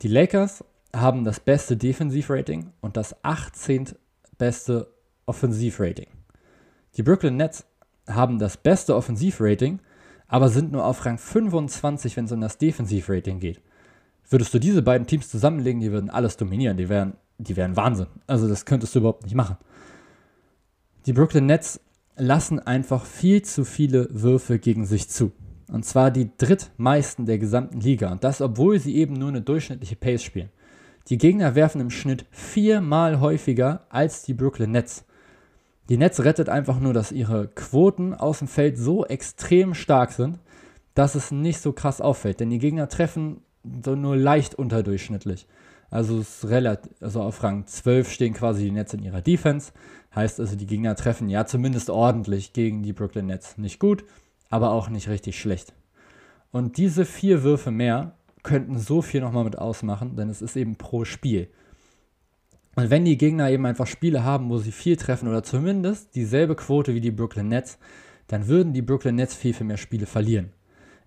Die 0.03 0.09
Lakers 0.09 0.63
haben 0.95 1.25
das 1.25 1.41
beste 1.41 1.77
Defensivrating 1.77 2.73
und 2.81 2.97
das 2.97 3.17
18. 3.25 3.95
beste 4.37 4.93
Offensivrating. 5.25 6.09
Die 6.97 7.03
Brooklyn 7.03 7.37
Nets 7.37 7.65
haben 8.07 8.39
das 8.39 8.57
beste 8.57 8.95
Offensivrating, 8.95 9.81
aber 10.29 10.49
sind 10.49 10.73
nur 10.73 10.85
auf 10.85 11.05
Rang 11.05 11.19
25, 11.19 12.17
wenn 12.17 12.27
es 12.27 12.33
um 12.33 12.41
das 12.41 12.59
Defensivrating 12.59 13.41
geht. 13.41 13.61
Würdest 14.29 14.53
du 14.55 14.59
diese 14.59 14.83
beiden 14.83 15.07
Teams 15.07 15.31
zusammenlegen, 15.31 15.81
die 15.81 15.93
würden 15.93 16.11
alles 16.11 16.37
dominieren. 16.37 16.77
Die 16.77 16.89
wären 16.89 17.15
die 17.39 17.57
wären 17.57 17.77
Wahnsinn. 17.77 18.07
Also 18.27 18.49
das 18.49 18.65
könntest 18.65 18.95
du 18.95 19.01
überhaupt 19.01 19.25
nicht 19.25 19.35
machen. 19.35 19.57
Die 21.07 21.13
Brooklyn 21.13 21.47
Nets 21.47 21.81
lassen 22.17 22.59
einfach 22.59 23.05
viel 23.05 23.43
zu 23.43 23.65
viele 23.65 24.09
Würfe 24.11 24.59
gegen 24.59 24.87
sich 24.87 25.09
zu. 25.09 25.33
Und 25.71 25.85
zwar 25.85 26.11
die 26.11 26.31
drittmeisten 26.39 27.27
der 27.27 27.39
gesamten 27.39 27.81
Liga. 27.81 28.11
Und 28.11 28.25
das, 28.25 28.41
obwohl 28.41 28.79
sie 28.79 28.97
eben 28.97 29.15
nur 29.15 29.29
eine 29.29 29.43
durchschnittliche 29.43 29.97
Pace 29.97 30.23
spielen. 30.23 30.51
Die 31.09 31.19
Gegner 31.19 31.55
werfen 31.55 31.81
im 31.81 31.91
Schnitt 31.91 32.27
viermal 32.31 33.21
häufiger 33.21 33.87
als 33.91 34.23
die 34.23 34.35
Brooklyn 34.35 34.73
Nets. 34.73 35.05
Die 35.89 35.99
Nets 35.99 36.25
rettet 36.25 36.49
einfach 36.49 36.81
nur, 36.81 36.93
dass 36.93 37.13
ihre 37.13 37.49
Quoten 37.49 38.15
aus 38.15 38.41
dem 38.41 38.49
Feld 38.49 38.77
so 38.77 39.05
extrem 39.07 39.75
stark 39.75 40.11
sind, 40.11 40.39
dass 40.95 41.15
es 41.15 41.31
nicht 41.31 41.61
so 41.61 41.73
krass 41.73 42.01
auffällt. 42.01 42.41
Denn 42.41 42.51
die 42.51 42.59
Gegner 42.59 42.89
treffen 42.89 43.43
so 43.85 43.95
nur 43.95 44.17
leicht 44.17 44.57
unterdurchschnittlich. 44.57 45.47
Also 45.91 46.19
ist 46.19 46.49
relativ, 46.49 46.93
also 47.01 47.23
auf 47.23 47.43
Rang 47.43 47.67
12 47.67 48.11
stehen 48.11 48.35
quasi 48.35 48.65
die 48.65 48.71
Nets 48.71 48.95
in 48.95 49.03
ihrer 49.03 49.23
Defense. 49.23 49.73
Heißt 50.15 50.41
also, 50.41 50.57
die 50.57 50.67
Gegner 50.67 50.97
treffen 50.97 51.29
ja 51.29 51.47
zumindest 51.47 51.91
ordentlich 51.91 52.53
gegen 52.53 52.83
die 52.83 52.93
Brooklyn 52.93 53.27
Nets. 53.27 53.59
Nicht 53.59 53.79
gut, 53.79 54.05
aber 54.51 54.73
auch 54.73 54.89
nicht 54.89 55.09
richtig 55.09 55.39
schlecht. 55.39 55.75
Und 56.51 56.79
diese 56.79 57.05
vier 57.05 57.43
Würfe 57.43 57.71
mehr 57.71 58.17
könnten 58.43 58.79
so 58.79 59.03
viel 59.03 59.21
nochmal 59.21 59.45
mit 59.45 59.59
ausmachen, 59.59 60.17
denn 60.17 60.29
es 60.29 60.41
ist 60.41 60.57
eben 60.57 60.77
pro 60.77 61.05
Spiel. 61.05 61.49
Und 62.77 62.91
wenn 62.91 63.05
die 63.05 63.19
Gegner 63.19 63.51
eben 63.51 63.67
einfach 63.67 63.87
Spiele 63.87 64.23
haben, 64.23 64.51
wo 64.51 64.59
sie 64.59 64.73
viel 64.73 64.97
treffen 64.97 65.29
oder 65.29 65.43
zumindest 65.43 66.15
dieselbe 66.15 66.55
Quote 66.55 66.95
wie 66.95 67.01
die 67.01 67.11
Brooklyn 67.11 67.49
Nets, 67.49 67.79
dann 68.27 68.49
würden 68.49 68.73
die 68.73 68.83
Brooklyn 68.83 69.15
Nets 69.15 69.35
viel, 69.35 69.55
viel 69.55 69.67
mehr 69.67 69.77
Spiele 69.77 70.07
verlieren. 70.07 70.51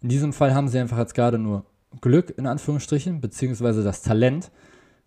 In 0.01 0.09
diesem 0.09 0.33
Fall 0.33 0.53
haben 0.53 0.67
sie 0.67 0.79
einfach 0.79 0.97
jetzt 0.97 1.13
gerade 1.13 1.37
nur 1.37 1.65
Glück 2.01 2.33
in 2.37 2.47
Anführungsstrichen, 2.47 3.21
beziehungsweise 3.21 3.83
das 3.83 4.01
Talent, 4.01 4.51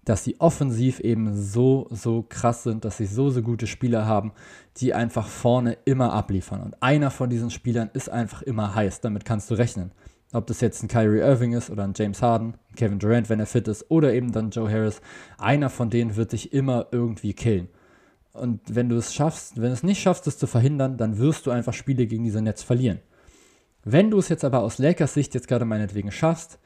dass 0.04 0.24
sie 0.24 0.40
offensiv 0.40 1.00
eben 1.00 1.34
so, 1.34 1.86
so 1.90 2.24
krass 2.28 2.64
sind, 2.64 2.84
dass 2.84 2.96
sie 2.96 3.06
so, 3.06 3.30
so 3.30 3.42
gute 3.42 3.66
Spieler 3.66 4.06
haben, 4.06 4.32
die 4.78 4.94
einfach 4.94 5.28
vorne 5.28 5.78
immer 5.84 6.12
abliefern. 6.12 6.60
Und 6.62 6.82
einer 6.82 7.10
von 7.10 7.30
diesen 7.30 7.50
Spielern 7.50 7.90
ist 7.92 8.08
einfach 8.08 8.42
immer 8.42 8.74
heiß, 8.74 9.00
damit 9.00 9.24
kannst 9.24 9.50
du 9.50 9.54
rechnen. 9.54 9.92
Ob 10.32 10.46
das 10.46 10.60
jetzt 10.60 10.82
ein 10.82 10.88
Kyrie 10.88 11.20
Irving 11.20 11.52
ist 11.52 11.70
oder 11.70 11.84
ein 11.84 11.92
James 11.94 12.22
Harden, 12.22 12.54
Kevin 12.74 12.98
Durant, 12.98 13.28
wenn 13.28 13.38
er 13.38 13.46
fit 13.46 13.68
ist, 13.68 13.90
oder 13.90 14.14
eben 14.14 14.32
dann 14.32 14.50
Joe 14.50 14.70
Harris, 14.70 15.00
einer 15.38 15.68
von 15.68 15.90
denen 15.90 16.16
wird 16.16 16.32
dich 16.32 16.52
immer 16.52 16.86
irgendwie 16.90 17.34
killen. 17.34 17.68
Und 18.32 18.60
wenn 18.74 18.88
du 18.88 18.96
es 18.96 19.14
schaffst, 19.14 19.56
wenn 19.56 19.68
du 19.68 19.74
es 19.74 19.82
nicht 19.82 20.00
schaffst, 20.00 20.26
es 20.26 20.38
zu 20.38 20.46
verhindern, 20.46 20.96
dann 20.96 21.18
wirst 21.18 21.46
du 21.46 21.50
einfach 21.50 21.74
Spiele 21.74 22.06
gegen 22.06 22.24
diese 22.24 22.40
Netz 22.40 22.62
verlieren. 22.62 23.00
Wenn 23.84 24.10
du 24.10 24.18
es 24.18 24.28
jetzt 24.30 24.44
aber 24.44 24.60
aus 24.60 24.78
Lakers 24.78 25.12
Sicht 25.14 25.34
jetzt 25.34 25.48
gerade 25.48 25.64
meinetwegen 25.64 26.10
schaffst, 26.10 26.58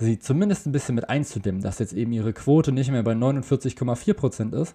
sie 0.00 0.18
zumindest 0.18 0.66
ein 0.66 0.72
bisschen 0.72 0.94
mit 0.94 1.08
einzudämmen, 1.08 1.62
dass 1.62 1.78
jetzt 1.78 1.92
eben 1.92 2.12
ihre 2.12 2.32
Quote 2.32 2.72
nicht 2.72 2.90
mehr 2.90 3.02
bei 3.02 3.12
49,4% 3.12 4.60
ist, 4.60 4.74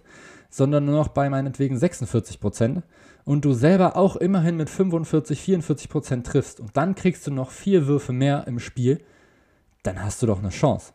sondern 0.50 0.84
nur 0.84 0.96
noch 0.96 1.08
bei 1.08 1.28
meinetwegen 1.28 1.76
46% 1.76 2.82
und 3.24 3.44
du 3.44 3.52
selber 3.52 3.96
auch 3.96 4.16
immerhin 4.16 4.56
mit 4.56 4.70
45, 4.70 5.40
44% 5.40 6.22
triffst 6.22 6.60
und 6.60 6.76
dann 6.76 6.94
kriegst 6.94 7.26
du 7.26 7.32
noch 7.32 7.50
vier 7.50 7.86
Würfe 7.86 8.12
mehr 8.12 8.46
im 8.46 8.58
Spiel, 8.58 9.00
dann 9.82 10.02
hast 10.02 10.22
du 10.22 10.26
doch 10.26 10.38
eine 10.38 10.50
Chance. 10.50 10.92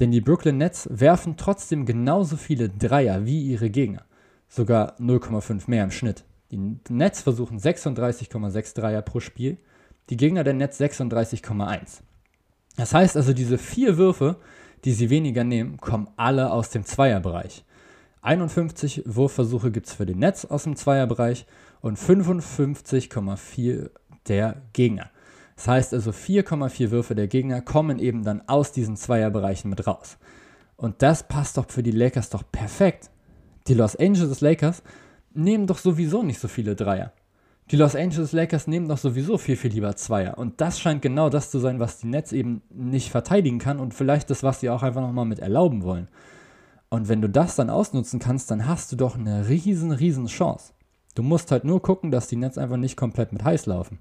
Denn 0.00 0.10
die 0.10 0.20
Brooklyn 0.20 0.58
Nets 0.58 0.88
werfen 0.90 1.36
trotzdem 1.36 1.86
genauso 1.86 2.36
viele 2.36 2.68
Dreier 2.68 3.24
wie 3.24 3.42
ihre 3.42 3.70
Gegner. 3.70 4.04
Sogar 4.48 4.98
0,5 5.00 5.70
mehr 5.70 5.84
im 5.84 5.92
Schnitt. 5.92 6.24
Die 6.50 6.76
Nets 6.88 7.22
versuchen 7.22 7.58
36,6 7.58 8.74
Dreier 8.74 9.02
pro 9.02 9.20
Spiel, 9.20 9.58
die 10.10 10.16
Gegner 10.16 10.44
der 10.44 10.54
Nets 10.54 10.80
36,1. 10.80 12.00
Das 12.76 12.94
heißt 12.94 13.16
also, 13.16 13.32
diese 13.32 13.58
vier 13.58 13.96
Würfe, 13.96 14.36
die 14.84 14.92
sie 14.92 15.10
weniger 15.10 15.44
nehmen, 15.44 15.78
kommen 15.78 16.08
alle 16.16 16.50
aus 16.50 16.70
dem 16.70 16.84
Zweierbereich. 16.84 17.64
51 18.22 19.02
Wurfversuche 19.06 19.70
gibt 19.70 19.86
es 19.86 19.94
für 19.94 20.06
den 20.06 20.18
Netz 20.18 20.44
aus 20.44 20.64
dem 20.64 20.76
Zweierbereich 20.76 21.46
und 21.80 21.98
55,4 21.98 23.90
der 24.26 24.62
Gegner. 24.72 25.10
Das 25.56 25.68
heißt 25.68 25.94
also 25.94 26.10
4,4 26.10 26.90
Würfe 26.90 27.14
der 27.14 27.28
Gegner 27.28 27.60
kommen 27.60 27.98
eben 27.98 28.24
dann 28.24 28.42
aus 28.48 28.72
diesen 28.72 28.96
Zweierbereichen 28.96 29.70
mit 29.70 29.86
raus. 29.86 30.18
Und 30.76 31.02
das 31.02 31.28
passt 31.28 31.58
doch 31.58 31.70
für 31.70 31.82
die 31.82 31.92
Lakers 31.92 32.30
doch 32.30 32.42
perfekt. 32.50 33.10
Die 33.68 33.74
Los 33.74 33.94
Angeles 33.96 34.40
Lakers 34.40 34.82
nehmen 35.32 35.66
doch 35.66 35.78
sowieso 35.78 36.22
nicht 36.22 36.40
so 36.40 36.48
viele 36.48 36.74
Dreier. 36.74 37.12
Die 37.70 37.76
Los 37.76 37.96
Angeles 37.96 38.32
Lakers 38.32 38.66
nehmen 38.66 38.88
doch 38.88 38.98
sowieso 38.98 39.38
viel, 39.38 39.56
viel 39.56 39.72
lieber 39.72 39.96
Zweier. 39.96 40.36
Und 40.36 40.60
das 40.60 40.78
scheint 40.78 41.00
genau 41.00 41.30
das 41.30 41.50
zu 41.50 41.58
sein, 41.58 41.80
was 41.80 41.98
die 41.98 42.08
Nets 42.08 42.32
eben 42.32 42.60
nicht 42.68 43.10
verteidigen 43.10 43.58
kann 43.58 43.80
und 43.80 43.94
vielleicht 43.94 44.28
das, 44.28 44.42
was 44.42 44.60
sie 44.60 44.68
auch 44.68 44.82
einfach 44.82 45.00
nochmal 45.00 45.24
mit 45.24 45.38
erlauben 45.38 45.82
wollen. 45.82 46.08
Und 46.90 47.08
wenn 47.08 47.22
du 47.22 47.28
das 47.28 47.56
dann 47.56 47.70
ausnutzen 47.70 48.20
kannst, 48.20 48.50
dann 48.50 48.68
hast 48.68 48.92
du 48.92 48.96
doch 48.96 49.16
eine 49.16 49.48
riesen, 49.48 49.92
riesen 49.92 50.26
Chance. 50.26 50.74
Du 51.14 51.22
musst 51.22 51.50
halt 51.50 51.64
nur 51.64 51.80
gucken, 51.80 52.10
dass 52.10 52.28
die 52.28 52.36
Nets 52.36 52.58
einfach 52.58 52.76
nicht 52.76 52.96
komplett 52.96 53.32
mit 53.32 53.44
heiß 53.44 53.64
laufen. 53.64 53.98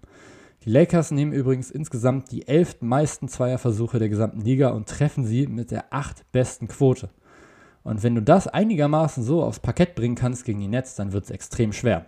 Die 0.66 0.70
Lakers 0.70 1.12
nehmen 1.12 1.32
übrigens 1.32 1.72
insgesamt 1.72 2.32
die 2.32 2.48
elf 2.48 2.82
meisten 2.82 3.30
Zweierversuche 3.30 3.98
der 3.98 4.10
gesamten 4.10 4.42
Liga 4.42 4.70
und 4.70 4.90
treffen 4.90 5.26
sie 5.26 5.48
mit 5.48 5.72
der 5.72 5.86
acht 5.94 6.30
besten 6.34 6.68
Quote. 6.68 7.10
Und 7.84 8.04
wenn 8.04 8.16
du 8.16 8.22
das 8.22 8.48
einigermaßen 8.48 9.24
so 9.24 9.44
aufs 9.44 9.60
Parkett 9.60 9.96
bringen 9.96 10.16
kannst 10.16 10.46
gegen 10.46 10.60
die 10.60 10.68
Nets, 10.68 10.96
dann 10.96 11.14
wird 11.14 11.26
es 11.26 11.32
extrem 11.32 11.74
schwer. 11.74 12.06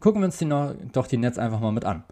Gucken 0.00 0.22
wir 0.22 0.26
uns 0.26 0.38
die 0.38 0.46
noch, 0.46 0.74
doch 0.92 1.06
die 1.06 1.18
Nets 1.18 1.38
einfach 1.38 1.60
mal 1.60 1.72
mit 1.72 1.84
an. 1.84 2.04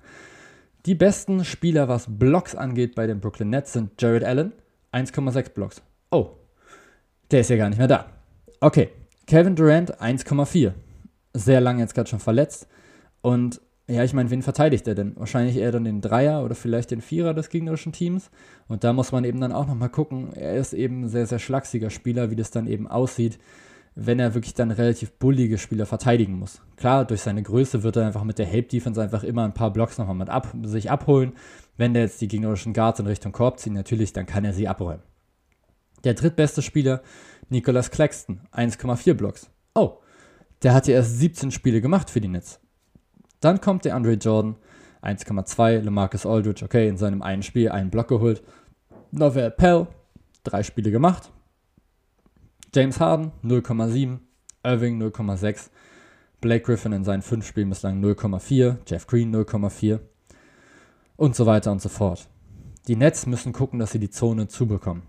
Die 0.87 0.95
besten 0.95 1.45
Spieler, 1.45 1.89
was 1.89 2.07
Blocks 2.09 2.55
angeht 2.55 2.95
bei 2.95 3.07
den 3.07 3.21
Brooklyn 3.21 3.51
Nets, 3.51 3.73
sind 3.73 4.01
Jared 4.01 4.25
Allen, 4.25 4.53
1,6 4.93 5.51
Blocks. 5.51 5.83
Oh, 6.11 6.31
der 7.31 7.41
ist 7.41 7.51
ja 7.51 7.57
gar 7.57 7.69
nicht 7.69 7.79
mehr 7.79 7.89
da. 7.89 8.07
Okay, 8.61 8.91
Kevin 9.27 9.57
Durant, 9.57 10.01
1,4. 10.01 10.73
Sehr 11.35 11.61
lange 11.61 11.81
jetzt 11.81 11.95
gerade 11.95 12.09
schon 12.09 12.21
verletzt. 12.21 12.69
Und 13.23 13.61
ja, 13.87 14.05
ich 14.05 14.13
meine, 14.13 14.31
wen 14.31 14.43
verteidigt 14.43 14.87
er 14.87 14.95
denn? 14.95 15.17
Wahrscheinlich 15.17 15.57
eher 15.57 15.73
dann 15.73 15.85
den 15.85 16.01
Dreier 16.01 16.45
oder 16.45 16.55
vielleicht 16.55 16.91
den 16.91 17.01
Vierer 17.01 17.33
des 17.33 17.49
gegnerischen 17.49 17.93
Teams. 17.93 18.31
Und 18.69 18.85
da 18.85 18.93
muss 18.93 19.13
man 19.13 19.25
eben 19.25 19.41
dann 19.41 19.53
auch 19.53 19.67
nochmal 19.67 19.89
gucken. 19.89 20.33
Er 20.35 20.57
ist 20.57 20.75
eben 20.75 21.05
ein 21.05 21.09
sehr, 21.09 21.27
sehr 21.27 21.39
schlachsiger 21.39 21.91
Spieler, 21.91 22.31
wie 22.31 22.37
das 22.37 22.51
dann 22.51 22.67
eben 22.67 22.87
aussieht 22.87 23.39
wenn 24.01 24.21
er 24.21 24.35
wirklich 24.35 24.55
dann 24.55 24.71
relativ 24.71 25.11
bullige 25.11 25.59
Spieler 25.59 25.85
verteidigen 25.85 26.39
muss. 26.39 26.61
Klar, 26.77 27.05
durch 27.05 27.23
seine 27.23 27.43
Größe 27.43 27.83
wird 27.83 27.97
er 27.97 28.07
einfach 28.07 28.23
mit 28.23 28.39
der 28.39 28.47
Help-Defense 28.47 29.03
einfach 29.03 29.25
immer 29.25 29.43
ein 29.45 29.55
paar 29.55 29.73
Blocks 29.73 29.99
nochmal 29.99 30.15
mit 30.15 30.29
ab, 30.29 30.55
sich 30.63 30.89
abholen. 30.89 31.33
Wenn 31.77 31.95
der 31.95 32.05
jetzt 32.05 32.21
die 32.21 32.29
gegnerischen 32.29 32.73
Guards 32.73 33.01
in 33.01 33.09
Richtung 33.09 33.33
Korb 33.33 33.59
ziehen, 33.59 33.73
natürlich, 33.73 34.13
dann 34.13 34.25
kann 34.25 34.45
er 34.45 34.53
sie 34.53 34.69
abräumen. 34.69 35.03
Der 36.05 36.15
drittbeste 36.15 36.63
Spieler, 36.63 37.03
Nicholas 37.49 37.91
Claxton, 37.91 38.43
1,4 38.53 39.15
Blocks. 39.15 39.51
Oh, 39.75 39.99
der 40.63 40.75
hat 40.75 40.87
ja 40.87 40.95
erst 40.95 41.19
17 41.19 41.51
Spiele 41.51 41.81
gemacht 41.81 42.09
für 42.09 42.21
die 42.21 42.29
Nets. 42.29 42.61
Dann 43.41 43.61
kommt 43.61 43.85
der 43.85 43.97
Andre 43.97 44.13
Jordan, 44.13 44.55
1,2, 45.03 45.81
LeMarcus 45.81 46.25
Aldridge, 46.25 46.65
okay, 46.65 46.87
in 46.87 46.99
seinem 46.99 47.21
einen 47.21 47.43
Spiel 47.43 47.69
einen 47.71 47.91
Block 47.91 48.07
geholt. 48.07 48.45
Novel 49.11 49.51
Pell, 49.51 49.89
drei 50.45 50.63
Spiele 50.63 50.93
gemacht, 50.93 51.33
James 52.79 53.01
Harden 53.01 53.33
0,7, 53.43 54.21
Irving 54.63 55.03
0,6, 55.03 55.71
Blake 56.41 56.65
Griffin 56.65 56.93
in 56.93 57.03
seinen 57.03 57.23
fünf 57.23 57.45
Spielen 57.45 57.71
bislang 57.71 58.01
0,4, 58.01 58.77
Jeff 58.87 59.09
Green 59.09 59.35
0,4 59.35 59.99
und 61.17 61.35
so 61.35 61.45
weiter 61.45 61.73
und 61.73 61.83
so 61.83 61.89
fort. 61.89 62.29
Die 62.87 62.95
Nets 62.95 63.27
müssen 63.27 63.53
gucken, 63.53 63.81
dass 63.81 63.91
sie 63.91 63.99
die 63.99 64.11
Zone 64.11 64.47
zubekommen. 64.47 65.03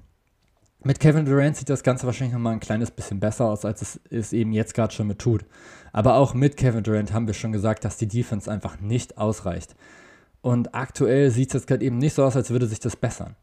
Mit 0.84 1.00
Kevin 1.00 1.26
Durant 1.26 1.58
sieht 1.58 1.70
das 1.70 1.84
Ganze 1.84 2.08
wahrscheinlich 2.08 2.34
nochmal 2.34 2.54
ein 2.54 2.60
kleines 2.60 2.90
bisschen 2.90 3.20
besser 3.20 3.46
aus, 3.46 3.64
als 3.66 3.84
es, 3.84 4.00
es 4.10 4.34
eben 4.34 4.52
jetzt 4.52 4.74
gerade 4.74 4.92
schon 4.92 5.06
mit 5.06 5.20
tut. 5.20 5.46
Aber 5.94 6.16
auch 6.16 6.34
mit 6.34 6.58
Kevin 6.58 6.82
Durant 6.82 7.14
haben 7.14 7.28
wir 7.28 7.36
schon 7.36 7.52
gesagt, 7.52 7.86
dass 7.86 7.98
die 7.98 8.08
Defense 8.08 8.52
einfach 8.52 8.80
nicht 8.80 9.20
ausreicht. 9.20 9.76
Und 10.42 10.74
aktuell 10.74 11.30
sieht 11.30 11.50
es 11.50 11.54
jetzt 11.54 11.68
gerade 11.68 11.86
eben 11.86 12.00
nicht 12.00 12.16
so 12.16 12.24
aus, 12.24 12.36
als 12.36 12.50
würde 12.50 12.66
sich 12.66 12.80
das 12.80 12.96
bessern 12.96 13.36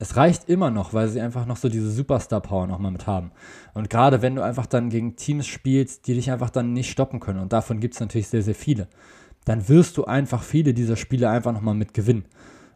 es 0.00 0.16
reicht 0.16 0.48
immer 0.48 0.70
noch, 0.70 0.94
weil 0.94 1.08
sie 1.08 1.20
einfach 1.20 1.44
noch 1.44 1.58
so 1.58 1.68
diese 1.68 1.90
Superstar-Power 1.90 2.66
nochmal 2.66 2.90
mit 2.90 3.06
haben. 3.06 3.32
Und 3.74 3.90
gerade 3.90 4.22
wenn 4.22 4.34
du 4.34 4.42
einfach 4.42 4.64
dann 4.64 4.88
gegen 4.88 5.14
Teams 5.14 5.46
spielst, 5.46 6.06
die 6.06 6.14
dich 6.14 6.30
einfach 6.30 6.48
dann 6.48 6.72
nicht 6.72 6.90
stoppen 6.90 7.20
können, 7.20 7.38
und 7.38 7.52
davon 7.52 7.80
gibt 7.80 7.94
es 7.94 8.00
natürlich 8.00 8.28
sehr, 8.28 8.42
sehr 8.42 8.54
viele, 8.54 8.88
dann 9.44 9.68
wirst 9.68 9.98
du 9.98 10.06
einfach 10.06 10.42
viele 10.42 10.72
dieser 10.72 10.96
Spiele 10.96 11.28
einfach 11.28 11.52
nochmal 11.52 11.74
mit 11.74 11.92
gewinnen. 11.92 12.24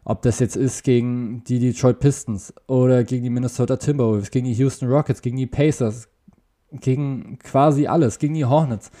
Ob 0.03 0.21
das 0.21 0.37
jetzt 0.37 0.55
ist 0.55 0.83
gegen 0.83 1.43
die 1.45 1.57
Detroit 1.57 1.99
Pistons 1.99 2.53
oder 2.67 3.03
gegen 3.03 3.23
die 3.23 3.31
Minnesota 3.31 3.77
Timberwolves, 3.77 4.29
gegen 4.29 4.45
die 4.45 4.53
Houston 4.53 4.87
Rockets, 4.87 5.23
gegen 5.23 5.37
die 5.37 5.47
Pacers, 5.47 6.07
gegen 6.73 7.39
quasi 7.39 7.87
alles, 7.87 8.19
gegen 8.19 8.35
die 8.35 8.45
Hornets 8.45 8.91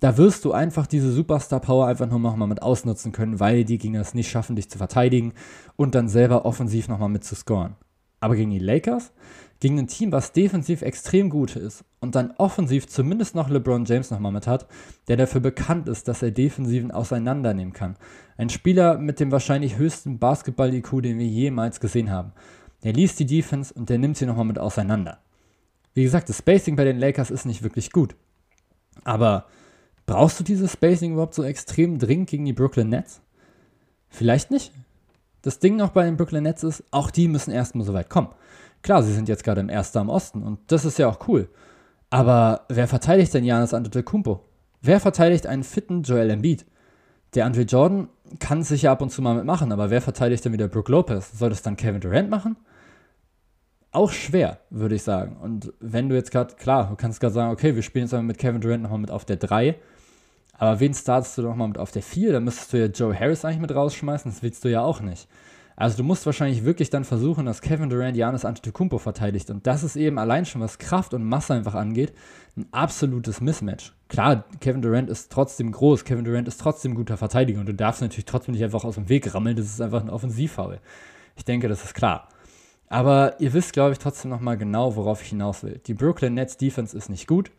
da 0.00 0.16
wirst 0.16 0.44
du 0.44 0.52
einfach 0.52 0.86
diese 0.86 1.10
Superstar-Power 1.12 1.86
einfach 1.86 2.08
nur 2.08 2.20
nochmal 2.20 2.48
mit 2.48 2.62
ausnutzen 2.62 3.12
können, 3.12 3.40
weil 3.40 3.64
die 3.64 3.78
Gegner 3.78 4.00
es 4.00 4.14
nicht 4.14 4.30
schaffen, 4.30 4.56
dich 4.56 4.70
zu 4.70 4.78
verteidigen 4.78 5.32
und 5.76 5.94
dann 5.94 6.08
selber 6.08 6.44
offensiv 6.44 6.88
nochmal 6.88 7.08
mit 7.08 7.24
zu 7.24 7.34
scoren. 7.34 7.76
Aber 8.20 8.36
gegen 8.36 8.50
die 8.50 8.58
Lakers, 8.58 9.12
gegen 9.60 9.78
ein 9.78 9.88
Team, 9.88 10.12
was 10.12 10.32
defensiv 10.32 10.82
extrem 10.82 11.30
gut 11.30 11.56
ist 11.56 11.84
und 12.00 12.14
dann 12.14 12.32
offensiv 12.38 12.88
zumindest 12.88 13.34
noch 13.34 13.48
LeBron 13.48 13.84
James 13.84 14.10
nochmal 14.10 14.32
mit 14.32 14.46
hat, 14.46 14.66
der 15.08 15.16
dafür 15.16 15.40
bekannt 15.40 15.88
ist, 15.88 16.06
dass 16.06 16.22
er 16.22 16.30
Defensiven 16.30 16.90
auseinandernehmen 16.90 17.72
kann. 17.72 17.96
Ein 18.36 18.50
Spieler 18.50 18.98
mit 18.98 19.18
dem 19.18 19.32
wahrscheinlich 19.32 19.76
höchsten 19.76 20.18
Basketball-IQ, 20.18 21.02
den 21.02 21.18
wir 21.18 21.26
jemals 21.26 21.80
gesehen 21.80 22.10
haben. 22.10 22.32
Der 22.84 22.92
liest 22.92 23.18
die 23.18 23.26
Defense 23.26 23.74
und 23.74 23.88
der 23.88 23.98
nimmt 23.98 24.16
sie 24.16 24.26
nochmal 24.26 24.44
mit 24.44 24.58
auseinander. 24.58 25.18
Wie 25.94 26.04
gesagt, 26.04 26.28
das 26.28 26.38
Spacing 26.38 26.76
bei 26.76 26.84
den 26.84 26.98
Lakers 26.98 27.30
ist 27.30 27.44
nicht 27.44 27.64
wirklich 27.64 27.90
gut. 27.90 28.14
Aber 29.02 29.46
Brauchst 30.08 30.40
du 30.40 30.44
dieses 30.44 30.72
Spacing 30.72 31.12
überhaupt 31.12 31.34
so 31.34 31.42
extrem 31.42 31.98
dringend 31.98 32.30
gegen 32.30 32.46
die 32.46 32.54
Brooklyn 32.54 32.88
Nets? 32.88 33.20
Vielleicht 34.08 34.50
nicht. 34.50 34.72
Das 35.42 35.58
Ding 35.58 35.76
noch 35.76 35.90
bei 35.90 36.02
den 36.04 36.16
Brooklyn 36.16 36.44
Nets 36.44 36.62
ist, 36.62 36.82
auch 36.90 37.10
die 37.10 37.28
müssen 37.28 37.50
erstmal 37.50 37.84
so 37.84 37.92
weit 37.92 38.08
kommen. 38.08 38.28
Klar, 38.80 39.02
sie 39.02 39.12
sind 39.12 39.28
jetzt 39.28 39.44
gerade 39.44 39.60
im 39.60 39.68
Erster 39.68 40.00
am 40.00 40.08
Osten 40.08 40.42
und 40.42 40.60
das 40.68 40.86
ist 40.86 40.98
ja 40.98 41.10
auch 41.10 41.28
cool. 41.28 41.50
Aber 42.08 42.62
wer 42.70 42.88
verteidigt 42.88 43.34
denn 43.34 43.44
Janis 43.44 43.74
Antetokounmpo? 43.74 44.40
Wer 44.80 44.98
verteidigt 44.98 45.46
einen 45.46 45.62
fitten 45.62 46.04
Joel 46.04 46.30
Embiid? 46.30 46.64
Der 47.34 47.44
Andre 47.44 47.62
Jordan 47.62 48.08
kann 48.38 48.60
es 48.60 48.68
sicher 48.68 48.90
ab 48.90 49.02
und 49.02 49.10
zu 49.10 49.20
mal 49.20 49.34
mitmachen, 49.34 49.72
aber 49.72 49.90
wer 49.90 50.00
verteidigt 50.00 50.42
denn 50.42 50.54
wieder 50.54 50.68
Brook 50.68 50.88
Lopez? 50.88 51.38
Soll 51.38 51.50
das 51.50 51.60
dann 51.60 51.76
Kevin 51.76 52.00
Durant 52.00 52.30
machen? 52.30 52.56
Auch 53.92 54.10
schwer, 54.10 54.60
würde 54.70 54.94
ich 54.94 55.02
sagen. 55.02 55.36
Und 55.36 55.74
wenn 55.80 56.08
du 56.08 56.14
jetzt 56.14 56.30
gerade, 56.30 56.54
klar, 56.54 56.88
du 56.88 56.96
kannst 56.96 57.20
gerade 57.20 57.34
sagen, 57.34 57.52
okay, 57.52 57.74
wir 57.74 57.82
spielen 57.82 58.06
jetzt 58.06 58.14
aber 58.14 58.22
mit 58.22 58.38
Kevin 58.38 58.62
Durant 58.62 58.82
nochmal 58.82 59.00
mit 59.00 59.10
auf 59.10 59.26
der 59.26 59.36
3 59.36 59.76
aber 60.58 60.80
wen 60.80 60.92
startest 60.92 61.38
du 61.38 61.42
doch 61.42 61.54
mal 61.54 61.68
mit 61.68 61.78
auf 61.78 61.92
der 61.92 62.02
4? 62.02 62.32
Da 62.32 62.40
müsstest 62.40 62.72
du 62.72 62.78
ja 62.78 62.86
Joe 62.86 63.18
Harris 63.18 63.44
eigentlich 63.44 63.60
mit 63.60 63.74
rausschmeißen. 63.74 64.30
Das 64.30 64.42
willst 64.42 64.64
du 64.64 64.68
ja 64.68 64.82
auch 64.82 65.00
nicht. 65.00 65.28
Also 65.76 65.96
du 65.96 66.02
musst 66.02 66.26
wahrscheinlich 66.26 66.64
wirklich 66.64 66.90
dann 66.90 67.04
versuchen, 67.04 67.46
dass 67.46 67.62
Kevin 67.62 67.88
Durant 67.88 68.16
Janis 68.16 68.44
Antetokounmpo 68.44 68.98
verteidigt. 68.98 69.48
Und 69.48 69.68
das 69.68 69.84
ist 69.84 69.94
eben 69.94 70.18
allein 70.18 70.44
schon, 70.44 70.60
was 70.60 70.78
Kraft 70.78 71.14
und 71.14 71.22
Masse 71.22 71.54
einfach 71.54 71.76
angeht, 71.76 72.12
ein 72.56 72.66
absolutes 72.72 73.40
Mismatch. 73.40 73.94
Klar, 74.08 74.44
Kevin 74.58 74.82
Durant 74.82 75.08
ist 75.08 75.30
trotzdem 75.30 75.70
groß, 75.70 76.04
Kevin 76.04 76.24
Durant 76.24 76.48
ist 76.48 76.60
trotzdem 76.60 76.96
guter 76.96 77.16
Verteidiger 77.16 77.60
und 77.60 77.66
du 77.66 77.74
darfst 77.74 78.02
natürlich 78.02 78.24
trotzdem 78.24 78.54
nicht 78.54 78.64
einfach 78.64 78.82
aus 78.82 78.96
dem 78.96 79.08
Weg 79.08 79.32
rammeln, 79.32 79.54
das 79.54 79.66
ist 79.66 79.80
einfach 79.80 80.02
ein 80.02 80.10
Offensivfoul. 80.10 80.80
Ich 81.36 81.44
denke, 81.44 81.68
das 81.68 81.84
ist 81.84 81.94
klar. 81.94 82.28
Aber 82.88 83.38
ihr 83.38 83.52
wisst, 83.52 83.72
glaube 83.72 83.92
ich, 83.92 83.98
trotzdem 83.98 84.32
nochmal 84.32 84.58
genau, 84.58 84.96
worauf 84.96 85.22
ich 85.22 85.28
hinaus 85.28 85.62
will. 85.62 85.80
Die 85.86 85.94
Brooklyn 85.94 86.34
Nets 86.34 86.56
Defense 86.56 86.96
ist 86.96 87.08
nicht 87.08 87.28
gut. 87.28 87.52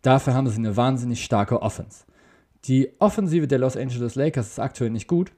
Dafür 0.00 0.32
haben 0.32 0.48
sie 0.48 0.56
eine 0.56 0.78
wahnsinnig 0.78 1.22
starke 1.22 1.60
Offense. 1.60 2.04
Die 2.64 2.90
Offensive 2.98 3.46
der 3.46 3.58
Los 3.58 3.76
Angeles 3.76 4.14
Lakers 4.14 4.48
ist 4.48 4.58
aktuell 4.58 4.90
nicht 4.90 5.08
gut, 5.08 5.32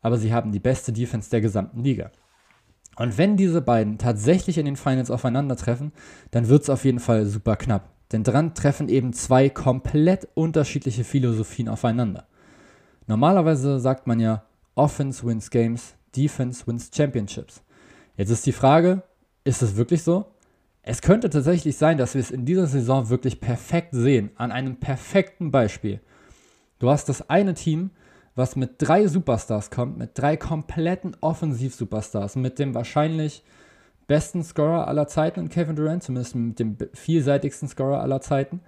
aber 0.00 0.16
sie 0.16 0.32
haben 0.32 0.52
die 0.52 0.60
beste 0.60 0.92
Defense 0.92 1.30
der 1.30 1.40
gesamten 1.40 1.82
Liga. 1.82 2.10
Und 2.96 3.16
wenn 3.16 3.36
diese 3.36 3.60
beiden 3.60 3.98
tatsächlich 3.98 4.58
in 4.58 4.64
den 4.64 4.76
Finals 4.76 5.10
aufeinandertreffen, 5.10 5.92
dann 6.30 6.48
wird 6.48 6.62
es 6.62 6.70
auf 6.70 6.84
jeden 6.84 7.00
Fall 7.00 7.26
super 7.26 7.56
knapp. 7.56 7.90
Denn 8.12 8.24
dran 8.24 8.54
treffen 8.54 8.88
eben 8.88 9.12
zwei 9.12 9.48
komplett 9.48 10.28
unterschiedliche 10.34 11.04
Philosophien 11.04 11.68
aufeinander. 11.68 12.26
Normalerweise 13.06 13.78
sagt 13.80 14.06
man 14.06 14.18
ja, 14.18 14.44
Offense 14.74 15.24
wins 15.26 15.50
Games, 15.50 15.94
Defense 16.16 16.66
wins 16.66 16.90
Championships. 16.94 17.62
Jetzt 18.16 18.30
ist 18.30 18.46
die 18.46 18.52
Frage, 18.52 19.02
ist 19.44 19.62
es 19.62 19.76
wirklich 19.76 20.02
so? 20.02 20.26
Es 20.82 21.02
könnte 21.02 21.30
tatsächlich 21.30 21.76
sein, 21.76 21.98
dass 21.98 22.14
wir 22.14 22.20
es 22.20 22.30
in 22.30 22.44
dieser 22.46 22.66
Saison 22.66 23.10
wirklich 23.10 23.40
perfekt 23.40 23.90
sehen, 23.92 24.30
an 24.36 24.52
einem 24.52 24.76
perfekten 24.76 25.50
Beispiel. 25.50 26.00
Du 26.78 26.90
hast 26.90 27.08
das 27.08 27.28
eine 27.28 27.54
Team, 27.54 27.90
was 28.34 28.54
mit 28.54 28.74
drei 28.78 29.08
Superstars 29.08 29.70
kommt, 29.70 29.98
mit 29.98 30.10
drei 30.14 30.36
kompletten 30.36 31.16
Offensiv-Superstars, 31.20 32.36
mit 32.36 32.58
dem 32.58 32.74
wahrscheinlich 32.74 33.42
besten 34.06 34.44
Scorer 34.44 34.86
aller 34.86 35.08
Zeiten 35.08 35.40
in 35.40 35.48
Kevin 35.48 35.76
Durant, 35.76 36.02
zumindest 36.02 36.36
mit 36.36 36.58
dem 36.58 36.76
vielseitigsten 36.94 37.68
Scorer 37.68 38.00
aller 38.00 38.20
Zeiten, 38.20 38.60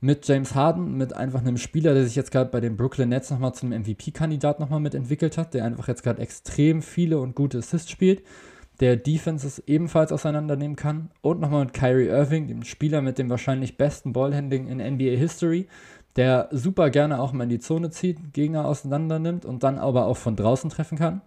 mit 0.00 0.26
James 0.28 0.54
Harden, 0.54 0.96
mit 0.96 1.14
einfach 1.14 1.40
einem 1.40 1.56
Spieler, 1.56 1.94
der 1.94 2.04
sich 2.04 2.14
jetzt 2.14 2.30
gerade 2.30 2.50
bei 2.50 2.60
den 2.60 2.76
Brooklyn 2.76 3.08
Nets 3.08 3.30
nochmal 3.30 3.54
zum 3.54 3.70
MVP-Kandidat 3.70 4.60
nochmal 4.60 4.78
mitentwickelt 4.78 5.36
hat, 5.36 5.54
der 5.54 5.64
einfach 5.64 5.88
jetzt 5.88 6.04
gerade 6.04 6.22
extrem 6.22 6.82
viele 6.82 7.18
und 7.18 7.34
gute 7.34 7.58
Assists 7.58 7.90
spielt, 7.90 8.22
der 8.80 8.96
Defenses 8.96 9.60
ebenfalls 9.66 10.12
auseinandernehmen 10.12 10.76
kann 10.76 11.10
und 11.20 11.40
nochmal 11.40 11.64
mit 11.64 11.74
Kyrie 11.74 12.06
Irving, 12.06 12.46
dem 12.46 12.62
Spieler 12.62 13.02
mit 13.02 13.18
dem 13.18 13.28
wahrscheinlich 13.28 13.76
besten 13.76 14.12
Ballhandling 14.12 14.68
in 14.68 14.78
NBA 14.78 15.16
History, 15.16 15.66
der 16.18 16.48
super 16.50 16.90
gerne 16.90 17.20
auch 17.20 17.32
mal 17.32 17.44
in 17.44 17.48
die 17.48 17.60
Zone 17.60 17.90
zieht, 17.90 18.34
Gegner 18.34 18.66
auseinander 18.66 19.18
nimmt 19.18 19.44
und 19.44 19.62
dann 19.62 19.78
aber 19.78 20.06
auch 20.06 20.16
von 20.16 20.36
draußen 20.36 20.68
treffen 20.68 20.98
kann. 20.98 21.22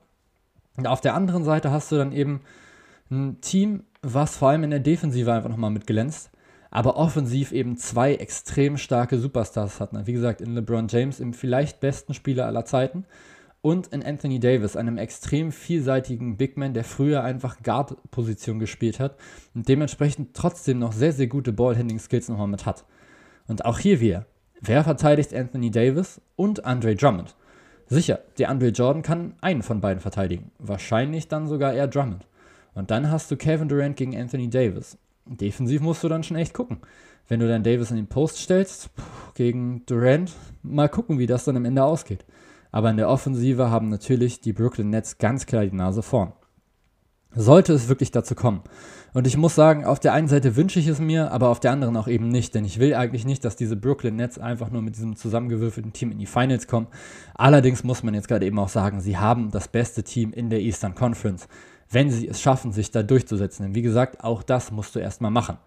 Und 0.77 0.85
auf 0.85 1.01
der 1.01 1.15
anderen 1.15 1.43
Seite 1.43 1.71
hast 1.71 1.91
du 1.91 1.95
dann 1.95 2.11
eben 2.11 2.41
ein 3.09 3.39
Team, 3.41 3.83
was 4.01 4.37
vor 4.37 4.49
allem 4.49 4.63
in 4.63 4.69
der 4.69 4.79
Defensive 4.79 5.31
einfach 5.31 5.49
nochmal 5.49 5.71
mitglänzt, 5.71 6.29
aber 6.71 6.97
offensiv 6.97 7.53
eben 7.53 7.77
zwei 7.77 8.15
extrem 8.15 8.77
starke 8.77 9.17
Superstars 9.17 9.79
hat. 9.79 9.91
Wie 10.05 10.13
gesagt, 10.13 10.41
in 10.41 10.55
LeBron 10.55 10.87
James, 10.89 11.19
im 11.19 11.33
vielleicht 11.33 11.79
besten 11.79 12.13
Spieler 12.13 12.45
aller 12.45 12.65
Zeiten, 12.65 13.05
und 13.61 13.87
in 13.87 14.03
Anthony 14.03 14.39
Davis, 14.39 14.75
einem 14.75 14.97
extrem 14.97 15.51
vielseitigen 15.51 16.35
Big 16.35 16.57
Man, 16.57 16.73
der 16.73 16.83
früher 16.83 17.23
einfach 17.23 17.61
Guard-Position 17.61 18.57
gespielt 18.59 18.99
hat 18.99 19.15
und 19.53 19.69
dementsprechend 19.69 20.35
trotzdem 20.35 20.79
noch 20.79 20.93
sehr, 20.93 21.13
sehr 21.13 21.27
gute 21.27 21.53
Ballhandling-Skills 21.53 22.29
nochmal 22.29 22.47
mit 22.47 22.65
hat. 22.65 22.85
Und 23.47 23.65
auch 23.65 23.77
hier 23.77 23.99
wieder, 23.99 24.25
wer 24.61 24.83
verteidigt 24.83 25.33
Anthony 25.33 25.71
Davis 25.71 26.21
und 26.35 26.65
Andre 26.65 26.95
Drummond? 26.95 27.35
Sicher, 27.87 28.19
der 28.37 28.49
Andre 28.49 28.69
Jordan 28.69 29.01
kann 29.01 29.33
einen 29.41 29.63
von 29.63 29.81
beiden 29.81 29.99
verteidigen, 29.99 30.51
wahrscheinlich 30.59 31.27
dann 31.27 31.47
sogar 31.47 31.73
eher 31.73 31.87
Drummond. 31.87 32.25
Und 32.73 32.89
dann 32.89 33.11
hast 33.11 33.29
du 33.29 33.35
Kevin 33.35 33.67
Durant 33.67 33.97
gegen 33.97 34.17
Anthony 34.17 34.49
Davis. 34.49 34.97
Defensiv 35.25 35.81
musst 35.81 36.03
du 36.03 36.07
dann 36.07 36.23
schon 36.23 36.37
echt 36.37 36.53
gucken. 36.53 36.77
Wenn 37.27 37.39
du 37.39 37.47
dann 37.47 37.63
Davis 37.63 37.91
in 37.91 37.97
den 37.97 38.07
Post 38.07 38.37
stellst, 38.37 38.89
gegen 39.35 39.85
Durant, 39.85 40.31
mal 40.63 40.89
gucken, 40.89 41.19
wie 41.19 41.27
das 41.27 41.43
dann 41.43 41.57
am 41.57 41.65
Ende 41.65 41.83
ausgeht. 41.83 42.25
Aber 42.71 42.89
in 42.89 42.97
der 42.97 43.09
Offensive 43.09 43.69
haben 43.69 43.89
natürlich 43.89 44.39
die 44.41 44.53
Brooklyn 44.53 44.89
Nets 44.89 45.17
ganz 45.17 45.45
klar 45.45 45.65
die 45.65 45.75
Nase 45.75 46.01
vorn. 46.01 46.33
Sollte 47.33 47.73
es 47.73 47.87
wirklich 47.87 48.11
dazu 48.11 48.35
kommen. 48.35 48.61
Und 49.13 49.27
ich 49.27 49.37
muss 49.37 49.55
sagen, 49.55 49.85
auf 49.85 49.99
der 49.99 50.13
einen 50.13 50.27
Seite 50.27 50.55
wünsche 50.55 50.79
ich 50.79 50.87
es 50.87 50.99
mir, 50.99 51.31
aber 51.31 51.49
auf 51.49 51.59
der 51.59 51.71
anderen 51.71 51.97
auch 51.97 52.07
eben 52.07 52.29
nicht, 52.29 52.55
denn 52.55 52.63
ich 52.63 52.79
will 52.79 52.93
eigentlich 52.93 53.25
nicht, 53.25 53.43
dass 53.43 53.55
diese 53.55 53.75
Brooklyn 53.75 54.15
Nets 54.15 54.39
einfach 54.39 54.69
nur 54.71 54.81
mit 54.81 54.95
diesem 54.95 55.15
zusammengewürfelten 55.15 55.91
Team 55.91 56.11
in 56.11 56.19
die 56.19 56.25
Finals 56.25 56.67
kommen. 56.67 56.87
Allerdings 57.33 57.83
muss 57.83 58.03
man 58.03 58.13
jetzt 58.13 58.29
gerade 58.29 58.45
eben 58.45 58.59
auch 58.59 58.69
sagen, 58.69 59.01
sie 59.01 59.17
haben 59.17 59.51
das 59.51 59.67
beste 59.67 60.03
Team 60.03 60.31
in 60.31 60.49
der 60.49 60.61
Eastern 60.61 60.95
Conference 60.95 61.47
wenn 61.91 62.09
sie 62.09 62.27
es 62.27 62.41
schaffen, 62.41 62.71
sich 62.71 62.91
da 62.91 63.03
durchzusetzen. 63.03 63.63
Denn 63.63 63.75
wie 63.75 63.81
gesagt, 63.81 64.23
auch 64.23 64.43
das 64.43 64.71
musst 64.71 64.95
du 64.95 64.99
erstmal 64.99 65.31
machen. 65.31 65.57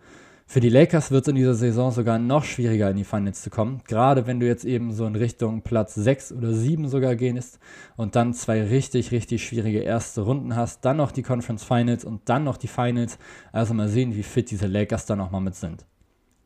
Für 0.47 0.61
die 0.61 0.69
Lakers 0.69 1.11
wird 1.11 1.25
es 1.25 1.29
in 1.29 1.37
dieser 1.37 1.55
Saison 1.55 1.91
sogar 1.91 2.19
noch 2.19 2.45
schwieriger, 2.45 2.91
in 2.91 2.97
die 2.97 3.05
Finals 3.05 3.43
zu 3.43 3.51
kommen. 3.51 3.81
Gerade 3.89 4.27
wenn 4.27 4.41
du 4.41 4.47
jetzt 4.47 4.65
eben 4.65 4.93
so 4.93 5.07
in 5.07 5.17
Richtung 5.17 5.63
Platz 5.63 5.95
6 5.95 6.33
oder 6.33 6.53
7 6.53 6.87
sogar 6.89 7.17
gehst 7.17 7.59
und 7.97 8.15
dann 8.15 8.35
zwei 8.35 8.63
richtig, 8.63 9.11
richtig 9.11 9.45
schwierige 9.45 9.81
erste 9.81 10.21
Runden 10.21 10.55
hast, 10.55 10.85
dann 10.85 10.99
noch 10.99 11.13
die 11.13 11.23
Conference 11.23 11.65
Finals 11.65 12.05
und 12.05 12.29
dann 12.29 12.45
noch 12.45 12.59
die 12.59 12.69
Finals. 12.69 13.19
Also 13.53 13.75
mal 13.75 13.89
sehen, 13.89 14.15
wie 14.15 14.23
fit 14.23 14.51
diese 14.51 14.67
Lakers 14.67 15.07
dann 15.07 15.21
auch 15.21 15.31
mal 15.31 15.41
mit 15.41 15.55
sind. 15.55 15.87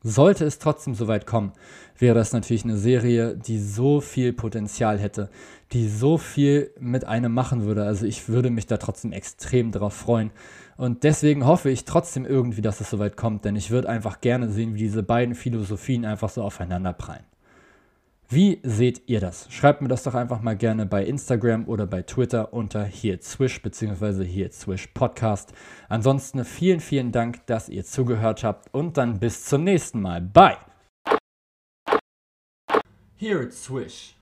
Sollte 0.01 0.45
es 0.45 0.59
trotzdem 0.59 0.95
so 0.95 1.09
weit 1.09 1.27
kommen, 1.27 1.51
wäre 1.97 2.15
das 2.15 2.31
natürlich 2.31 2.63
eine 2.63 2.77
Serie, 2.77 3.35
die 3.35 3.59
so 3.59 3.99
viel 3.99 4.31
Potenzial 4.31 4.97
hätte, 4.97 5.29
die 5.73 5.89
so 5.89 6.17
viel 6.17 6.71
mit 6.79 7.03
einem 7.03 7.33
machen 7.33 7.65
würde. 7.65 7.83
Also 7.83 8.05
ich 8.05 8.29
würde 8.29 8.49
mich 8.49 8.65
da 8.65 8.77
trotzdem 8.77 9.11
extrem 9.11 9.73
darauf 9.73 9.93
freuen. 9.93 10.31
Und 10.79 11.03
deswegen 11.03 11.45
hoffe 11.45 11.69
ich 11.69 11.83
trotzdem 11.83 12.23
irgendwie, 12.25 12.61
dass 12.61 12.79
es 12.79 12.89
so 12.89 12.99
weit 12.99 13.17
kommt, 13.17 13.43
denn 13.43 13.57
ich 13.57 13.69
würde 13.69 13.89
einfach 13.89 14.21
gerne 14.21 14.47
sehen, 14.47 14.75
wie 14.75 14.79
diese 14.79 15.03
beiden 15.03 15.35
Philosophien 15.35 16.05
einfach 16.05 16.29
so 16.29 16.41
aufeinander 16.41 16.93
prallen. 16.93 17.25
Wie 18.29 18.61
seht 18.63 19.01
ihr 19.07 19.19
das? 19.19 19.51
Schreibt 19.51 19.81
mir 19.81 19.89
das 19.89 20.03
doch 20.03 20.13
einfach 20.13 20.41
mal 20.41 20.55
gerne 20.55 20.85
bei 20.85 21.03
Instagram 21.03 21.67
oder 21.67 21.85
bei 21.85 22.03
Twitter 22.03 22.53
unter 22.53 22.85
hier 22.85 23.21
Swish 23.21 23.61
bzw. 23.61 24.23
hier 24.23 24.53
Swish 24.53 24.87
Podcast. 24.93 25.51
Ansonsten 25.89 26.45
vielen, 26.45 26.79
vielen 26.79 27.11
Dank, 27.11 27.45
dass 27.47 27.67
ihr 27.67 27.83
zugehört 27.83 28.45
habt 28.45 28.73
und 28.73 28.95
dann 28.95 29.19
bis 29.19 29.43
zum 29.43 29.65
nächsten 29.65 29.99
Mal. 29.99 30.21
Bye! 30.21 30.59
Here 33.17 33.43
at 33.43 33.51
Swish. 33.51 34.15